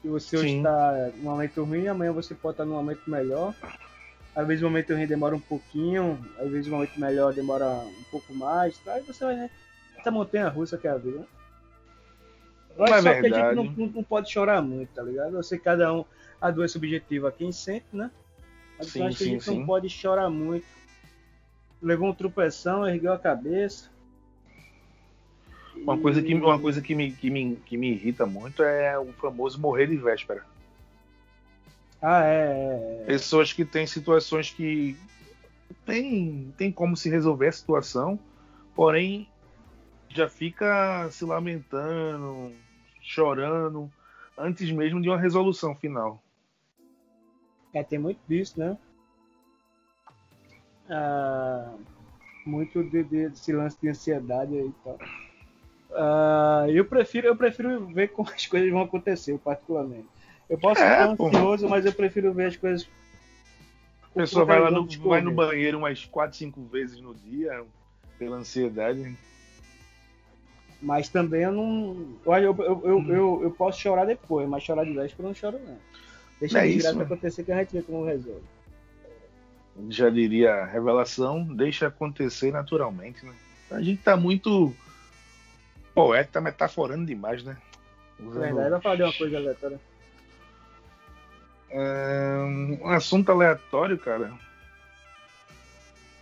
Que 0.00 0.08
você 0.08 0.36
hoje 0.36 0.56
está 0.58 1.10
num 1.16 1.24
momento 1.24 1.64
ruim, 1.64 1.88
amanhã 1.88 2.12
você 2.12 2.34
pode 2.34 2.54
estar 2.54 2.64
num 2.64 2.74
momento 2.74 3.02
melhor. 3.10 3.54
Às 4.38 4.46
vezes 4.46 4.62
o 4.62 4.66
momento 4.66 4.94
ruim 4.94 5.06
demora 5.06 5.34
um 5.34 5.40
pouquinho, 5.40 6.24
às 6.38 6.48
vezes 6.48 6.68
o 6.68 6.70
momento 6.70 6.98
melhor 6.98 7.32
demora 7.34 7.66
um 7.66 8.04
pouco 8.10 8.32
mais, 8.32 8.78
tá? 8.78 8.98
E 8.98 9.02
você 9.02 9.24
vai, 9.24 9.34
né? 9.34 9.50
Essa 9.98 10.10
montanha 10.10 10.48
russa 10.48 10.78
que 10.78 10.86
é 10.86 10.90
a 10.90 10.96
vida, 10.96 11.18
né? 11.18 11.26
Acho 12.78 12.94
é 12.94 13.02
só 13.02 13.02
verdade. 13.02 13.20
que 13.20 13.34
a 13.34 13.44
gente 13.44 13.56
não, 13.56 13.64
não, 13.64 13.92
não, 13.94 14.04
pode 14.04 14.30
chorar 14.30 14.62
muito, 14.62 14.90
tá 14.94 15.02
ligado? 15.02 15.34
Eu 15.34 15.42
sei 15.42 15.58
que 15.58 15.64
cada 15.64 15.92
um 15.92 16.04
a 16.40 16.52
doença 16.52 16.78
objetiva 16.78 17.32
quem 17.32 17.50
sente, 17.50 17.86
né? 17.92 18.12
Mas 18.78 18.86
sim, 18.86 19.00
eu 19.00 19.06
acho 19.06 19.18
que 19.18 19.24
a 19.24 19.26
gente 19.26 19.44
sim. 19.44 19.58
não 19.58 19.66
pode 19.66 19.90
chorar 19.90 20.30
muito 20.30 20.64
levou 21.82 22.08
um 22.08 22.14
tropeção, 22.14 22.86
ergueu 22.86 23.12
a 23.12 23.18
cabeça. 23.18 23.90
Uma 25.76 25.96
coisa, 25.96 26.20
que, 26.20 26.34
uma 26.34 26.58
coisa 26.58 26.82
que, 26.82 26.94
me, 26.94 27.12
que, 27.12 27.30
me, 27.30 27.56
que 27.56 27.76
me 27.76 27.92
irrita 27.92 28.26
muito 28.26 28.62
é 28.62 28.98
o 28.98 29.12
famoso 29.12 29.60
morrer 29.60 29.86
de 29.86 29.96
véspera. 29.96 30.44
Ah, 32.00 32.24
é. 32.24 32.28
é, 32.28 33.02
é. 33.02 33.04
Pessoas 33.06 33.52
que 33.52 33.64
têm 33.64 33.86
situações 33.86 34.50
que 34.50 34.96
tem, 35.84 36.52
tem 36.56 36.70
como 36.70 36.96
se 36.96 37.08
resolver 37.08 37.48
a 37.48 37.52
situação, 37.52 38.18
porém 38.74 39.28
já 40.08 40.28
fica 40.28 41.08
se 41.10 41.24
lamentando, 41.24 42.54
chorando, 43.02 43.90
antes 44.36 44.70
mesmo 44.70 45.00
de 45.00 45.08
uma 45.08 45.18
resolução 45.18 45.74
final. 45.74 46.22
É, 47.74 47.82
tem 47.82 47.98
muito 47.98 48.20
disso, 48.26 48.58
né? 48.58 48.78
ah, 50.90 51.74
muito 52.46 52.82
de, 52.84 53.04
de, 53.04 53.28
desse 53.28 53.52
lance 53.52 53.78
de 53.80 53.88
ansiedade 53.88 54.54
aí 54.56 54.68
e 54.68 54.74
tal. 54.84 54.98
Uh, 55.90 56.70
eu, 56.70 56.84
prefiro, 56.84 57.26
eu 57.26 57.36
prefiro 57.36 57.86
ver 57.86 58.08
como 58.08 58.28
as 58.30 58.46
coisas 58.46 58.70
vão 58.70 58.82
acontecer, 58.82 59.38
particularmente. 59.38 60.08
Eu 60.48 60.58
posso 60.58 60.80
É, 60.80 60.90
ficar 60.92 61.16
pô. 61.16 61.26
ansioso, 61.26 61.68
mas 61.68 61.84
eu 61.84 61.92
prefiro 61.92 62.32
ver 62.32 62.46
as 62.46 62.56
coisas. 62.56 62.88
A 64.02 64.08
pessoa 64.14 64.44
vai 64.44 64.58
lá 64.60 64.70
no, 64.70 64.86
vai 64.86 65.20
no 65.20 65.30
banheiro 65.32 65.78
umas 65.78 66.04
4, 66.06 66.36
5 66.36 66.64
vezes 66.64 67.00
no 67.00 67.14
dia, 67.14 67.64
pela 68.18 68.36
ansiedade. 68.36 69.16
Mas 70.80 71.08
também 71.08 71.42
eu 71.42 71.52
não. 71.52 72.06
Olha, 72.24 72.44
eu, 72.46 72.56
eu, 72.58 72.82
eu, 72.84 72.98
Hum. 72.98 73.10
eu, 73.10 73.40
eu 73.44 73.50
posso 73.50 73.80
chorar 73.80 74.04
depois, 74.06 74.48
mas 74.48 74.62
chorar 74.62 74.84
de 74.84 74.92
véspera 74.92 75.22
eu 75.24 75.28
não 75.28 75.34
choro, 75.34 75.58
não. 75.58 75.78
Deixa 76.40 76.60
É 76.60 76.66
isso, 76.66 76.76
desgraça 76.76 76.98
né? 77.00 77.04
acontecer 77.04 77.44
que 77.44 77.52
a 77.52 77.58
gente 77.58 77.72
vê 77.72 77.82
como 77.82 78.04
resolve. 78.04 78.42
Já 79.90 80.08
diria 80.08 80.64
revelação, 80.64 81.44
deixa 81.44 81.88
acontecer 81.88 82.52
naturalmente, 82.52 83.24
né? 83.24 83.34
A 83.70 83.80
gente 83.82 84.02
tá 84.02 84.16
muito 84.16 84.74
poeta, 85.94 86.40
metaforando 86.40 87.04
demais, 87.06 87.42
né? 87.44 87.56
Usando- 88.18 88.40
Verdade, 88.56 88.82
falar 88.82 88.96
de 88.96 89.02
uma 89.02 89.12
coisa 89.12 89.36
aleatória. 89.36 89.80
Um 91.70 92.88
assunto 92.88 93.30
aleatório, 93.30 93.98
cara. 93.98 94.32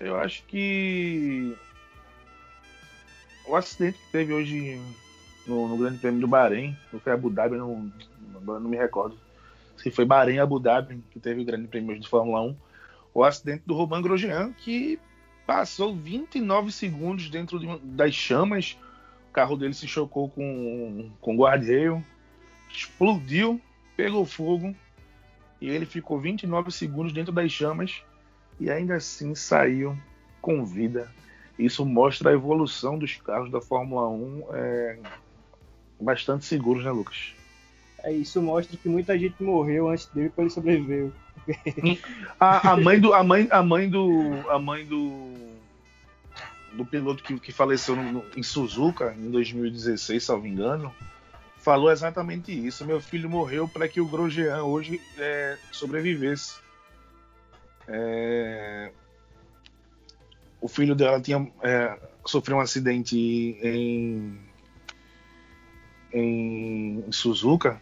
Eu 0.01 0.17
acho 0.17 0.43
que 0.45 1.57
o 3.47 3.55
acidente 3.55 3.99
que 3.99 4.13
teve 4.13 4.33
hoje 4.33 4.81
no, 5.47 5.69
no 5.69 5.79
Grande 5.79 5.99
Prêmio 5.99 6.21
do 6.21 6.29
Bahrein, 6.29 6.77
ou 6.93 7.01
foi 7.01 7.13
Abu 7.13 7.31
Dhabi, 7.31 7.57
não, 7.57 7.91
não 8.43 8.61
me 8.61 8.77
recordo. 8.77 9.17
Se 9.77 9.91
foi 9.91 10.05
Bahrein 10.05 10.39
Abu 10.39 10.59
Dhabi 10.59 11.03
que 11.11 11.21
teve 11.21 11.43
o 11.43 11.45
Grande 11.45 11.69
Prêmio 11.69 11.99
de 11.99 12.09
Fórmula 12.09 12.43
1. 12.43 12.57
O 13.15 13.25
acidente 13.25 13.63
do 13.65 13.75
Romain 13.75 14.03
Grosjean, 14.03 14.53
que 14.53 14.99
passou 15.47 15.95
29 15.95 16.73
segundos 16.73 17.31
dentro 17.31 17.59
de 17.59 17.79
das 17.79 18.15
chamas. 18.15 18.77
O 19.31 19.33
carro 19.33 19.57
dele 19.57 19.75
se 19.75 19.87
chocou 19.87 20.29
com, 20.29 21.11
com 21.21 21.35
o 21.35 21.39
guardrail, 21.39 22.03
explodiu, 22.69 23.61
pegou 23.97 24.25
fogo 24.27 24.75
e 25.61 25.69
ele 25.69 25.87
ficou 25.87 26.19
29 26.21 26.71
segundos 26.71 27.13
dentro 27.13 27.33
das 27.33 27.51
chamas 27.51 28.03
e 28.61 28.71
ainda 28.71 28.95
assim 28.97 29.35
saiu 29.35 29.97
com 30.41 30.65
vida. 30.65 31.11
Isso 31.59 31.85
mostra 31.87 32.31
a 32.31 32.35
evolução 32.35 32.99
dos 32.99 33.17
carros 33.17 33.51
da 33.51 33.61
Fórmula 33.61 34.09
1 34.09 34.45
é, 34.53 34.99
bastante 36.01 36.45
seguros, 36.45 36.85
né, 36.85 36.91
Lucas? 36.91 37.33
É, 38.03 38.13
isso 38.13 38.41
mostra 38.43 38.77
que 38.77 38.89
muita 38.89 39.19
gente 39.19 39.43
morreu 39.43 39.89
antes 39.89 40.07
dele 40.07 40.31
quando 40.35 40.47
ele 40.47 40.55
sobreviveu. 40.55 41.13
A, 42.41 42.73
a 42.73 42.77
mãe 42.77 42.99
do 43.01 43.15
a 43.15 43.23
mãe 43.23 43.47
a 43.51 43.63
mãe 43.63 43.89
do 43.89 44.33
a 44.51 44.59
mãe 44.59 44.85
do 44.85 45.33
do 46.73 46.85
piloto 46.85 47.23
que, 47.23 47.39
que 47.41 47.53
faleceu 47.53 47.95
no- 47.97 48.13
no- 48.13 48.25
em 48.37 48.43
Suzuka 48.43 49.15
em 49.17 49.31
2016, 49.31 50.23
salvo 50.25 50.47
engano, 50.47 50.93
falou 51.67 51.91
exatamente 51.91 52.53
isso. 52.53 52.87
Meu 52.87 53.01
filho 53.01 53.29
morreu 53.29 53.67
para 53.67 53.89
que 53.89 54.01
o 54.01 54.07
Grosjean 54.07 54.63
hoje 54.63 55.01
é, 55.19 55.59
sobrevivesse. 55.73 56.61
É, 57.89 58.93
o 60.61 60.69
filho 60.69 60.95
dela 60.95 61.21
tinha 61.21 61.51
é, 61.65 61.99
sofreu 62.25 62.59
um 62.59 62.61
acidente 62.61 63.19
em, 63.61 64.39
em 66.13 67.05
Suzuka. 67.11 67.81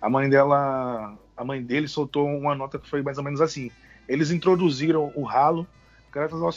A 0.00 0.08
mãe 0.08 0.30
dela, 0.30 1.18
a 1.36 1.44
mãe 1.44 1.62
dele 1.62 1.88
soltou 1.88 2.26
uma 2.26 2.54
nota 2.54 2.78
que 2.78 2.88
foi 2.88 3.02
mais 3.02 3.18
ou 3.18 3.24
menos 3.24 3.42
assim: 3.42 3.70
eles 4.08 4.30
introduziram 4.30 5.12
o 5.14 5.24
ralo 5.24 5.66
graças 6.10 6.40
ao, 6.40 6.50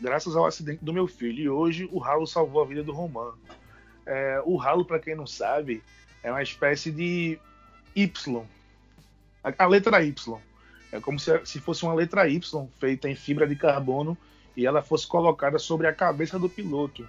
graças 0.00 0.36
ao 0.36 0.46
acidente 0.46 0.84
do 0.84 0.92
meu 0.92 1.08
filho 1.08 1.40
e 1.40 1.48
hoje 1.48 1.88
o 1.90 1.98
ralo 1.98 2.24
salvou 2.24 2.62
a 2.62 2.66
vida 2.66 2.84
do 2.84 2.92
Roman. 2.92 3.34
É, 4.06 4.40
o 4.44 4.54
ralo, 4.56 4.84
para 4.84 5.00
quem 5.00 5.16
não 5.16 5.26
sabe, 5.26 5.82
é 6.22 6.30
uma 6.30 6.42
espécie 6.42 6.90
de 6.90 7.38
Y, 7.94 8.42
a, 9.42 9.66
letra 9.66 10.02
Y. 10.02 10.38
É 10.92 11.00
como 11.00 11.18
se, 11.18 11.44
se 11.44 11.60
fosse 11.60 11.84
uma 11.84 11.94
letra 11.94 12.28
Y 12.28 12.68
feita 12.78 13.08
em 13.08 13.14
fibra 13.14 13.46
de 13.46 13.56
carbono 13.56 14.16
e 14.56 14.66
ela 14.66 14.82
fosse 14.82 15.06
colocada 15.06 15.58
sobre 15.58 15.86
a 15.86 15.92
cabeça 15.92 16.38
do 16.38 16.48
piloto, 16.48 17.06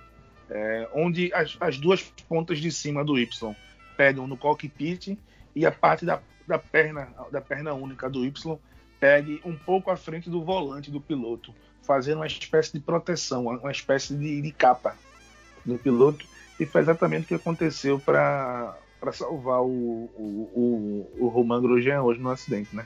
é, 0.49 0.87
onde 0.93 1.33
as, 1.33 1.57
as 1.59 1.77
duas 1.77 2.03
pontas 2.27 2.59
de 2.59 2.71
cima 2.71 3.03
do 3.03 3.17
Y 3.17 3.55
pegam 3.97 4.27
no 4.27 4.37
cockpit 4.37 5.17
e 5.55 5.65
a 5.65 5.71
parte 5.71 6.05
da, 6.05 6.21
da 6.47 6.57
perna 6.57 7.07
da 7.31 7.41
perna 7.41 7.73
única 7.73 8.09
do 8.09 8.25
Y 8.25 8.59
pegue 8.99 9.41
um 9.43 9.57
pouco 9.57 9.89
à 9.89 9.97
frente 9.97 10.29
do 10.29 10.43
volante 10.43 10.91
do 10.91 11.01
piloto, 11.01 11.53
fazendo 11.81 12.17
uma 12.17 12.27
espécie 12.27 12.73
de 12.73 12.79
proteção, 12.79 13.47
uma 13.47 13.71
espécie 13.71 14.15
de, 14.15 14.41
de 14.41 14.51
capa 14.51 14.95
do 15.65 15.77
piloto 15.77 16.25
e 16.59 16.65
foi 16.65 16.81
exatamente 16.81 17.25
o 17.25 17.27
que 17.27 17.33
aconteceu 17.33 17.99
para 17.99 18.77
para 19.01 19.11
salvar 19.11 19.61
o, 19.63 19.65
o, 20.15 20.51
o, 21.19 21.25
o 21.25 21.27
Romain 21.27 21.59
Grosjean 21.61 22.03
hoje 22.03 22.21
no 22.21 22.29
acidente, 22.29 22.73
né? 22.75 22.85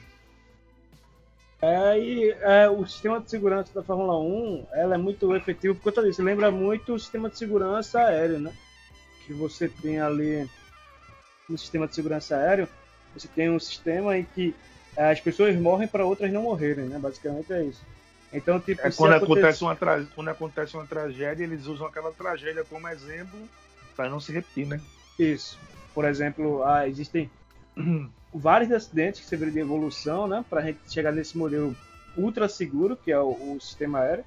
É, 1.62 2.00
e 2.00 2.32
é, 2.42 2.70
o 2.70 2.86
sistema 2.86 3.20
de 3.20 3.30
segurança 3.30 3.72
da 3.74 3.84
Fórmula 3.84 4.18
1 4.20 4.68
ela 4.74 4.96
é 4.96 4.98
muito 4.98 5.36
efetivo 5.36 5.76
por 5.76 5.84
conta 5.84 6.04
disso. 6.04 6.24
Lembra 6.24 6.50
muito 6.52 6.94
o 6.94 7.00
sistema 7.00 7.30
de 7.30 7.38
segurança 7.38 8.00
aéreo, 8.00 8.40
né? 8.40 8.54
Que 9.26 9.34
você 9.34 9.68
tem 9.68 10.00
ali 10.00 10.50
no 11.50 11.58
sistema 11.58 11.88
de 11.88 11.94
segurança 11.96 12.38
aéreo, 12.38 12.68
você 13.14 13.28
tem 13.28 13.50
um 13.50 13.60
sistema 13.60 14.18
em 14.18 14.24
que 14.24 14.56
é, 14.96 15.12
as 15.12 15.20
pessoas 15.20 15.56
morrem 15.58 15.88
para 15.88 16.06
outras 16.06 16.32
não 16.32 16.44
morrerem, 16.44 16.86
né? 16.86 16.98
Basicamente 16.98 17.52
é 17.52 17.64
isso. 17.64 17.82
Então, 18.32 18.60
tipo, 18.60 18.82
É 18.82 18.92
quando, 18.92 19.14
acontecer- 19.14 19.40
acontece 19.40 19.64
uma 19.64 19.76
tra... 19.76 20.06
quando 20.16 20.30
acontece 20.30 20.76
uma 20.78 20.86
tragédia, 20.86 21.44
eles 21.44 21.66
usam 21.68 21.88
aquela 21.88 22.12
tragédia 22.12 22.64
como 22.64 22.88
exemplo 22.88 23.40
para 23.96 24.10
não 24.10 24.20
se 24.20 24.32
repetir, 24.32 24.66
né? 24.68 24.80
Isso. 25.18 25.58
Por 25.96 26.06
exemplo, 26.06 26.62
ah, 26.64 26.88
existem 26.88 27.32
vários 28.34 28.72
acidentes 28.72 29.22
que 29.22 29.26
serviram 29.26 29.54
de 29.54 29.60
evolução, 29.60 30.28
né, 30.28 30.44
para 30.50 30.60
a 30.60 30.64
gente 30.66 30.80
chegar 30.90 31.14
nesse 31.14 31.38
modelo 31.38 31.76
ultra 32.18 32.50
seguro, 32.50 32.98
que 32.98 33.12
é 33.12 33.20
o, 33.20 33.30
o 33.30 33.58
sistema 33.62 34.00
aéreo. 34.00 34.26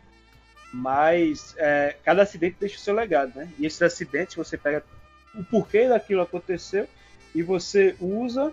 Mas 0.73 1.55
é, 1.59 1.97
cada 2.03 2.23
acidente 2.23 2.57
deixa 2.59 2.77
o 2.77 2.81
seu 2.81 2.95
legado, 2.95 3.35
né? 3.35 3.51
E 3.59 3.65
esses 3.65 3.81
acidentes 3.81 4.35
você 4.35 4.57
pega 4.57 4.85
o 5.35 5.43
porquê 5.43 5.89
daquilo 5.89 6.21
aconteceu 6.21 6.87
e 7.35 7.43
você 7.43 7.97
usa 7.99 8.53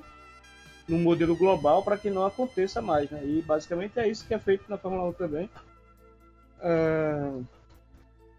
no 0.88 0.98
modelo 0.98 1.36
global 1.36 1.84
para 1.84 1.98
que 1.98 2.10
não 2.10 2.26
aconteça 2.26 2.82
mais, 2.82 3.10
né? 3.10 3.22
E 3.26 3.42
basicamente 3.42 4.00
é 4.00 4.08
isso 4.08 4.26
que 4.26 4.34
é 4.34 4.40
feito 4.40 4.64
na 4.70 4.78
Fórmula 4.78 5.10
1 5.10 5.14
também. 5.14 5.50
Ah, 6.62 7.38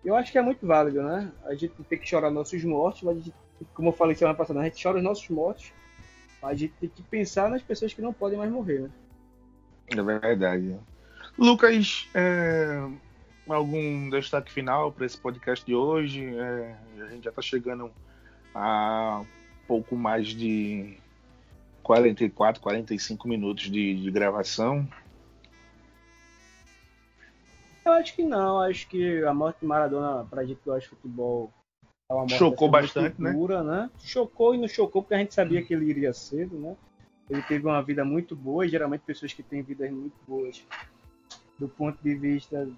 eu 0.02 0.14
acho 0.14 0.32
que 0.32 0.38
é 0.38 0.42
muito 0.42 0.66
válido, 0.66 1.02
né? 1.02 1.30
A 1.44 1.54
gente 1.54 1.74
tem 1.88 1.98
que 1.98 2.08
chorar 2.08 2.30
nossos 2.30 2.62
mortos, 2.64 3.02
mas 3.02 3.18
a 3.18 3.20
gente 3.20 3.34
como 3.74 3.88
eu 3.88 3.92
falei 3.92 4.14
semana 4.14 4.36
passada, 4.36 4.60
a 4.60 4.64
gente 4.64 4.82
chora 4.82 4.98
os 4.98 5.04
nossos 5.04 5.28
mortos, 5.28 5.72
mas 6.42 6.52
a 6.52 6.54
gente 6.54 6.74
tem 6.80 6.88
que 6.88 7.02
pensar 7.02 7.48
nas 7.48 7.62
pessoas 7.62 7.92
que 7.92 8.02
não 8.02 8.12
podem 8.12 8.38
mais 8.38 8.50
morrer, 8.50 8.80
né? 8.80 8.90
É 9.88 10.02
verdade. 10.02 10.76
Lucas, 11.38 12.08
é, 12.14 12.88
algum 13.48 14.10
destaque 14.10 14.50
final 14.50 14.90
para 14.90 15.06
esse 15.06 15.18
podcast 15.18 15.64
de 15.64 15.74
hoje? 15.74 16.34
É, 16.34 16.76
a 17.02 17.06
gente 17.08 17.24
já 17.24 17.30
está 17.30 17.42
chegando 17.42 17.90
a 18.54 19.22
pouco 19.66 19.96
mais 19.96 20.28
de 20.28 20.96
44, 21.82 22.60
45 22.60 23.28
minutos 23.28 23.70
de, 23.70 23.94
de 23.94 24.10
gravação. 24.10 24.88
Eu 27.84 27.92
acho 27.92 28.16
que 28.16 28.24
não, 28.24 28.60
acho 28.60 28.88
que 28.88 29.22
a 29.22 29.32
morte 29.32 29.60
de 29.60 29.66
Maradona, 29.66 30.26
pra 30.28 30.44
gente 30.44 30.58
que 30.58 30.64
gosta 30.64 30.80
de 30.80 30.88
futebol, 30.88 31.52
Chocou 32.30 32.68
assim, 32.68 32.86
bastante, 32.86 33.16
dura, 33.20 33.64
né? 33.64 33.90
Chocou 33.98 34.54
e 34.54 34.58
não 34.58 34.68
chocou 34.68 35.02
porque 35.02 35.14
a 35.14 35.18
gente 35.18 35.34
sabia 35.34 35.60
que 35.62 35.74
ele 35.74 35.86
iria 35.86 36.12
cedo, 36.12 36.56
né? 36.56 36.76
Ele 37.28 37.42
teve 37.42 37.66
uma 37.66 37.82
vida 37.82 38.04
muito 38.04 38.36
boa 38.36 38.64
e 38.64 38.68
geralmente 38.68 39.00
pessoas 39.00 39.32
que 39.32 39.42
têm 39.42 39.60
vidas 39.62 39.90
muito 39.90 40.14
boas 40.26 40.64
do 41.58 41.68
ponto 41.68 41.98
de 42.00 42.14
vista 42.14 42.68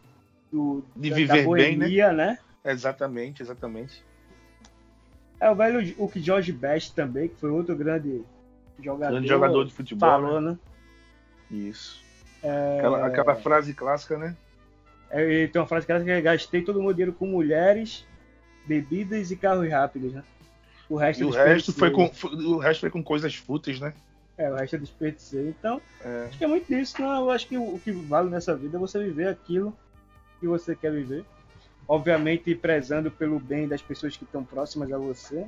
do, 0.51 0.83
De 0.97 1.11
da, 1.11 1.16
viver 1.16 1.45
da 1.45 1.53
bem, 1.53 1.76
né? 1.76 1.85
boemia, 1.85 2.12
né? 2.12 2.39
Exatamente, 2.64 3.43
exatamente. 3.43 4.03
É 5.39 5.51
o 5.51 5.55
velho 5.55 5.95
o 5.99 6.09
que 6.09 6.20
George 6.20 6.53
Best 6.53 6.95
também, 6.95 7.29
que 7.29 7.37
foi 7.37 7.51
outro 7.51 7.76
grande 7.76 8.24
jogador, 8.83 9.12
Grande 9.12 9.29
jogador 9.29 9.64
de 9.64 9.74
futebol. 9.74 10.09
falou, 10.09 10.41
né? 10.41 10.53
né? 10.53 10.59
Isso. 11.51 12.03
Aquela, 12.79 13.07
aquela 13.07 13.35
frase 13.35 13.74
clássica, 13.74 14.16
né? 14.16 14.35
É, 15.11 15.22
ele 15.22 15.49
tem 15.49 15.61
uma 15.61 15.68
frase 15.68 15.85
que 15.85 15.93
é 15.93 16.20
gastei 16.20 16.62
todo 16.62 16.79
o 16.79 16.83
meu 16.83 16.93
dinheiro 16.95 17.12
com 17.12 17.26
mulheres, 17.26 18.07
bebidas 18.69 19.31
e 19.31 19.37
carros 19.37 19.69
rápidos, 19.71 20.12
né? 20.12 20.23
O 20.89 20.97
resto 20.97 21.23
eu 21.23 21.29
o 21.29 21.31
resto, 21.31 21.73
foi 21.73 21.91
com, 21.91 22.11
o 22.25 22.59
resto 22.59 22.81
foi 22.81 22.91
com 22.91 23.03
coisas 23.03 23.35
fúteis, 23.35 23.81
né? 23.81 23.93
É, 24.37 24.51
o 24.51 24.55
resto 24.55 24.77
eu 24.77 24.81
desperdicei. 24.81 25.49
Então, 25.49 25.81
É. 26.05 26.27
acho 26.29 26.39
que 26.39 26.45
é 26.45 26.47
muito 26.47 26.66
disso, 26.69 27.01
né? 27.01 27.09
Eu 27.09 27.31
acho 27.31 27.47
que 27.49 27.57
o, 27.59 27.75
o 27.75 27.81
que 27.81 27.91
vale 27.91 28.31
nessa 28.31 28.55
vida 28.55 28.77
é 28.77 28.81
você 28.81 29.03
viver 29.03 29.29
aquilo 29.29 29.77
que 30.39 30.47
você 30.47 30.77
quer 30.77 30.93
viver. 30.93 31.25
Obviamente, 31.89 32.55
prezando 32.55 33.11
pelo 33.11 33.41
bem 33.41 33.66
das 33.66 33.83
pessoas 33.83 34.16
que 34.16 34.25
estão 34.25 34.45
próximas 34.45 34.93
a 34.93 34.99
você. 34.99 35.47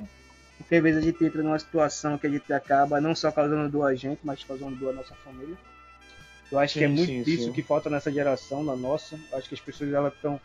Porque 0.57 0.75
às 0.75 0.83
vezes 0.83 1.01
a 1.01 1.05
gente 1.05 1.23
entra 1.23 1.41
numa 1.41 1.57
situação 1.57 2.17
que 2.17 2.27
a 2.27 2.29
gente 2.29 2.51
acaba 2.51 2.99
não 2.99 3.15
só 3.15 3.31
causando 3.31 3.69
dor 3.69 3.85
a 3.85 3.95
gente, 3.95 4.19
mas 4.23 4.43
causando 4.43 4.75
dor 4.75 4.89
à 4.89 4.93
nossa 4.93 5.15
família. 5.15 5.55
Eu 6.51 6.59
acho 6.59 6.73
que 6.77 6.83
é 6.83 6.87
Sim, 6.87 6.93
muito 6.93 7.09
sim, 7.09 7.23
disso 7.23 7.45
sim. 7.45 7.51
que 7.53 7.61
falta 7.63 7.89
nessa 7.89 8.11
geração, 8.11 8.63
na 8.63 8.75
nossa. 8.75 9.17
Eu 9.31 9.37
acho 9.37 9.47
que 9.47 9.55
as 9.55 9.61
pessoas 9.61 9.93
elas 9.93 10.13
estão 10.13 10.39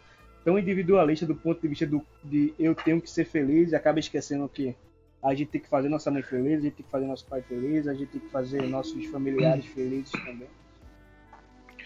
tão 0.47 0.57
individualista 0.57 1.26
do 1.26 1.34
ponto 1.34 1.61
de 1.61 1.66
vista 1.66 1.84
do, 1.84 2.01
de 2.22 2.55
eu 2.57 2.72
tenho 2.72 3.01
que 3.01 3.11
ser 3.11 3.24
feliz 3.24 3.72
e 3.72 3.74
acaba 3.74 3.99
esquecendo 3.99 4.49
que 4.49 4.76
a 5.20 5.34
gente 5.34 5.49
tem 5.49 5.61
que 5.61 5.68
fazer 5.68 5.88
nossa 5.88 6.09
mãe 6.09 6.22
feliz, 6.22 6.61
a 6.61 6.62
gente 6.62 6.74
tem 6.74 6.86
que 6.86 6.92
fazer 6.92 7.05
nosso 7.05 7.26
pai 7.26 7.42
feliz, 7.42 7.88
a 7.88 7.92
gente 7.92 8.07
tem 8.07 8.20
que 8.20 8.28
fazer 8.28 8.62
nossos 8.62 9.07
familiares 9.07 9.66
felizes 9.66 10.12
também. 10.12 10.47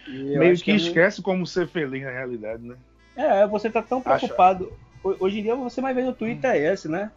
Meio 0.07 0.55
que, 0.57 0.65
que 0.65 0.73
é 0.73 0.77
esquece 0.77 1.23
como 1.23 1.47
ser 1.47 1.69
feliz 1.69 2.03
na 2.03 2.11
realidade, 2.11 2.63
né? 2.63 2.77
É, 3.17 3.47
você 3.47 3.71
tá 3.71 3.81
tão 3.81 4.03
preocupado. 4.03 4.71
Acha... 5.03 5.17
Hoje 5.19 5.39
em 5.39 5.43
dia 5.43 5.55
você 5.55 5.81
mais 5.81 5.97
vê 5.97 6.03
no 6.03 6.13
Twitter 6.13 6.51
é 6.51 6.71
esse, 6.71 6.87
né? 6.87 7.11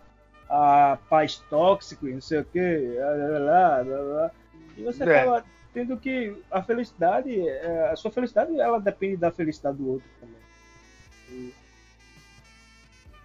A 0.50 0.98
paz 1.10 1.44
tóxico, 1.50 2.06
não 2.06 2.22
sei 2.22 2.40
o 2.40 2.46
quê, 2.46 2.96
blá, 3.42 3.84
blá, 3.84 4.32
e 4.78 4.84
você 4.84 5.04
é. 5.04 5.20
acaba 5.20 5.44
tendo 5.74 5.98
que 5.98 6.38
a 6.50 6.64
felicidade, 6.64 7.38
é, 7.46 7.90
a 7.92 7.98
sua 7.98 8.12
felicidade, 8.12 8.58
ela 8.58 8.80
depende 8.80 9.18
da 9.18 9.30
felicidade 9.30 9.76
do 9.76 9.90
outro 9.90 10.08
também. 10.22 10.43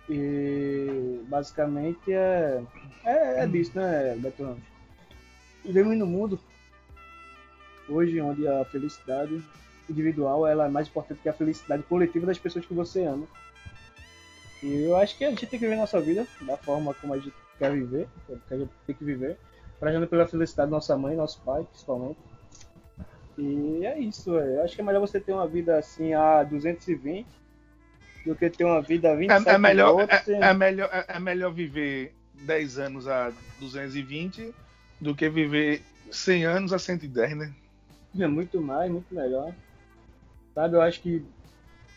E, 0.09 1.21
basicamente 1.29 2.13
é, 2.13 2.63
é, 3.05 3.43
é 3.43 3.47
disso, 3.47 3.73
né, 3.75 4.17
Beto 4.19 4.43
Ramos? 4.43 4.63
Vivemos 5.65 5.99
no 5.99 6.07
mundo 6.07 6.41
hoje 7.89 8.21
onde 8.21 8.47
a 8.47 8.65
felicidade 8.65 9.43
individual 9.89 10.47
ela 10.47 10.67
é 10.67 10.69
mais 10.69 10.89
importante 10.89 11.21
que 11.21 11.29
a 11.29 11.33
felicidade 11.33 11.83
coletiva 11.83 12.27
das 12.27 12.39
pessoas 12.39 12.65
que 12.65 12.75
você 12.75 13.05
ama. 13.05 13.27
E 14.63 14.85
eu 14.85 14.97
acho 14.97 15.17
que 15.17 15.25
a 15.25 15.31
gente 15.31 15.47
tem 15.47 15.59
que 15.59 15.65
viver 15.65 15.77
nossa 15.77 16.01
vida 16.01 16.27
da 16.43 16.57
forma 16.57 16.93
como 16.95 17.15
a 17.15 17.19
gente 17.19 17.35
quer 17.59 17.73
viver, 17.73 18.09
que 18.27 18.55
a 18.55 18.59
gente 18.59 18.71
tem 18.87 18.95
que 18.95 19.05
viver, 19.05 19.39
prezando 19.79 20.07
pela 20.07 20.27
felicidade 20.27 20.71
da 20.71 20.77
nossa 20.77 20.97
mãe, 20.97 21.17
nosso 21.17 21.41
pai, 21.43 21.65
principalmente. 21.65 22.19
E 23.37 23.87
é 23.87 23.99
isso, 23.99 24.37
eu 24.37 24.65
acho 24.65 24.75
que 24.75 24.81
é 24.81 24.85
melhor 24.85 25.01
você 25.01 25.21
ter 25.21 25.33
uma 25.33 25.47
vida 25.47 25.79
assim 25.79 26.13
a 26.13 26.43
220 26.43 27.27
do 28.29 28.35
que 28.35 28.51
ter 28.51 28.65
uma 28.65 28.83
vida 28.83 29.11
a 29.11 29.15
27 29.15 29.49
é, 29.49 29.53
é 29.53 29.59
melhor, 29.59 30.07
é, 30.09 30.33
é, 30.33 30.55
melhor, 30.55 30.91
é, 30.93 31.05
é 31.09 31.19
melhor 31.19 31.51
viver 31.51 32.15
10 32.35 32.79
anos 32.79 33.09
a 33.09 33.33
220 33.59 34.55
do 35.01 35.15
que 35.15 35.29
viver 35.31 35.83
100 36.11 36.45
anos 36.45 36.73
a 36.73 36.79
110, 36.79 37.37
né? 37.37 37.55
É 38.19 38.27
muito 38.27 38.61
mais, 38.61 38.91
muito 38.91 39.15
melhor. 39.15 39.55
Sabe, 40.55 40.77
eu 40.77 40.83
acho 40.83 41.01
que 41.01 41.25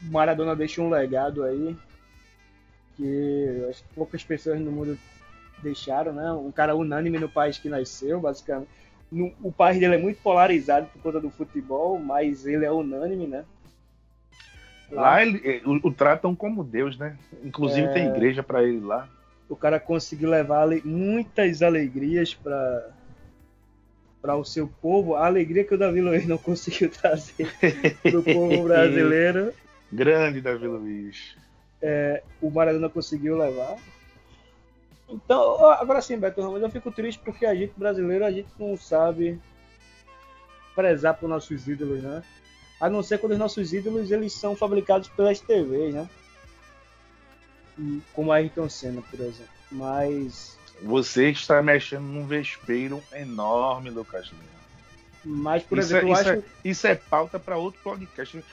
Maradona 0.01 0.55
deixou 0.55 0.86
um 0.86 0.89
legado 0.89 1.43
aí 1.43 1.75
que 2.95 3.65
acho 3.69 3.84
que 3.84 3.93
poucas 3.93 4.23
pessoas 4.23 4.59
no 4.59 4.71
mundo 4.71 4.97
deixaram, 5.61 6.13
né? 6.13 6.32
Um 6.32 6.51
cara 6.51 6.75
unânime 6.75 7.19
no 7.19 7.27
país 7.27 7.57
que 7.57 7.67
nasceu, 7.67 8.21
basicamente. 8.21 8.69
No, 9.11 9.34
o 9.43 9.51
país 9.51 9.77
dele 9.77 9.95
é 9.95 9.97
muito 9.97 10.21
polarizado 10.21 10.88
por 10.88 11.01
conta 11.01 11.19
do 11.19 11.29
futebol, 11.29 11.99
mas 11.99 12.45
ele 12.45 12.65
é 12.65 12.71
unânime, 12.71 13.27
né? 13.27 13.43
Lá, 14.91 15.21
ele, 15.21 15.41
é, 15.43 15.61
o, 15.65 15.87
o, 15.87 15.91
tratam 15.91 16.35
como 16.35 16.63
Deus, 16.63 16.97
né? 16.97 17.17
Inclusive 17.43 17.87
é... 17.87 17.93
tem 17.93 18.07
igreja 18.07 18.43
para 18.43 18.63
ele 18.63 18.81
lá. 18.81 19.07
O 19.47 19.55
cara 19.55 19.79
conseguiu 19.79 20.29
levar 20.29 20.67
muitas 20.83 21.61
alegrias 21.61 22.33
para 22.33 22.89
para 24.21 24.35
o 24.35 24.45
seu 24.45 24.67
povo, 24.67 25.15
a 25.15 25.25
alegria 25.25 25.63
que 25.63 25.73
o 25.73 25.77
Davi 25.77 25.99
Luiz 25.99 26.27
não 26.27 26.37
conseguiu 26.37 26.89
trazer 26.93 27.51
para 28.03 28.19
o 28.19 28.23
povo 28.23 28.63
brasileiro. 28.65 29.51
Grande 29.91 30.39
Davi 30.39 30.67
Luiz. 30.67 31.35
É, 31.81 32.21
o 32.39 32.51
Maradona 32.51 32.87
conseguiu 32.87 33.35
levar. 33.35 33.77
Então, 35.09 35.65
agora 35.71 36.01
sim, 36.01 36.17
Beto 36.17 36.41
Ramos, 36.41 36.61
eu 36.61 36.69
fico 36.69 36.91
triste 36.91 37.19
porque 37.23 37.45
a 37.45 37.55
gente 37.55 37.73
brasileiro, 37.75 38.23
a 38.23 38.31
gente 38.31 38.47
não 38.59 38.77
sabe 38.77 39.39
prezar 40.75 41.15
por 41.15 41.27
nossos 41.27 41.67
ídolos, 41.67 42.01
né? 42.01 42.23
A 42.82 42.89
não 42.89 43.03
ser 43.03 43.19
quando 43.19 43.34
os 43.34 43.38
nossos 43.38 43.71
ídolos 43.71 44.11
eles 44.11 44.34
são 44.34 44.55
fabricados 44.55 45.07
pelas 45.09 45.39
TVs, 45.39 45.93
né? 45.93 46.09
Como 48.11 48.32
a 48.32 48.38
Ayrton 48.38 48.67
Senna, 48.67 49.01
por 49.03 49.19
exemplo. 49.19 49.53
Mas 49.71 50.57
você 50.82 51.29
está 51.29 51.61
mexendo 51.61 52.03
num 52.03 52.25
vespeiro 52.25 53.01
enorme, 53.13 53.91
Lucas 53.91 54.27
Lima. 54.27 54.51
Mas, 55.23 55.61
por 55.61 55.77
isso 55.77 55.95
exemplo, 55.95 56.09
é, 56.09 56.11
isso, 56.11 56.21
acho... 56.21 56.32
é, 56.32 56.43
isso 56.65 56.88
é 56.88 56.95
pauta 56.95 57.39
para 57.39 57.55
outro 57.55 57.79
podcast. 57.84 58.43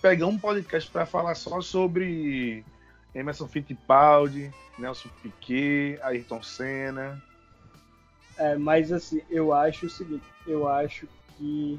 Pegar 0.00 0.26
um 0.26 0.38
podcast 0.38 0.88
para 0.88 1.04
falar 1.04 1.34
só 1.34 1.60
sobre 1.60 2.64
Emerson 3.12 3.48
Fittipaldi, 3.48 4.52
Nelson 4.78 5.08
Piquet, 5.22 5.98
Ayrton 6.02 6.42
Senna. 6.42 7.20
É, 8.36 8.56
mas 8.56 8.92
assim, 8.92 9.20
eu 9.28 9.52
acho 9.52 9.86
o 9.86 9.90
seguinte, 9.90 10.24
eu 10.46 10.68
acho 10.68 11.08
que 11.36 11.78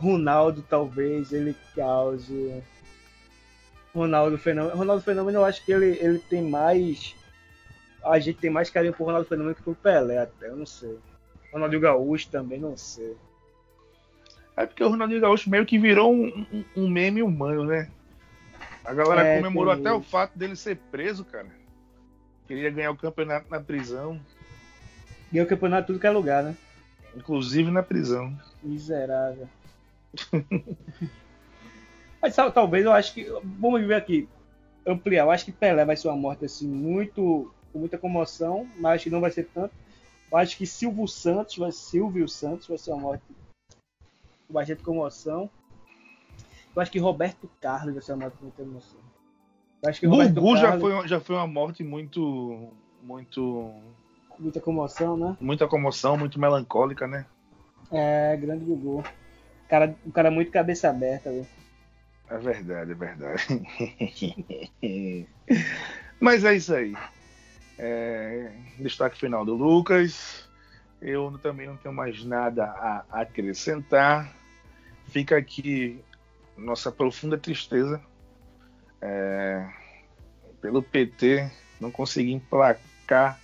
Ronaldo 0.00 0.64
talvez 0.68 1.32
ele 1.32 1.54
cause 1.74 2.62
Ronaldo 3.94 4.38
Fenômeno. 4.38 4.76
Ronaldo 4.76 5.02
Fenômeno 5.02 5.38
eu 5.38 5.44
acho 5.44 5.64
que 5.64 5.72
ele, 5.72 5.98
ele 6.00 6.18
tem 6.18 6.42
mais 6.42 7.14
a 8.02 8.18
gente 8.18 8.38
tem 8.38 8.50
mais 8.50 8.70
carinho 8.70 8.94
por 8.94 9.04
Ronaldo 9.04 9.28
Fenômeno 9.28 9.54
que 9.54 9.62
por 9.62 9.76
Pelé, 9.76 10.18
até, 10.18 10.48
eu 10.48 10.56
não 10.56 10.66
sei. 10.66 10.98
Ronaldinho 11.52 11.82
Gaúcho 11.82 12.28
também, 12.30 12.58
não 12.58 12.76
sei. 12.76 13.16
É 14.56 14.64
porque 14.64 14.82
o 14.82 14.88
Ronaldinho 14.88 15.20
Gaúcho 15.20 15.50
meio 15.50 15.66
que 15.66 15.78
virou 15.78 16.12
um, 16.12 16.46
um, 16.52 16.64
um 16.76 16.88
meme 16.88 17.22
humano, 17.22 17.64
né? 17.64 17.90
A 18.84 18.94
galera 18.94 19.26
é, 19.26 19.36
comemorou 19.36 19.72
até 19.72 19.92
o 19.92 20.00
fato 20.00 20.38
dele 20.38 20.56
ser 20.56 20.76
preso, 20.90 21.24
cara. 21.24 21.48
Queria 22.46 22.70
ganhar 22.70 22.90
o 22.90 22.96
campeonato 22.96 23.46
na 23.50 23.60
prisão. 23.60 24.18
Ganhou 25.30 25.46
o 25.46 25.48
campeonato 25.48 25.84
em 25.84 25.86
tudo 25.86 26.00
que 26.00 26.06
é 26.06 26.10
lugar, 26.10 26.42
né? 26.42 26.56
Inclusive 27.14 27.70
na 27.70 27.82
prisão. 27.82 28.36
Miserável. 28.62 29.48
Mas 32.20 32.36
talvez 32.36 32.84
eu 32.84 32.92
acho 32.92 33.14
que. 33.14 33.24
Vamos 33.42 33.84
ver 33.86 33.94
aqui. 33.94 34.28
Ampliar. 34.86 35.24
Eu 35.24 35.30
acho 35.30 35.44
que 35.44 35.52
Pelé 35.52 35.84
vai 35.84 35.96
ser 35.96 36.08
uma 36.08 36.16
morte 36.16 36.44
assim 36.44 36.68
muito 36.68 37.52
com 37.72 37.78
muita 37.78 37.96
comoção, 37.96 38.68
mas 38.78 38.94
acho 38.94 39.04
que 39.04 39.10
não 39.10 39.20
vai 39.20 39.30
ser 39.30 39.48
tanto. 39.54 39.72
Eu 40.30 40.38
acho 40.38 40.56
que 40.56 40.66
Silvio 40.66 41.06
Santos, 41.06 41.56
vai, 41.56 41.72
Silvio 41.72 42.28
Santos 42.28 42.66
vai 42.66 42.78
ser 42.78 42.90
uma 42.92 43.00
morte 43.00 43.22
com 44.46 44.54
bastante 44.54 44.82
comoção. 44.82 45.48
Eu 46.74 46.82
acho 46.82 46.90
que 46.90 46.98
Roberto 46.98 47.48
Carlos 47.60 47.94
vai 47.94 48.02
ser 48.02 48.12
uma 48.12 48.24
morte 48.24 48.36
com 48.38 48.44
muita 48.44 48.62
emoção. 48.62 49.00
Eu 49.82 49.90
acho 49.90 50.00
que 50.00 50.06
Roberto 50.06 50.34
Gugu 50.34 50.54
Carlos... 50.54 50.60
já, 50.60 50.78
foi, 50.78 51.08
já 51.08 51.20
foi 51.20 51.36
uma 51.36 51.46
morte 51.46 51.82
muito. 51.82 52.68
muito. 53.02 53.72
Muita 54.38 54.60
comoção, 54.60 55.16
né? 55.16 55.36
Muita 55.40 55.68
comoção, 55.68 56.16
muito 56.16 56.40
melancólica, 56.40 57.06
né? 57.06 57.26
É, 57.92 58.36
grande 58.36 58.64
Gugu. 58.64 59.02
Cara, 59.70 59.94
um 60.04 60.10
cara 60.10 60.32
muito 60.32 60.50
cabeça 60.50 60.90
aberta, 60.90 61.30
viu? 61.30 61.46
É 62.28 62.38
verdade, 62.38 62.90
é 62.90 62.94
verdade. 62.94 63.44
Mas 66.18 66.44
é 66.44 66.56
isso 66.56 66.74
aí. 66.74 66.92
É, 67.78 68.50
destaque 68.80 69.16
final 69.16 69.44
do 69.44 69.54
Lucas. 69.54 70.48
Eu 71.00 71.38
também 71.40 71.68
não 71.68 71.76
tenho 71.76 71.94
mais 71.94 72.24
nada 72.24 72.64
a 72.64 73.04
acrescentar. 73.20 74.34
Fica 75.06 75.36
aqui 75.36 76.02
nossa 76.56 76.90
profunda 76.90 77.38
tristeza 77.38 78.02
é, 79.00 79.70
pelo 80.60 80.82
PT 80.82 81.48
não 81.80 81.92
conseguir 81.92 82.32
emplacar 82.32 83.38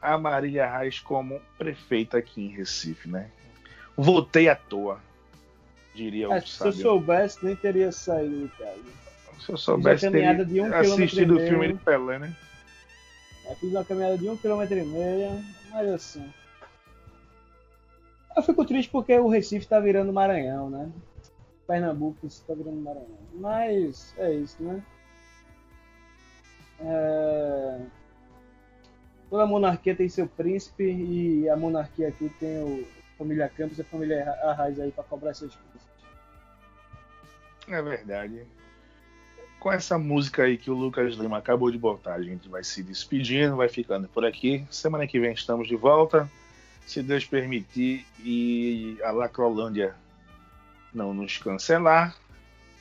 a 0.00 0.16
Maria 0.16 0.78
Reis 0.78 1.00
como 1.00 1.42
prefeita 1.58 2.18
aqui 2.18 2.42
em 2.42 2.48
Recife, 2.48 3.08
né? 3.08 3.28
Votei 4.00 4.48
à 4.48 4.56
toa, 4.56 4.98
diria 5.94 6.30
o 6.30 6.32
é, 6.32 6.40
Se 6.40 6.66
eu 6.66 6.72
soubesse, 6.72 7.44
nem 7.44 7.54
teria 7.54 7.92
saído, 7.92 8.50
cara. 8.56 8.78
Se 9.38 9.52
eu 9.52 9.58
soubesse, 9.58 10.10
teria 10.10 10.64
um 10.64 10.74
assistido 10.74 11.36
o 11.36 11.40
filme 11.40 11.68
de 11.68 11.74
Pelé, 11.74 12.18
né? 12.18 12.34
Eu 13.46 13.56
fiz 13.56 13.70
uma 13.70 13.84
caminhada 13.84 14.16
de 14.16 14.26
um 14.26 14.38
quilômetro 14.38 14.78
e 14.78 14.84
meio, 14.84 15.44
mas 15.70 15.88
assim. 15.90 16.32
Eu 18.34 18.42
fico 18.42 18.64
triste 18.64 18.90
porque 18.90 19.18
o 19.18 19.28
Recife 19.28 19.66
tá 19.66 19.78
virando 19.78 20.14
Maranhão, 20.14 20.70
né? 20.70 20.90
Pernambuco 21.66 22.26
está 22.26 22.54
virando 22.54 22.80
Maranhão. 22.80 23.18
Mas 23.34 24.14
é 24.16 24.32
isso, 24.32 24.62
né? 24.62 24.82
É... 26.80 27.80
Toda 29.28 29.44
monarquia 29.44 29.94
tem 29.94 30.08
seu 30.08 30.26
príncipe 30.26 30.84
e 30.84 31.48
a 31.50 31.56
monarquia 31.56 32.08
aqui 32.08 32.30
tem 32.40 32.62
o 32.62 32.99
família 33.20 33.48
Campos 33.48 33.78
e 33.78 33.82
a 33.82 33.84
família 33.84 34.30
Arraiz 34.42 34.80
aí 34.80 34.90
para 34.90 35.04
cobrar 35.04 35.34
seus 35.34 35.54
príncipes. 35.54 35.90
É 37.68 37.82
verdade 37.82 38.46
com 39.60 39.70
essa 39.70 39.98
música 39.98 40.44
aí 40.44 40.56
que 40.56 40.70
o 40.70 40.74
Lucas 40.74 41.14
Lima 41.14 41.36
acabou 41.36 41.70
de 41.70 41.76
botar, 41.76 42.14
a 42.14 42.22
gente 42.22 42.48
vai 42.48 42.64
se 42.64 42.82
despedindo, 42.82 43.56
vai 43.56 43.68
ficando 43.68 44.08
por 44.08 44.24
aqui. 44.24 44.66
Semana 44.70 45.06
que 45.06 45.20
vem 45.20 45.32
estamos 45.32 45.68
de 45.68 45.76
volta, 45.76 46.28
se 46.86 47.02
Deus 47.02 47.26
permitir 47.26 48.06
e 48.24 48.98
a 49.04 49.10
Lacrolândia 49.10 49.94
não 50.92 51.12
nos 51.12 51.36
cancelar. 51.36 52.16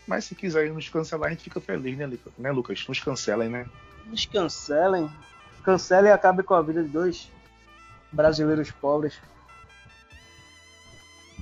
Mas 0.07 0.23
se 0.23 0.33
quiserem 0.33 0.71
nos 0.71 0.89
cancelar, 0.89 1.27
a 1.27 1.29
gente 1.31 1.43
fica 1.43 1.59
feliz, 1.59 1.95
né, 1.97 2.09
né 2.37 2.51
Lucas? 2.51 2.87
Nos 2.87 2.99
cancelem, 2.99 3.49
né? 3.49 3.67
Nos 4.07 4.25
cancelem. 4.25 5.11
Cancelem 5.63 6.09
e 6.09 6.13
acabem 6.13 6.43
com 6.43 6.53
a 6.53 6.61
vida 6.61 6.81
de 6.81 6.89
dois 6.89 7.29
brasileiros 8.11 8.71
pobres. 8.71 9.19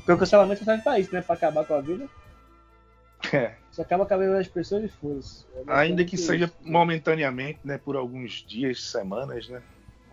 Porque 0.07 0.13
o 0.13 0.17
cancelamento 0.19 0.63
serve 0.63 0.81
pra 0.83 0.97
isso, 0.97 1.13
né? 1.13 1.21
Pra 1.21 1.35
acabar 1.35 1.65
com 1.65 1.73
a 1.73 1.81
vida. 1.81 2.07
É. 3.33 3.55
Você 3.69 3.81
acaba 3.81 4.05
com 4.05 4.13
a 4.13 4.17
vida 4.17 4.31
das 4.33 4.47
pessoas 4.47 4.85
e 4.85 4.87
foda-se. 4.87 5.45
É 5.53 5.59
Ainda 5.67 6.05
que 6.05 6.15
basicamente 6.15 6.17
seja 6.25 6.45
isso. 6.45 6.55
momentaneamente, 6.71 7.59
né? 7.65 7.77
Por 7.77 7.97
alguns 7.97 8.45
dias, 8.47 8.81
semanas, 8.85 9.49
né? 9.49 9.61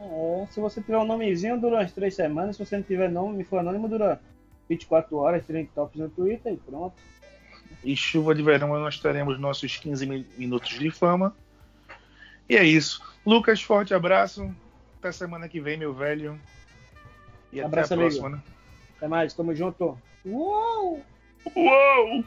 É, 0.00 0.46
se 0.50 0.58
você 0.58 0.80
tiver 0.82 0.98
um 0.98 1.04
nomezinho, 1.06 1.60
dura 1.60 1.76
umas 1.76 1.92
três 1.92 2.16
semanas. 2.16 2.56
Se 2.56 2.64
você 2.64 2.76
não 2.76 2.82
tiver 2.82 3.08
nome, 3.08 3.36
me 3.36 3.44
for 3.44 3.60
anônimo, 3.60 3.88
dura 3.88 4.20
24 4.68 5.16
horas, 5.16 5.46
30 5.46 5.70
tops 5.72 6.00
no 6.00 6.08
Twitter 6.10 6.54
e 6.54 6.56
pronto. 6.56 6.96
E 7.84 7.94
chuva 7.96 8.34
de 8.34 8.42
verão 8.42 8.68
nós 8.80 8.98
teremos 8.98 9.38
nossos 9.38 9.76
15 9.76 10.06
mi- 10.06 10.26
minutos 10.36 10.70
de 10.76 10.90
fama. 10.90 11.36
E 12.48 12.56
é 12.56 12.64
isso. 12.64 13.00
Lucas, 13.24 13.62
forte 13.62 13.94
abraço. 13.94 14.52
Até 14.98 15.12
semana 15.12 15.48
que 15.48 15.60
vem, 15.60 15.76
meu 15.76 15.94
velho. 15.94 16.40
E 17.52 17.60
Abraço, 17.60 17.94
até 17.94 18.02
a 18.02 18.06
amigo. 18.06 18.20
próxima, 18.20 18.36
né? 18.36 18.42
Até 18.96 19.08
mais, 19.08 19.34
tamo 19.34 19.54
junto. 19.54 19.98
Uou! 20.24 21.02
Uou! 21.56 22.24